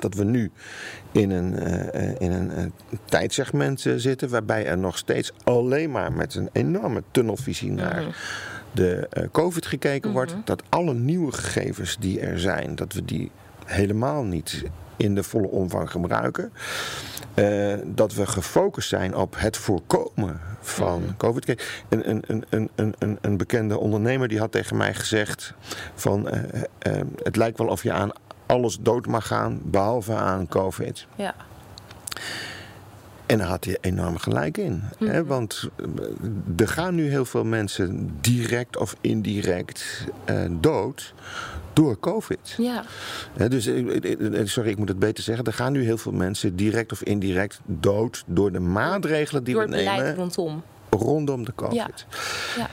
dat 0.00 0.14
we 0.14 0.24
nu 0.24 0.50
in 1.12 1.30
een, 1.30 1.52
uh, 1.52 2.20
in 2.20 2.32
een 2.32 2.50
uh, 2.58 2.64
tijdsegment 3.04 3.86
zitten 3.96 4.28
waarbij 4.28 4.66
er 4.66 4.78
nog 4.78 4.98
steeds 4.98 5.32
alleen 5.44 5.90
maar 5.90 6.12
met 6.12 6.34
een 6.34 6.48
enorme 6.52 7.02
tunnelvisie 7.10 7.70
naar 7.70 8.02
mhm. 8.02 8.10
de 8.72 9.08
COVID 9.32 9.66
gekeken 9.66 10.12
wordt. 10.12 10.32
Mhm. 10.32 10.40
Dat 10.44 10.62
alle 10.68 10.94
nieuwe 10.94 11.32
gegevens 11.32 11.96
die 12.00 12.20
er 12.20 12.40
zijn, 12.40 12.74
dat 12.74 12.92
we 12.92 13.04
die 13.04 13.30
helemaal 13.64 14.22
niet 14.22 14.62
in 14.96 15.14
de 15.14 15.22
volle 15.22 15.48
omvang 15.48 15.90
gebruiken. 15.90 16.52
Dat 17.84 18.14
we 18.14 18.26
gefocust 18.26 18.88
zijn 18.88 19.16
op 19.16 19.34
het 19.38 19.56
voorkomen 19.56 20.40
van 20.60 21.02
mm. 21.02 21.16
COVID. 21.16 21.48
Een, 21.88 22.10
een, 22.10 22.22
een, 22.26 22.68
een, 22.74 22.94
een, 22.98 23.18
een 23.20 23.36
bekende 23.36 23.78
ondernemer 23.78 24.28
die 24.28 24.38
had 24.38 24.52
tegen 24.52 24.76
mij 24.76 24.94
gezegd 24.94 25.54
van 25.94 26.28
het 27.22 27.36
lijkt 27.36 27.58
wel 27.58 27.66
of 27.66 27.82
je 27.82 27.92
aan 27.92 28.10
alles 28.46 28.78
dood 28.80 29.06
mag 29.06 29.26
gaan 29.26 29.60
behalve 29.62 30.14
aan 30.14 30.48
COVID. 30.48 31.06
Ja. 31.14 31.34
En 33.26 33.38
daar 33.38 33.48
had 33.48 33.64
hij 33.64 33.78
enorm 33.80 34.16
gelijk 34.16 34.58
in. 34.58 34.82
Mm. 34.98 35.08
Hè? 35.08 35.24
Want 35.24 35.68
er 36.56 36.68
gaan 36.68 36.94
nu 36.94 37.08
heel 37.08 37.24
veel 37.24 37.44
mensen 37.44 38.18
direct 38.20 38.76
of 38.76 38.96
indirect 39.00 40.06
dood 40.50 41.14
door 41.72 42.00
COVID. 42.00 42.54
Ja. 42.58 42.84
dus, 43.48 43.64
sorry, 44.44 44.70
ik 44.70 44.78
moet 44.78 44.88
het 44.88 44.98
beter 44.98 45.24
zeggen. 45.24 45.44
Er 45.44 45.52
gaan 45.52 45.72
nu 45.72 45.84
heel 45.84 45.98
veel 45.98 46.12
mensen 46.12 46.56
direct 46.56 46.92
of 46.92 47.02
indirect 47.02 47.60
dood 47.64 48.24
door 48.26 48.52
de 48.52 48.60
maatregelen 48.60 49.44
die 49.44 49.54
door 49.54 49.68
we 49.68 49.76
nemen. 49.76 50.14
rondom. 50.14 50.62
Rondom 50.90 51.44
de 51.44 51.52
COVID. 51.54 51.76
Ja. 51.76 51.96
ja. 52.56 52.68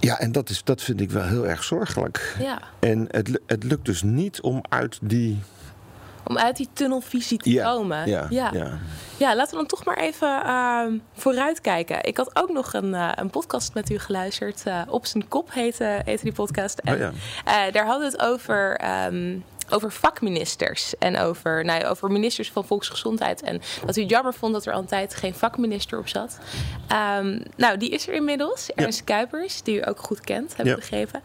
Ja, 0.00 0.18
en 0.18 0.32
dat, 0.32 0.48
is, 0.48 0.64
dat 0.64 0.82
vind 0.82 1.00
ik 1.00 1.10
wel 1.10 1.22
heel 1.22 1.46
erg 1.46 1.64
zorgelijk. 1.64 2.36
Ja. 2.38 2.58
En 2.78 3.06
het, 3.10 3.40
het 3.46 3.64
lukt 3.64 3.84
dus 3.84 4.02
niet 4.02 4.40
om 4.40 4.62
uit 4.68 4.98
die 5.02 5.38
om 6.24 6.38
uit 6.38 6.56
die 6.56 6.68
tunnelvisie 6.72 7.38
te 7.38 7.60
komen. 7.62 8.08
Ja, 8.08 8.26
ja. 8.30 8.50
ja. 8.52 8.78
ja, 9.16 9.36
laten 9.36 9.50
we 9.50 9.56
dan 9.56 9.66
toch 9.66 9.84
maar 9.84 9.96
even 9.96 10.42
uh, 10.46 10.86
vooruit 11.14 11.60
kijken. 11.60 12.04
Ik 12.04 12.16
had 12.16 12.30
ook 12.32 12.52
nog 12.52 12.72
een, 12.72 12.92
uh, 12.92 13.12
een 13.14 13.30
podcast 13.30 13.74
met 13.74 13.90
u 13.90 13.98
geluisterd. 13.98 14.62
Uh, 14.66 14.82
Op 14.88 15.06
zijn 15.06 15.28
kop 15.28 15.52
heette, 15.52 16.00
heette 16.04 16.24
die 16.24 16.32
podcast. 16.32 16.78
En 16.78 16.94
oh, 16.94 17.00
ja. 17.00 17.12
Eh, 17.44 17.72
daar 17.72 17.86
hadden 17.86 18.10
we 18.10 18.16
het 18.16 18.26
over 18.26 18.80
um, 19.06 19.44
over 19.70 19.92
vakministers 19.92 20.98
en 20.98 21.18
over, 21.18 21.64
nou, 21.64 21.84
over 21.84 22.10
ministers 22.10 22.50
van 22.50 22.64
volksgezondheid. 22.64 23.42
En 23.42 23.60
dat 23.86 23.96
u 23.96 24.00
het 24.00 24.10
jammer 24.10 24.34
vond 24.34 24.52
dat 24.52 24.66
er 24.66 24.72
al 24.72 24.80
een 24.80 24.86
tijd 24.86 25.14
geen 25.14 25.34
vakminister 25.34 25.98
op 25.98 26.08
zat. 26.08 26.38
Um, 27.18 27.42
nou, 27.56 27.76
die 27.76 27.90
is 27.90 28.08
er 28.08 28.14
inmiddels. 28.14 28.70
Ernst 28.74 29.04
Kuipers, 29.04 29.62
die 29.62 29.76
u 29.76 29.88
ook 29.88 30.00
goed 30.00 30.20
kent, 30.20 30.56
heb 30.56 30.66
ik 30.66 30.74
begrepen. 30.74 31.22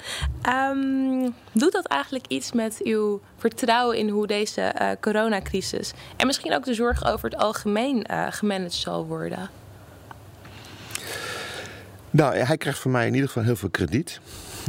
Um, 0.49 1.35
doet 1.51 1.71
dat 1.71 1.85
eigenlijk 1.85 2.25
iets 2.27 2.51
met 2.51 2.79
uw 2.83 3.21
vertrouwen 3.37 3.97
in 3.97 4.09
hoe 4.09 4.27
deze 4.27 4.75
uh, 4.81 4.89
coronacrisis 5.01 5.93
en 6.17 6.27
misschien 6.27 6.53
ook 6.53 6.65
de 6.65 6.73
zorg 6.73 7.05
over 7.05 7.29
het 7.29 7.39
algemeen 7.39 8.05
uh, 8.11 8.27
gemanaged 8.29 8.73
zal 8.73 9.05
worden? 9.05 9.49
Nou, 12.15 12.35
hij 12.35 12.57
krijgt 12.57 12.79
van 12.79 12.91
mij 12.91 13.07
in 13.07 13.13
ieder 13.13 13.27
geval 13.27 13.43
heel 13.43 13.55
veel 13.55 13.69
krediet. 13.69 14.19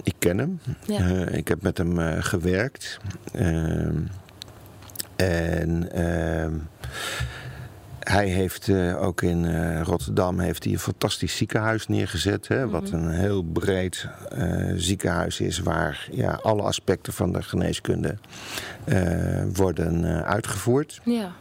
Ik 0.03 0.15
ken 0.19 0.39
hem. 0.39 0.61
Ja. 0.87 1.01
Uh, 1.01 1.35
ik 1.35 1.49
heb 1.49 1.63
met 1.63 1.79
hem 1.79 1.99
uh, 1.99 2.13
gewerkt. 2.19 2.99
Uh, 3.35 3.89
en 5.17 5.93
ehm, 5.93 6.53
hij 8.01 8.29
heeft 8.29 8.69
uh, 8.69 9.03
ook 9.03 9.23
in 9.23 9.81
Rotterdam 9.83 10.39
heeft 10.39 10.65
hij 10.65 10.73
een 10.73 10.79
fantastisch 10.79 11.37
ziekenhuis 11.37 11.89
neergezet. 11.89 12.49
Hè. 12.49 12.69
Wat 12.69 12.91
een 12.91 13.11
heel 13.11 13.43
breed 13.43 14.09
uh, 14.39 14.73
ziekenhuis 14.77 15.41
is 15.41 15.59
waar 15.59 16.09
ja, 16.11 16.39
alle 16.43 16.63
aspecten 16.63 17.13
van 17.13 17.33
de 17.33 17.43
geneeskunde 17.43 18.19
worden 19.55 20.25
uitgevoerd. 20.25 21.01
Ja. 21.05 21.33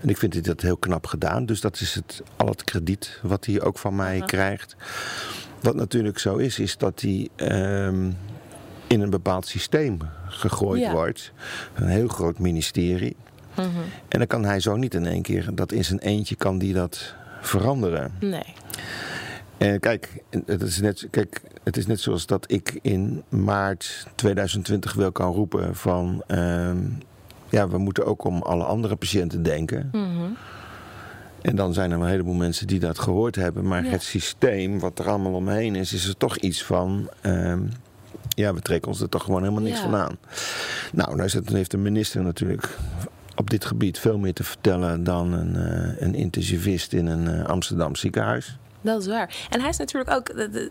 En 0.00 0.08
ik 0.08 0.18
vind 0.18 0.44
dat 0.44 0.60
heel 0.60 0.76
knap 0.76 1.06
gedaan. 1.06 1.46
Dus 1.46 1.60
dat 1.60 1.80
is 1.80 1.94
het, 1.94 2.22
al 2.36 2.46
het 2.46 2.64
krediet 2.64 3.18
wat 3.22 3.46
hij 3.46 3.62
ook 3.62 3.78
van 3.78 3.96
mij 3.96 4.22
krijgt. 4.26 4.76
Wat 5.60 5.74
natuurlijk 5.74 6.18
zo 6.18 6.36
is, 6.36 6.58
is 6.58 6.76
dat 6.76 7.00
hij 7.00 7.28
um, 7.36 8.16
in 8.86 9.00
een 9.00 9.10
bepaald 9.10 9.46
systeem 9.46 9.98
gegooid 10.28 10.80
ja. 10.80 10.92
wordt. 10.92 11.32
Een 11.74 11.88
heel 11.88 12.08
groot 12.08 12.38
ministerie. 12.38 13.16
Mm 13.56 13.64
-hmm. 13.64 13.82
En 14.08 14.18
dan 14.18 14.26
kan 14.26 14.44
hij 14.44 14.60
zo 14.60 14.76
niet 14.76 14.94
in 14.94 15.06
één 15.06 15.22
keer, 15.22 15.48
dat 15.54 15.72
in 15.72 15.84
zijn 15.84 15.98
eentje 15.98 16.34
kan 16.34 16.58
die 16.58 16.74
dat 16.74 17.14
veranderen. 17.40 18.12
Nee. 18.20 18.54
En 19.58 19.80
kijk 19.80 20.22
het, 20.46 20.62
is 20.62 20.80
net, 20.80 21.06
kijk, 21.10 21.40
het 21.62 21.76
is 21.76 21.86
net 21.86 22.00
zoals 22.00 22.26
dat 22.26 22.50
ik 22.50 22.78
in 22.82 23.22
maart 23.28 24.06
2020 24.14 24.94
wel 24.94 25.12
kan 25.12 25.32
roepen 25.32 25.74
van... 25.74 26.22
Um, 26.28 26.98
ja, 27.54 27.68
we 27.68 27.78
moeten 27.78 28.06
ook 28.06 28.24
om 28.24 28.42
alle 28.42 28.64
andere 28.64 28.96
patiënten 28.96 29.42
denken. 29.42 29.88
Mm 29.92 30.16
-hmm. 30.16 30.36
En 31.42 31.56
dan 31.56 31.72
zijn 31.72 31.90
er 31.90 31.98
een 32.00 32.06
heleboel 32.08 32.34
mensen 32.34 32.66
die 32.66 32.78
dat 32.80 32.98
gehoord 32.98 33.34
hebben. 33.34 33.66
Maar 33.68 33.84
ja. 33.84 33.90
het 33.90 34.02
systeem 34.02 34.78
wat 34.78 34.98
er 34.98 35.08
allemaal 35.08 35.32
omheen 35.32 35.74
is, 35.74 35.92
is 35.92 36.08
er 36.08 36.16
toch 36.16 36.36
iets 36.36 36.64
van. 36.64 37.10
Um, 37.22 37.70
ja, 38.28 38.54
we 38.54 38.60
trekken 38.60 38.90
ons 38.90 39.00
er 39.00 39.08
toch 39.08 39.22
gewoon 39.22 39.42
helemaal 39.42 39.62
niks 39.62 39.76
Ja. 39.78 39.82
van 39.82 39.94
aan. 39.94 40.16
Nou, 40.92 41.16
nou 41.16 41.30
het, 41.30 41.48
heeft 41.48 41.70
de 41.70 41.76
minister 41.76 42.22
natuurlijk 42.22 42.78
op 43.36 43.50
dit 43.50 43.64
gebied 43.64 43.98
veel 43.98 44.18
meer 44.18 44.32
te 44.34 44.44
vertellen 44.44 45.04
dan 45.04 45.32
een, 45.32 45.54
uh, 45.56 46.02
een 46.02 46.14
intensivist 46.14 46.92
in 46.92 47.06
een 47.06 47.38
uh, 47.38 47.44
Amsterdam 47.44 47.96
ziekenhuis. 47.96 48.58
Dat 48.80 49.00
is 49.00 49.06
waar. 49.06 49.34
En 49.50 49.60
hij 49.60 49.68
is 49.68 49.76
natuurlijk 49.76 50.10
ook. 50.10 50.36
de- 50.36 50.50
de- 50.50 50.70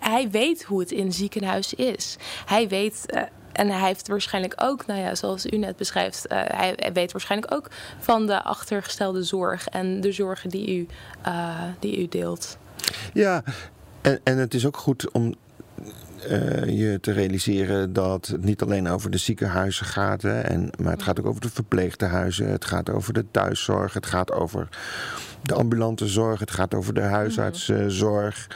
hij 0.00 0.30
weet 0.30 0.62
hoe 0.62 0.80
het 0.80 0.90
in 0.90 1.06
een 1.06 1.12
ziekenhuis 1.12 1.74
is. 1.74 2.16
Hij 2.46 2.68
weet. 2.68 3.06
En 3.54 3.68
hij 3.68 3.86
heeft 3.86 4.08
waarschijnlijk 4.08 4.54
ook, 4.56 4.86
nou 4.86 5.00
ja, 5.00 5.14
zoals 5.14 5.46
u 5.46 5.56
net 5.56 5.76
beschrijft, 5.76 6.26
eh, 6.26 6.38
hij, 6.44 6.72
hij 6.76 6.92
weet 6.92 7.12
waarschijnlijk 7.12 7.54
ook 7.54 7.70
van 7.98 8.26
de 8.26 8.42
achtergestelde 8.42 9.22
zorg 9.22 9.68
en 9.68 10.00
de 10.00 10.12
zorgen 10.12 10.50
die 10.50 10.76
u, 10.76 10.86
eh, 11.22 11.62
die 11.78 12.02
u 12.02 12.08
deelt. 12.08 12.58
Ja, 13.12 13.42
en, 14.00 14.20
en 14.22 14.38
het 14.38 14.54
is 14.54 14.66
ook 14.66 14.76
goed 14.76 15.10
om 15.10 15.34
uh, 16.30 16.78
je 16.78 17.00
te 17.00 17.12
realiseren 17.12 17.92
dat 17.92 18.26
het 18.26 18.44
niet 18.44 18.62
alleen 18.62 18.88
over 18.88 19.10
de 19.10 19.18
ziekenhuizen 19.18 19.86
gaat, 19.86 20.22
hè, 20.22 20.40
en, 20.40 20.70
maar 20.82 20.92
het 20.92 21.02
gaat 21.02 21.20
ook 21.20 21.26
over 21.26 21.40
de 21.40 21.50
verpleegtehuizen, 21.50 22.50
het 22.50 22.64
gaat 22.64 22.90
over 22.90 23.12
de 23.12 23.24
thuiszorg, 23.30 23.94
het 23.94 24.06
gaat 24.06 24.32
over 24.32 24.68
de 25.42 25.54
ambulante 25.54 26.08
zorg, 26.08 26.40
het 26.40 26.50
gaat 26.50 26.74
over 26.74 26.94
de 26.94 27.00
huisartszorg. 27.00 28.48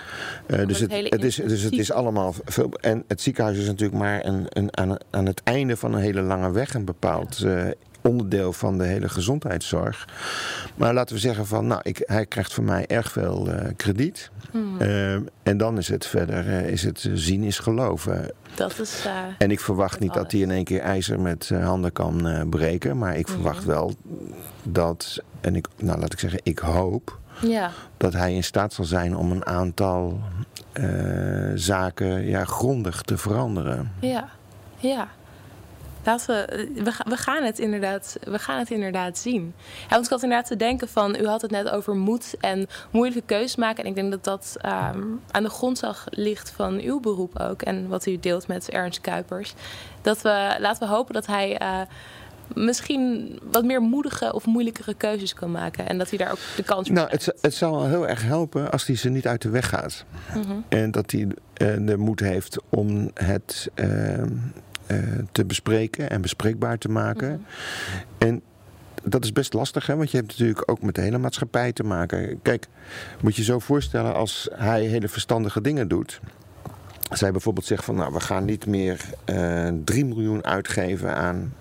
Uh, 0.47 0.67
dus, 0.67 0.81
het 0.81 0.93
het, 0.93 1.25
is, 1.25 1.35
dus 1.35 1.63
het 1.63 1.73
is 1.79 1.93
allemaal 1.93 2.35
veel. 2.45 2.71
En 2.81 3.05
het 3.07 3.21
ziekenhuis 3.21 3.59
is 3.59 3.67
natuurlijk 3.67 3.99
maar 3.99 4.25
een, 4.25 4.47
een, 4.49 4.77
aan, 4.77 4.97
aan 5.11 5.27
het 5.27 5.41
einde 5.45 5.77
van 5.77 5.95
een 5.95 6.01
hele 6.01 6.23
lange 6.23 6.51
weg 6.51 6.75
een 6.75 6.85
bepaald 6.85 7.43
uh, 7.45 7.63
onderdeel 8.03 8.53
van 8.53 8.79
de 8.79 8.85
hele 8.85 9.09
gezondheidszorg. 9.09 10.09
Maar 10.75 10.95
laten 10.95 11.15
we 11.15 11.21
zeggen 11.21 11.47
van, 11.47 11.67
nou, 11.67 11.81
ik, 11.85 12.03
hij 12.07 12.27
krijgt 12.27 12.55
van 12.55 12.65
mij 12.65 12.87
erg 12.87 13.13
veel 13.13 13.49
uh, 13.49 13.61
krediet. 13.77 14.31
Hmm. 14.51 14.81
Uh, 14.83 15.13
en 15.43 15.57
dan 15.57 15.79
is 15.79 15.89
het 15.89 16.07
verder, 16.07 16.47
uh, 16.47 16.69
is 16.69 16.83
het 16.83 17.09
zien 17.15 17.43
is 17.43 17.59
geloven. 17.59 18.31
Dat 18.55 18.79
is. 18.79 19.05
Uh, 19.07 19.13
En 19.39 19.51
ik 19.51 19.61
verwacht 19.61 20.01
niet 20.01 20.15
dat 20.15 20.33
hij 20.33 20.41
in 20.41 20.51
één 20.51 20.65
keer 20.65 20.81
ijzer 20.81 21.21
met 21.21 21.49
uh, 21.53 21.65
handen 21.67 21.93
kan 21.93 22.47
breken. 22.51 22.99
Maar 22.99 23.17
ik 23.17 23.27
Mhm. 23.27 23.35
verwacht 23.35 23.65
wel 23.65 23.95
dat, 24.63 25.19
en 25.41 25.57
ik, 25.57 25.67
nou 25.77 26.01
laat 26.01 26.13
ik 26.13 26.19
zeggen, 26.19 26.41
ik 26.43 26.59
hoop 26.59 27.19
ja, 27.41 27.71
dat 27.97 28.13
hij 28.13 28.35
in 28.35 28.45
staat 28.45 28.73
zal 28.73 28.85
zijn 28.85 29.17
om 29.17 29.31
een 29.33 29.47
aantal 29.47 30.21
zaken 31.55 32.27
ja, 32.27 32.45
grondig 32.45 33.03
te 33.03 33.17
veranderen. 33.17 33.93
ja, 34.01 34.29
ja. 34.77 35.09
Laten 36.09 36.47
we, 36.47 36.71
we, 36.83 36.93
ga- 36.93 37.05
we, 37.09 37.17
gaan 37.17 37.43
het 37.45 37.59
inderdaad, 37.59 38.17
we 38.25 38.39
gaan 38.39 38.59
het 38.59 38.71
inderdaad 38.71 39.19
zien. 39.19 39.55
Ja, 39.81 39.89
want 39.89 40.05
ik 40.05 40.11
had 40.11 40.23
inderdaad 40.23 40.47
te 40.47 40.57
denken 40.57 40.89
van, 40.89 41.17
u 41.21 41.27
had 41.27 41.43
het 41.43 41.51
net 41.51 41.69
over 41.69 41.97
moed 41.97 42.35
en 42.41 42.67
moeilijke 42.91 43.23
keuzes 43.27 43.57
maken. 43.57 43.85
En 43.85 43.91
ik 43.91 43.95
denk 43.95 44.11
dat 44.11 44.25
dat 44.25 44.57
um, 44.95 45.21
aan 45.31 45.43
de 45.43 45.49
grondslag 45.49 46.07
ligt 46.11 46.51
van 46.51 46.81
uw 46.81 47.01
beroep 47.01 47.39
ook. 47.39 47.63
En 47.63 47.89
wat 47.89 48.07
u 48.07 48.19
deelt 48.19 48.47
met 48.47 48.71
Ernst 48.71 49.01
Kuipers. 49.01 49.55
Dat 50.03 50.23
we, 50.23 50.57
laten 50.59 50.89
we 50.89 50.95
hopen 50.95 51.15
dat 51.15 51.27
hij 51.27 51.61
uh, 51.63 51.81
misschien 52.55 53.39
wat 53.51 53.65
meer 53.65 53.83
moedige 53.83 54.33
of 54.33 54.47
moeilijkere 54.47 54.95
keuzes 54.95 55.35
kan 55.35 55.51
maken. 55.51 55.89
En 55.89 55.99
dat 55.99 56.09
hij 56.09 56.19
daar 56.19 56.31
ook 56.31 56.39
de 56.57 56.63
kans 56.63 56.87
voor 56.87 56.97
Nou, 56.97 57.11
het, 57.11 57.35
het 57.41 57.55
zal 57.55 57.87
heel 57.87 58.09
erg 58.09 58.23
helpen 58.23 58.71
als 58.71 58.87
hij 58.87 58.97
ze 58.97 59.09
niet 59.09 59.27
uit 59.27 59.43
de 59.43 59.51
weg 59.51 59.69
gaat. 59.69 60.05
Mm 60.35 60.43
-hmm. 60.43 60.65
En 60.69 60.91
dat 60.91 61.11
hij 61.11 61.21
uh, 61.21 61.87
de 61.87 61.97
moed 61.97 62.21
heeft 62.21 62.59
om 62.69 63.11
het... 63.15 63.71
Uh, 63.75 64.23
te 65.33 65.45
bespreken 65.45 66.11
en 66.11 66.21
bespreekbaar 66.21 66.79
te 66.79 66.89
maken. 66.89 67.31
Mhm. 67.31 68.29
En 68.29 68.43
dat 69.03 69.25
is 69.25 69.33
best 69.33 69.53
lastig, 69.53 69.87
hè? 69.87 69.97
want 69.97 70.11
je 70.11 70.17
hebt 70.17 70.29
natuurlijk 70.29 70.71
ook 70.71 70.83
met 70.83 70.95
de 70.95 71.01
hele 71.01 71.19
maatschappij 71.19 71.73
te 71.73 71.83
maken. 71.83 72.43
Kijk, 72.43 72.67
moet 73.21 73.37
je 73.37 73.43
zo 73.43 73.59
voorstellen 73.59 74.15
als 74.15 74.49
hij 74.53 74.83
hele 74.83 75.09
verstandige 75.09 75.61
dingen 75.61 75.89
doet. 75.89 76.21
Zij 77.13 77.31
bijvoorbeeld 77.33 77.67
zegt 77.67 77.85
van, 77.85 77.95
nou, 77.95 78.13
we 78.13 78.21
gaan 78.21 78.45
niet 78.45 78.67
meer 78.67 79.01
eh 79.25 79.69
3 79.85 80.05
miljoen 80.05 80.45
uitgeven 80.45 81.15
aan 81.17 81.55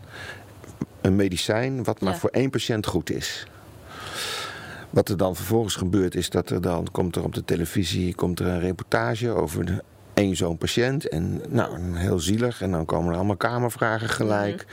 een 1.02 1.16
medicijn 1.16 1.84
wat 1.84 2.02
maar 2.02 2.14
Ja. 2.14 2.20
voor 2.20 2.30
één 2.30 2.50
patiënt 2.50 2.86
goed 2.86 3.10
is. 3.10 3.48
Wat 4.90 5.10
er 5.10 5.18
dan 5.18 5.36
vervolgens 5.36 5.76
gebeurt 5.76 6.16
is 6.16 6.30
dat 6.30 6.50
er 6.50 6.62
dan 6.62 6.88
komt 6.92 7.16
er 7.16 7.24
op 7.24 7.34
de 7.34 7.46
televisie 7.46 8.16
komt 8.16 8.40
er 8.40 8.48
een 8.48 8.60
reportage 8.60 9.30
over 9.30 9.66
de, 9.66 9.84
één 10.18 10.36
zo'n 10.36 10.58
patiënt. 10.58 11.08
En 11.08 11.42
nou, 11.50 11.98
heel 11.98 12.20
zielig. 12.20 12.62
En 12.62 12.72
dan 12.72 12.86
komen 12.86 13.10
er 13.10 13.16
allemaal 13.16 13.36
kamervragen 13.36 14.10
gelijk. 14.10 14.66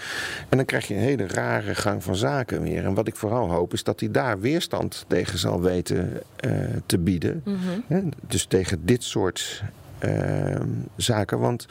En 0.48 0.56
dan 0.56 0.66
krijg 0.66 0.88
je 0.88 0.94
een 0.94 1.00
hele 1.00 1.26
rare 1.26 1.74
gang 1.74 2.02
van 2.02 2.16
zaken 2.16 2.62
weer. 2.62 2.84
En 2.84 2.94
wat 2.94 3.06
ik 3.06 3.16
vooral 3.16 3.50
hoop 3.50 3.72
is 3.72 3.84
dat 3.84 4.00
hij 4.00 4.10
daar 4.10 4.40
weerstand 4.40 5.04
tegen 5.08 5.38
zal 5.38 5.62
weten 5.62 6.22
eh, 6.36 6.50
te 6.86 6.98
bieden. 6.98 7.42
Mhm. 7.44 8.08
Dus 8.26 8.44
tegen 8.44 8.86
dit 8.86 9.02
soort 9.02 9.62
eh, 9.98 10.60
zaken. 10.96 11.38
Want 11.38 11.66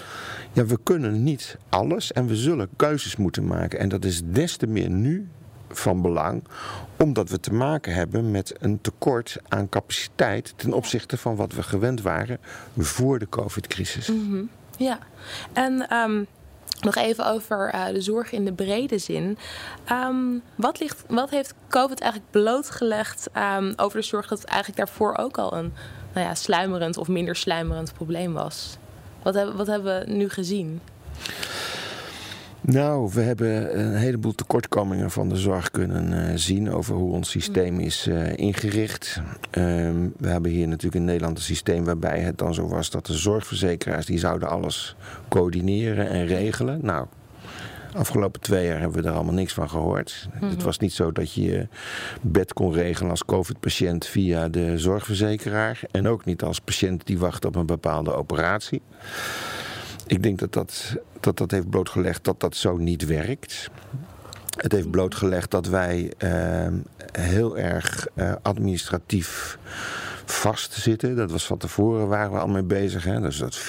ja, 0.52 0.66
we 0.66 0.80
kunnen 0.84 1.24
niet 1.24 1.58
alles 1.70 2.12
en 2.12 2.28
we 2.28 2.36
zullen 2.36 2.70
keuzes 2.76 3.16
moeten 3.16 3.46
maken. 3.46 3.80
En 3.80 3.90
dat 3.90 4.06
is 4.06 4.22
des 4.26 4.58
te 4.58 4.68
meer 4.68 4.90
nu 4.90 5.28
van 5.78 6.02
belang, 6.02 6.44
omdat 6.98 7.30
we 7.30 7.40
te 7.40 7.54
maken 7.54 7.94
hebben 7.94 8.32
met 8.32 8.54
een 8.60 8.82
tekort 8.82 9.38
aan 9.48 9.70
capaciteit 9.70 10.54
ten 10.56 10.74
opzichte 10.74 11.18
van 11.18 11.36
wat 11.36 11.54
we 11.54 11.64
gewend 11.64 12.02
waren 12.02 12.40
voor 12.78 13.20
de 13.20 13.30
COVID-crisis. 13.30 14.08
Mhm. 14.08 14.44
Ja, 14.78 15.00
en 15.54 15.90
ehm, 15.90 16.24
nog 16.82 16.96
even 16.96 17.28
over 17.28 17.70
eh, 17.70 17.86
de 17.86 18.02
zorg 18.02 18.32
in 18.32 18.46
de 18.46 18.54
brede 18.54 18.98
zin. 18.98 19.38
Ehm, 19.86 20.38
wat, 20.56 20.80
ligt, 20.80 21.04
wat 21.08 21.30
heeft 21.30 21.54
COVID 21.70 22.00
eigenlijk 22.02 22.32
blootgelegd 22.32 23.30
ehm, 23.34 23.74
over 23.76 24.00
de 24.00 24.06
zorg 24.06 24.28
dat 24.28 24.40
het 24.40 24.48
eigenlijk 24.48 24.78
daarvoor 24.78 25.18
ook 25.18 25.38
al 25.38 25.54
een 25.54 25.74
nou 26.14 26.28
ja, 26.28 26.36
sluimerend 26.36 26.98
of 26.98 27.08
minder 27.08 27.36
sluimerend 27.36 27.94
probleem 27.94 28.34
was? 28.34 28.78
Wat 29.22 29.34
hebben, 29.34 29.56
wat 29.56 29.68
hebben 29.68 30.00
we 30.00 30.12
nu 30.12 30.30
gezien? 30.30 30.82
Nou, 32.66 33.10
we 33.14 33.22
hebben 33.22 33.80
een 33.80 33.96
heleboel 33.96 34.36
tekortkomingen 34.36 35.12
van 35.12 35.30
de 35.30 35.36
zorg 35.36 35.72
kunnen 35.72 36.28
eh, 36.28 36.36
zien 36.36 36.72
over 36.72 36.96
hoe 36.96 37.12
ons 37.12 37.30
systeem 37.30 37.80
is 37.80 38.08
eh, 38.08 38.38
ingericht. 38.38 39.22
Ehm, 39.52 40.08
we 40.18 40.28
hebben 40.28 40.52
hier 40.52 40.68
natuurlijk 40.68 40.96
in 40.96 41.06
Nederland 41.06 41.38
een 41.38 41.44
systeem 41.44 41.84
waarbij 41.86 42.20
het 42.20 42.38
dan 42.38 42.54
zo 42.54 42.68
was 42.68 42.90
dat 42.90 43.06
de 43.06 43.14
zorgverzekeraars 43.14 44.06
die 44.06 44.20
zouden 44.20 44.50
alles 44.50 44.96
coördineren 45.30 46.10
en 46.10 46.26
regelen. 46.26 46.80
Nou, 46.82 47.08
afgelopen 47.94 48.42
twee 48.42 48.68
jaar 48.68 48.80
hebben 48.80 49.02
we 49.02 49.08
er 49.08 49.16
allemaal 49.16 49.34
niks 49.34 49.54
van 49.54 49.70
gehoord. 49.70 50.28
Het 50.40 50.64
was 50.64 50.78
niet 50.78 50.94
zo 50.94 51.12
dat 51.12 51.34
je 51.34 51.42
je 51.42 51.68
bed 52.22 52.54
kon 52.54 52.74
regelen 52.74 53.12
als 53.12 53.26
COVID-patiënt 53.26 54.06
via 54.06 54.50
de 54.50 54.78
zorgverzekeraar. 54.78 55.80
En 55.92 56.08
ook 56.08 56.26
niet 56.26 56.44
als 56.44 56.60
patiënt 56.60 57.06
die 57.08 57.20
wacht 57.20 57.46
op 57.46 57.56
een 57.56 57.66
bepaalde 57.66 58.14
operatie. 58.14 58.82
Ik 60.08 60.24
denk 60.24 60.40
dat 60.40 60.54
dat, 60.54 60.96
dat 61.20 61.38
dat 61.38 61.52
heeft 61.52 61.70
blootgelegd 61.70 62.24
dat 62.24 62.40
dat 62.40 62.56
zo 62.56 62.78
niet 62.78 63.06
werkt. 63.06 63.70
Het 64.58 64.72
heeft 64.72 64.92
blootgelegd 64.92 65.52
dat 65.52 65.68
wij 65.68 66.14
eh, 66.18 66.68
heel 67.12 67.58
erg 67.58 68.08
eh, 68.14 68.34
administratief 68.42 69.58
vastzitten. 70.26 71.16
Dat 71.16 71.32
was 71.32 71.46
van 71.46 71.58
tevoren 71.58 72.08
waren 72.08 72.32
we 72.32 72.38
al 72.40 72.48
mee 72.48 72.64
bezig. 72.64 73.04
Hè? 73.04 73.20
Dus 73.22 73.38
dat 73.38 73.60
40% 73.60 73.64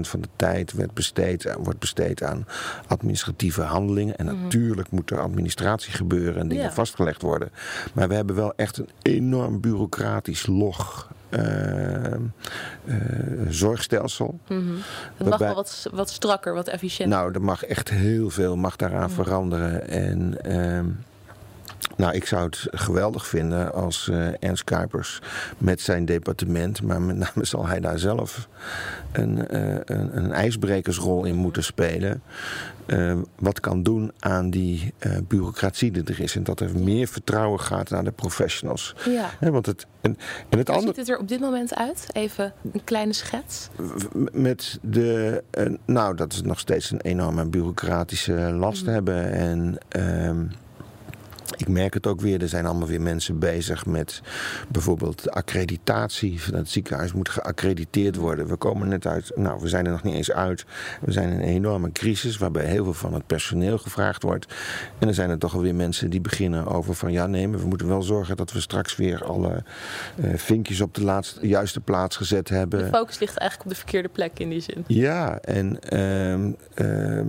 van 0.00 0.20
de 0.20 0.28
tijd 0.36 0.72
werd 0.72 0.94
besteed, 0.94 1.54
wordt 1.58 1.78
besteed 1.78 2.22
aan 2.22 2.46
administratieve 2.86 3.62
handelingen. 3.62 4.16
En 4.16 4.24
natuurlijk 4.24 4.90
moet 4.90 5.10
er 5.10 5.20
administratie 5.20 5.92
gebeuren 5.92 6.40
en 6.40 6.48
dingen 6.48 6.64
Ja. 6.64 6.72
vastgelegd 6.72 7.22
worden. 7.22 7.50
Maar 7.92 8.08
we 8.08 8.14
hebben 8.14 8.36
wel 8.36 8.52
echt 8.56 8.78
een 8.78 8.88
enorm 9.02 9.60
bureaucratisch 9.60 10.46
log. 10.46 11.08
Eh, 11.30 12.12
eh, 12.12 12.18
zorgstelsel. 13.48 14.38
Mhm. 14.48 14.62
Het 15.16 15.28
mag 15.28 15.38
wel 15.38 15.54
wat, 15.54 15.88
wat 15.92 16.10
strakker, 16.10 16.54
wat 16.54 16.68
efficiënter. 16.68 17.18
Nou, 17.18 17.32
er 17.32 17.42
mag 17.42 17.64
echt 17.64 17.88
heel 17.88 18.30
veel 18.30 18.56
mag 18.56 18.76
daaraan 18.76 19.10
veranderen. 19.10 19.88
En 19.88 20.42
ehm, 20.42 20.86
nou, 22.00 22.14
ik 22.14 22.24
zou 22.26 22.44
het 22.44 22.66
geweldig 22.70 23.26
vinden 23.26 23.72
als 23.72 24.08
eh, 24.08 24.28
Ernst 24.42 24.64
Kuipers 24.64 25.18
met 25.58 25.80
zijn 25.80 26.04
departement, 26.04 26.82
maar 26.82 27.02
met 27.02 27.16
name 27.16 27.44
zal 27.44 27.66
hij 27.66 27.80
daar 27.80 27.98
zelf 27.98 28.48
een, 29.12 29.48
eh, 29.48 29.74
een, 29.84 30.16
een 30.16 30.32
ijsbrekersrol 30.32 31.24
in 31.24 31.34
moeten 31.34 31.64
spelen. 31.64 32.22
eh, 32.86 33.16
wat 33.38 33.60
kan 33.60 33.82
doen 33.82 34.12
aan 34.18 34.50
die 34.50 34.94
bureaucratie 35.28 35.90
die 35.90 36.04
er 36.04 36.20
is. 36.20 36.36
En 36.36 36.42
dat 36.44 36.60
er 36.60 36.78
meer 36.78 37.06
vertrouwen 37.08 37.60
gaat 37.60 37.90
naar 37.90 38.04
de 38.04 38.10
professionals. 38.10 38.94
ja. 39.04 39.50
Want 39.50 39.66
het, 39.66 39.86
en, 40.00 40.16
en 40.48 40.58
het 40.58 40.68
Hoe 40.68 40.76
andere. 40.76 40.94
ziet 40.96 41.06
het 41.06 41.08
er 41.16 41.18
op 41.22 41.28
dit 41.28 41.40
moment 41.40 41.74
uit? 41.74 42.06
Even 42.12 42.52
een 42.72 42.84
kleine 42.84 43.12
schets. 43.12 43.68
met 44.32 44.78
de. 44.82 45.42
nou, 45.84 46.16
dat 46.16 46.32
is 46.32 46.42
nog 46.42 46.58
steeds 46.58 46.90
een 46.90 47.00
enorme 47.00 47.44
bureaucratische 47.44 48.32
last 48.32 48.86
hebben. 48.86 49.32
En. 49.32 49.78
ehm, 49.88 50.44
ik 51.56 51.68
merk 51.68 51.94
het 51.94 52.06
ook 52.06 52.20
weer, 52.20 52.42
er 52.42 52.48
zijn 52.48 52.66
allemaal 52.66 52.88
weer 52.88 53.00
mensen 53.00 53.38
bezig 53.38 53.86
met 53.86 54.20
bijvoorbeeld 54.68 55.22
de 55.22 55.30
accreditatie. 55.30 56.42
Van 56.42 56.54
het 56.54 56.70
ziekenhuis 56.70 57.12
moet 57.12 57.28
geaccrediteerd 57.28 58.16
worden. 58.16 58.46
We 58.46 58.56
komen 58.56 58.88
net 58.88 59.06
uit, 59.06 59.32
nou 59.34 59.60
we 59.60 59.68
zijn 59.68 59.84
er 59.84 59.90
nog 59.90 60.02
niet 60.02 60.14
eens 60.14 60.32
uit. 60.32 60.64
We 61.00 61.12
zijn 61.12 61.28
in 61.28 61.38
een 61.38 61.44
enorme 61.44 61.92
crisis 61.92 62.36
waarbij 62.36 62.64
heel 62.64 62.84
veel 62.84 62.92
van 62.92 63.14
het 63.14 63.26
personeel 63.26 63.78
gevraagd 63.78 64.22
wordt. 64.22 64.46
En 64.98 65.06
dan 65.06 65.14
zijn 65.14 65.30
er 65.30 65.38
toch 65.38 65.54
alweer 65.54 65.74
mensen 65.74 66.10
die 66.10 66.20
beginnen 66.20 66.66
over 66.66 66.94
van 66.94 67.12
ja 67.12 67.26
nee, 67.26 67.48
maar 67.48 67.60
we 67.60 67.66
moeten 67.66 67.88
wel 67.88 68.02
zorgen 68.02 68.36
dat 68.36 68.52
we 68.52 68.60
straks 68.60 68.96
weer 68.96 69.24
alle 69.24 69.62
eh, 70.16 70.30
vinkjes 70.36 70.80
op 70.80 70.94
de 70.94 71.04
laatste, 71.04 71.48
juiste 71.48 71.80
plaats 71.80 72.16
gezet 72.16 72.48
hebben. 72.48 72.78
De 72.78 72.96
focus 72.96 73.18
ligt 73.18 73.36
eigenlijk 73.36 73.70
op 73.70 73.76
de 73.76 73.82
verkeerde 73.82 74.08
plek 74.08 74.38
in 74.38 74.48
die 74.48 74.60
zin. 74.60 74.84
Ja, 74.86 75.38
en 75.38 75.80
ehm, 75.80 76.52
ehm, 76.74 77.26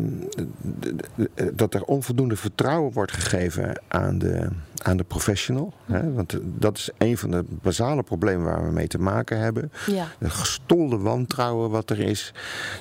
dat 1.53 1.73
er 1.73 1.83
onvoldoende 1.83 2.35
vertrouwen 2.35 2.93
wordt 2.93 3.11
gegeven 3.11 3.81
aan 3.87 4.10
de, 4.19 4.47
aan 4.83 4.97
de 4.97 5.03
professional. 5.03 5.73
Hè? 5.85 6.13
Want 6.13 6.37
dat 6.43 6.77
is 6.77 6.89
een 6.97 7.17
van 7.17 7.31
de 7.31 7.43
basale 7.49 8.03
problemen 8.03 8.45
waar 8.45 8.65
we 8.65 8.71
mee 8.71 8.87
te 8.87 8.99
maken 8.99 9.39
hebben. 9.39 9.71
Ja. 9.87 10.07
De 10.19 10.29
gestolde 10.29 10.97
wantrouwen 10.97 11.69
wat 11.69 11.89
er 11.89 11.99
is. 11.99 12.33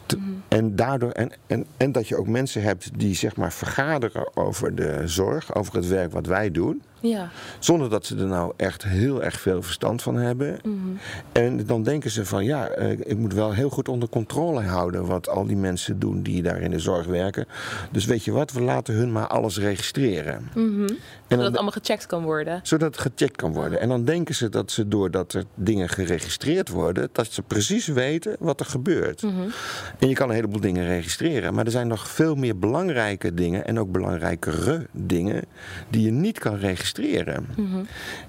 Te- 0.06 0.18
En 0.48 0.76
daardoor 0.76 1.10
en, 1.10 1.30
en, 1.46 1.64
en 1.76 1.92
dat 1.92 2.08
je 2.08 2.16
ook 2.16 2.26
mensen 2.28 2.62
hebt 2.62 2.90
die 2.98 3.14
zeg 3.14 3.36
maar 3.36 3.52
vergaderen 3.52 4.36
over 4.36 4.74
de 4.74 5.02
zorg, 5.04 5.54
over 5.54 5.74
het 5.74 5.88
werk 5.88 6.12
wat 6.12 6.26
wij 6.26 6.50
doen. 6.50 6.82
Ja. 7.00 7.30
Zonder 7.58 7.90
dat 7.90 8.06
ze 8.06 8.16
er 8.16 8.26
nou 8.26 8.52
echt 8.56 8.82
heel 8.82 9.22
erg 9.22 9.40
veel 9.40 9.62
verstand 9.62 10.02
van 10.02 10.14
hebben. 10.16 10.58
En 11.32 11.66
dan 11.66 11.82
denken 11.82 12.10
ze 12.10 12.24
van 12.26 12.44
ja, 12.44 12.66
eh, 12.68 12.90
ik 12.90 13.16
moet 13.16 13.34
wel 13.34 13.52
heel 13.52 13.70
goed 13.70 13.88
onder 13.88 14.08
controle 14.08 14.60
houden 14.62 15.06
wat 15.06 15.28
al 15.28 15.46
die 15.46 15.56
mensen 15.56 15.98
doen 15.98 16.22
die 16.22 16.42
daar 16.42 16.60
in 16.60 16.70
de 16.70 16.78
zorg 16.78 17.06
werken. 17.06 17.46
Dus 17.90 18.04
weet 18.04 18.24
je 18.24 18.32
wat, 18.32 18.52
we 18.52 18.60
laten 18.60 18.94
hun 18.94 19.12
maar 19.12 19.26
alles 19.26 19.58
registreren. 19.58 20.48
En 20.54 20.98
Zodat 21.30 21.46
het 21.46 21.54
allemaal 21.54 21.72
gecheckt 21.72 22.06
kan 22.06 22.22
worden. 22.22 22.60
zodat 22.62 22.96
het 22.96 23.00
gecheckt 23.00 23.36
kan 23.36 23.52
worden. 23.52 23.80
En 23.80 23.88
dan 23.88 24.04
denken 24.04 24.34
ze 24.34 24.48
dat 24.48 24.70
ze 24.70 24.88
doordat 24.88 25.32
er 25.32 25.44
dingen 25.54 25.88
geregistreerd 25.88 26.68
worden, 26.68 27.08
dat 27.12 27.32
ze 27.32 27.42
precies 27.42 27.86
weten 27.86 28.36
wat 28.38 28.60
er 28.60 28.66
gebeurt. 28.66 29.22
En 29.98 30.08
je 30.08 30.14
kan 30.14 30.28
een 30.28 30.34
heleboel 30.34 30.60
dingen 30.60 30.86
registreren, 30.86 31.54
maar 31.54 31.64
er 31.64 31.70
zijn 31.70 31.88
nog 31.88 32.08
veel 32.08 32.34
meer 32.34 32.58
belangrijke 32.58 33.34
dingen 33.34 33.66
en 33.66 33.78
ook 33.78 33.92
belangrijkere 33.92 34.86
dingen 34.92 35.44
die 35.88 36.02
je 36.04 36.10
niet 36.10 36.38
kan 36.38 36.56
registreren. 36.56 37.46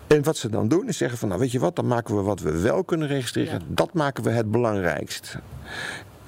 En 0.07 0.23
wat 0.23 0.37
ze 0.37 0.49
dan 0.49 0.67
doen 0.67 0.87
is 0.87 0.97
zeggen 0.97 1.17
van 1.17 1.27
nou 1.27 1.39
weet 1.39 1.51
je 1.51 1.59
wat, 1.59 1.75
dan 1.75 1.87
maken 1.87 2.15
we 2.15 2.21
wat 2.21 2.39
we 2.39 2.59
wel 2.59 2.83
kunnen 2.83 3.07
registreren. 3.07 3.53
Ja. 3.53 3.65
Dat 3.67 3.93
maken 3.93 4.23
we 4.23 4.29
het 4.29 4.51
belangrijkst. 4.51 5.37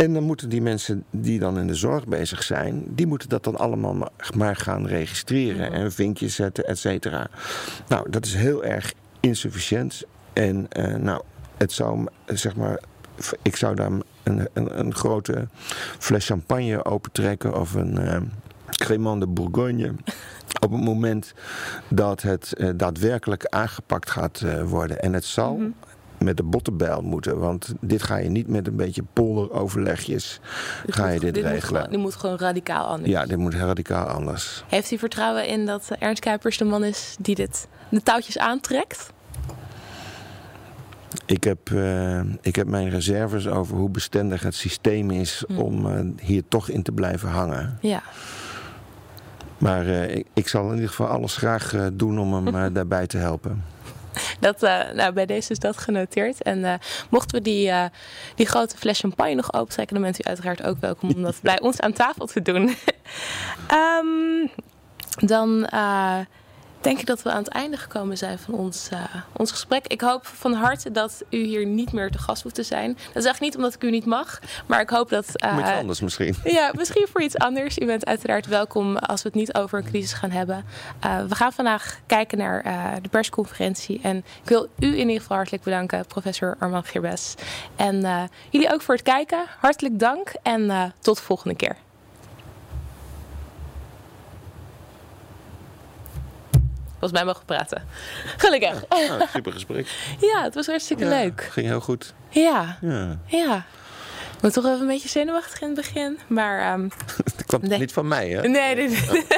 En 0.04 0.14
dan 0.14 0.24
moeten 0.24 0.50
die 0.50 0.62
mensen 0.62 1.04
die 1.10 1.40
dan 1.40 1.60
in 1.60 1.68
de 1.68 1.76
zorg 1.76 2.08
bezig 2.08 2.44
zijn, 2.44 2.84
die 2.88 3.08
moeten 3.08 3.30
dat 3.30 3.44
dan 3.44 3.56
allemaal 3.56 3.94
ma- 3.94 4.12
maar 4.36 4.56
gaan 4.56 4.88
registreren 4.88 5.72
en 5.72 5.92
vinkjes 5.92 6.36
zetten, 6.36 6.66
et 6.66 6.80
cetera. 6.80 7.28
Nou, 7.88 8.10
dat 8.10 8.26
is 8.26 8.34
heel 8.34 8.64
erg 8.64 8.94
insufficiënt. 9.20 10.04
En 10.34 10.66
eh, 10.70 10.96
nou, 10.96 11.22
het 11.58 11.72
zou 11.72 12.08
zeg 12.26 12.56
maar, 12.56 12.80
ik 13.42 13.56
zou 13.56 13.76
daar 13.76 13.92
een, 14.24 14.48
een, 14.54 14.80
een 14.80 14.96
grote 14.96 15.48
fles 16.00 16.26
champagne 16.26 16.86
opentrekken 16.86 17.60
of 17.60 17.74
een 17.74 18.32
Crémant 18.70 19.22
de 19.22 19.28
Bourgogne. 19.28 19.94
Op 20.66 20.72
het 20.72 20.82
moment 20.82 21.34
dat 21.88 22.22
het 22.22 22.54
eh, 22.54 22.70
daadwerkelijk 22.76 23.46
aangepakt 23.46 24.10
gaat 24.10 24.44
worden. 24.66 25.00
En 25.00 25.14
het 25.14 25.26
zal 25.26 25.62
met 26.24 26.38
de 26.38 26.44
bottenbijl 26.44 27.02
moeten. 27.02 27.40
Want 27.40 27.74
dit 27.82 28.04
ga 28.04 28.16
je 28.18 28.30
niet 28.30 28.48
met 28.48 28.68
een 28.68 28.76
beetje 28.76 29.04
polderoverlegjes 29.14 30.40
Dus 30.86 30.96
ga 30.96 31.08
je 31.08 31.12
moet- 31.14 31.22
dit, 31.22 31.36
Moet 31.36 31.44
regelen. 31.52 31.76
gewoon, 31.82 31.92
dit 31.92 32.00
moet 32.00 32.16
gewoon 32.16 32.38
radicaal 32.38 32.86
anders. 32.86 33.10
ja, 33.12 33.26
dit 33.26 33.38
moet 33.38 33.54
radicaal 33.54 34.06
anders. 34.08 34.64
Heeft 34.68 34.92
u 34.92 34.98
vertrouwen 34.98 35.48
in 35.48 35.66
dat 35.66 35.86
eh, 35.90 36.08
Ernst 36.08 36.22
Kuipers 36.24 36.58
de 36.58 36.66
man 36.66 36.84
is 36.84 37.16
die 37.20 37.36
dit, 37.36 37.68
de 37.90 38.02
touwtjes 38.04 38.38
aantrekt? 38.38 39.12
Ik 41.26 41.44
heb, 41.44 41.70
uh, 41.70 42.20
ik 42.42 42.56
heb 42.56 42.68
mijn 42.68 42.90
reserves 42.90 43.48
over 43.48 43.76
hoe 43.78 43.90
bestendig 43.90 44.42
het 44.44 44.56
systeem 44.56 45.12
is 45.12 45.44
Hm. 45.48 45.58
om 45.58 45.86
uh, 45.86 46.00
hier 46.22 46.44
toch 46.48 46.70
in 46.70 46.84
te 46.84 46.92
blijven 46.92 47.30
hangen. 47.30 47.78
Ja. 47.82 48.02
Maar 49.58 49.86
uh, 49.86 50.16
ik, 50.16 50.28
ik, 50.34 50.48
zal 50.48 50.68
in 50.68 50.74
ieder 50.74 50.90
geval 50.90 51.08
alles 51.08 51.36
graag 51.38 51.74
doen 51.94 52.20
om 52.20 52.34
hem 52.34 52.74
daarbij 52.74 53.08
te 53.08 53.18
helpen. 53.18 53.64
Dat, 54.44 54.64
uh, 54.64 54.92
nou, 54.94 55.14
bij 55.14 55.26
deze 55.26 55.52
is 55.52 55.60
dat 55.60 55.78
genoteerd. 55.78 56.42
En 56.42 56.60
uh, 56.60 56.74
mochten 57.10 57.38
we 57.38 57.44
die, 57.44 57.68
uh, 57.68 57.86
die 58.36 58.46
grote 58.46 58.78
fles 58.78 59.00
champagne 59.00 59.34
nog 59.34 59.54
opentrekken, 59.54 59.96
dan 59.96 60.04
bent 60.04 60.20
u 60.20 60.24
uiteraard 60.24 60.64
ook 60.64 60.78
welkom 60.80 61.12
om 61.16 61.22
dat 61.22 61.40
bij 61.52 61.62
ons 61.62 61.80
aan 61.80 61.94
tafel 61.94 62.26
te 62.26 62.42
doen. 62.42 62.76
um, 63.74 64.52
dan 65.34 65.70
denk 66.84 67.00
ik 67.00 67.06
dat 67.06 67.22
we 67.22 67.32
aan 67.32 67.44
het 67.44 67.48
einde 67.48 67.78
gekomen 67.78 68.18
zijn 68.18 68.40
van 68.40 68.54
ons, 68.54 68.90
ons 69.38 69.52
gesprek. 69.52 69.88
Ik 69.88 70.02
hoop 70.02 70.26
van 70.26 70.54
harte 70.54 70.92
dat 70.92 71.24
u 71.30 71.38
hier 71.38 71.66
niet 71.66 71.92
meer 71.92 72.12
te 72.12 72.18
gast 72.18 72.44
hoeft 72.44 72.56
te 72.56 72.64
zijn. 72.64 72.94
Dat 72.94 73.02
is 73.04 73.26
eigenlijk 73.26 73.42
niet 73.42 73.56
omdat 73.56 73.74
ik 73.74 73.84
u 73.84 73.90
niet 73.90 74.06
mag, 74.06 74.40
maar 74.66 74.82
ik 74.82 74.90
hoop 74.90 75.10
dat... 75.10 75.26
Met 75.56 75.66
anders 75.66 76.02
misschien. 76.02 76.36
Ja, 76.54 76.72
misschien 76.76 77.08
voor 77.12 77.22
iets 77.22 77.38
anders. 77.38 77.78
U 77.78 77.86
bent 77.86 78.06
uiteraard 78.06 78.46
welkom 78.46 78.98
als 78.98 79.22
we 79.22 79.28
het 79.28 79.38
niet 79.38 79.54
over 79.54 79.78
een 79.78 79.86
crisis 79.86 80.14
gaan 80.14 80.32
hebben. 80.32 80.66
Uh, 81.06 81.24
we 81.26 81.36
gaan 81.36 81.54
vandaag 81.54 82.00
kijken 82.08 82.38
naar 82.38 82.64
de 83.02 83.10
persconferentie. 83.10 84.00
En 84.04 84.18
ik 84.18 84.50
wil 84.50 84.68
u 84.80 84.88
in 84.88 85.08
ieder 85.08 85.22
geval 85.22 85.38
hartelijk 85.38 85.64
bedanken, 85.64 86.06
professor 86.06 86.56
Armand 86.60 86.88
Gerbes. 86.88 87.36
En 87.76 88.30
jullie 88.50 88.74
ook 88.74 88.82
voor 88.82 88.96
het 88.96 89.04
kijken. 89.04 89.46
Hartelijk 89.60 90.00
dank 90.00 90.34
en 90.44 90.94
tot 91.00 91.18
de 91.18 91.24
volgende 91.24 91.56
keer. 91.56 91.76
Volgens 97.04 97.24
mij 97.24 97.34
mogen 97.34 97.46
praten. 97.46 97.84
Gelukkig. 98.38 98.84
Ja, 98.90 99.18
nou, 99.18 99.30
super 99.34 99.52
gesprek. 99.52 99.88
ja, 100.34 100.44
het 100.44 100.56
was 100.56 100.68
hartstikke 100.68 101.04
ja, 101.04 101.10
leuk. 101.10 101.48
Ging 101.52 101.68
heel 101.68 101.80
goed. 101.80 102.14
Ja. 102.30 102.78
Ja. 102.82 103.20
Ja. 103.26 103.56
Ik 104.34 104.40
ben 104.42 104.52
toch 104.52 104.66
even 104.66 104.82
een 104.82 104.88
beetje 104.88 105.10
zenuwachtig 105.10 105.62
in 105.62 105.68
het 105.68 105.76
begin. 105.76 106.20
Maar. 106.28 106.74
Um, 106.74 106.90
dat 107.38 107.46
kwam 107.46 107.62
nee. 107.64 107.80
niet 107.80 107.94
van 107.94 108.08
mij, 108.08 108.30
hè? 108.30 108.42
Nee, 108.42 108.76
nee, 108.76 108.90
nee. 108.90 109.02
Oh. 109.10 109.30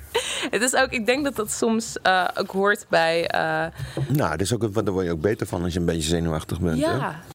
het 0.54 0.62
is 0.62 0.74
ook, 0.74 0.90
ik 0.90 1.06
denk 1.06 1.24
dat 1.24 1.36
dat 1.36 1.50
soms 1.50 1.96
uh, 2.02 2.28
ook 2.34 2.50
hoort 2.50 2.86
bij. 2.88 3.30
Uh... 3.34 3.66
Nou, 4.08 4.30
dat 4.30 4.40
is 4.40 4.54
ook, 4.54 4.74
daar 4.74 4.92
word 4.92 5.06
je 5.06 5.12
ook 5.12 5.20
beter 5.20 5.46
van 5.46 5.62
als 5.62 5.72
je 5.72 5.78
een 5.78 5.84
beetje 5.84 6.08
zenuwachtig 6.08 6.60
bent. 6.60 6.78
Ja. 6.78 7.00
Hè? 7.00 7.28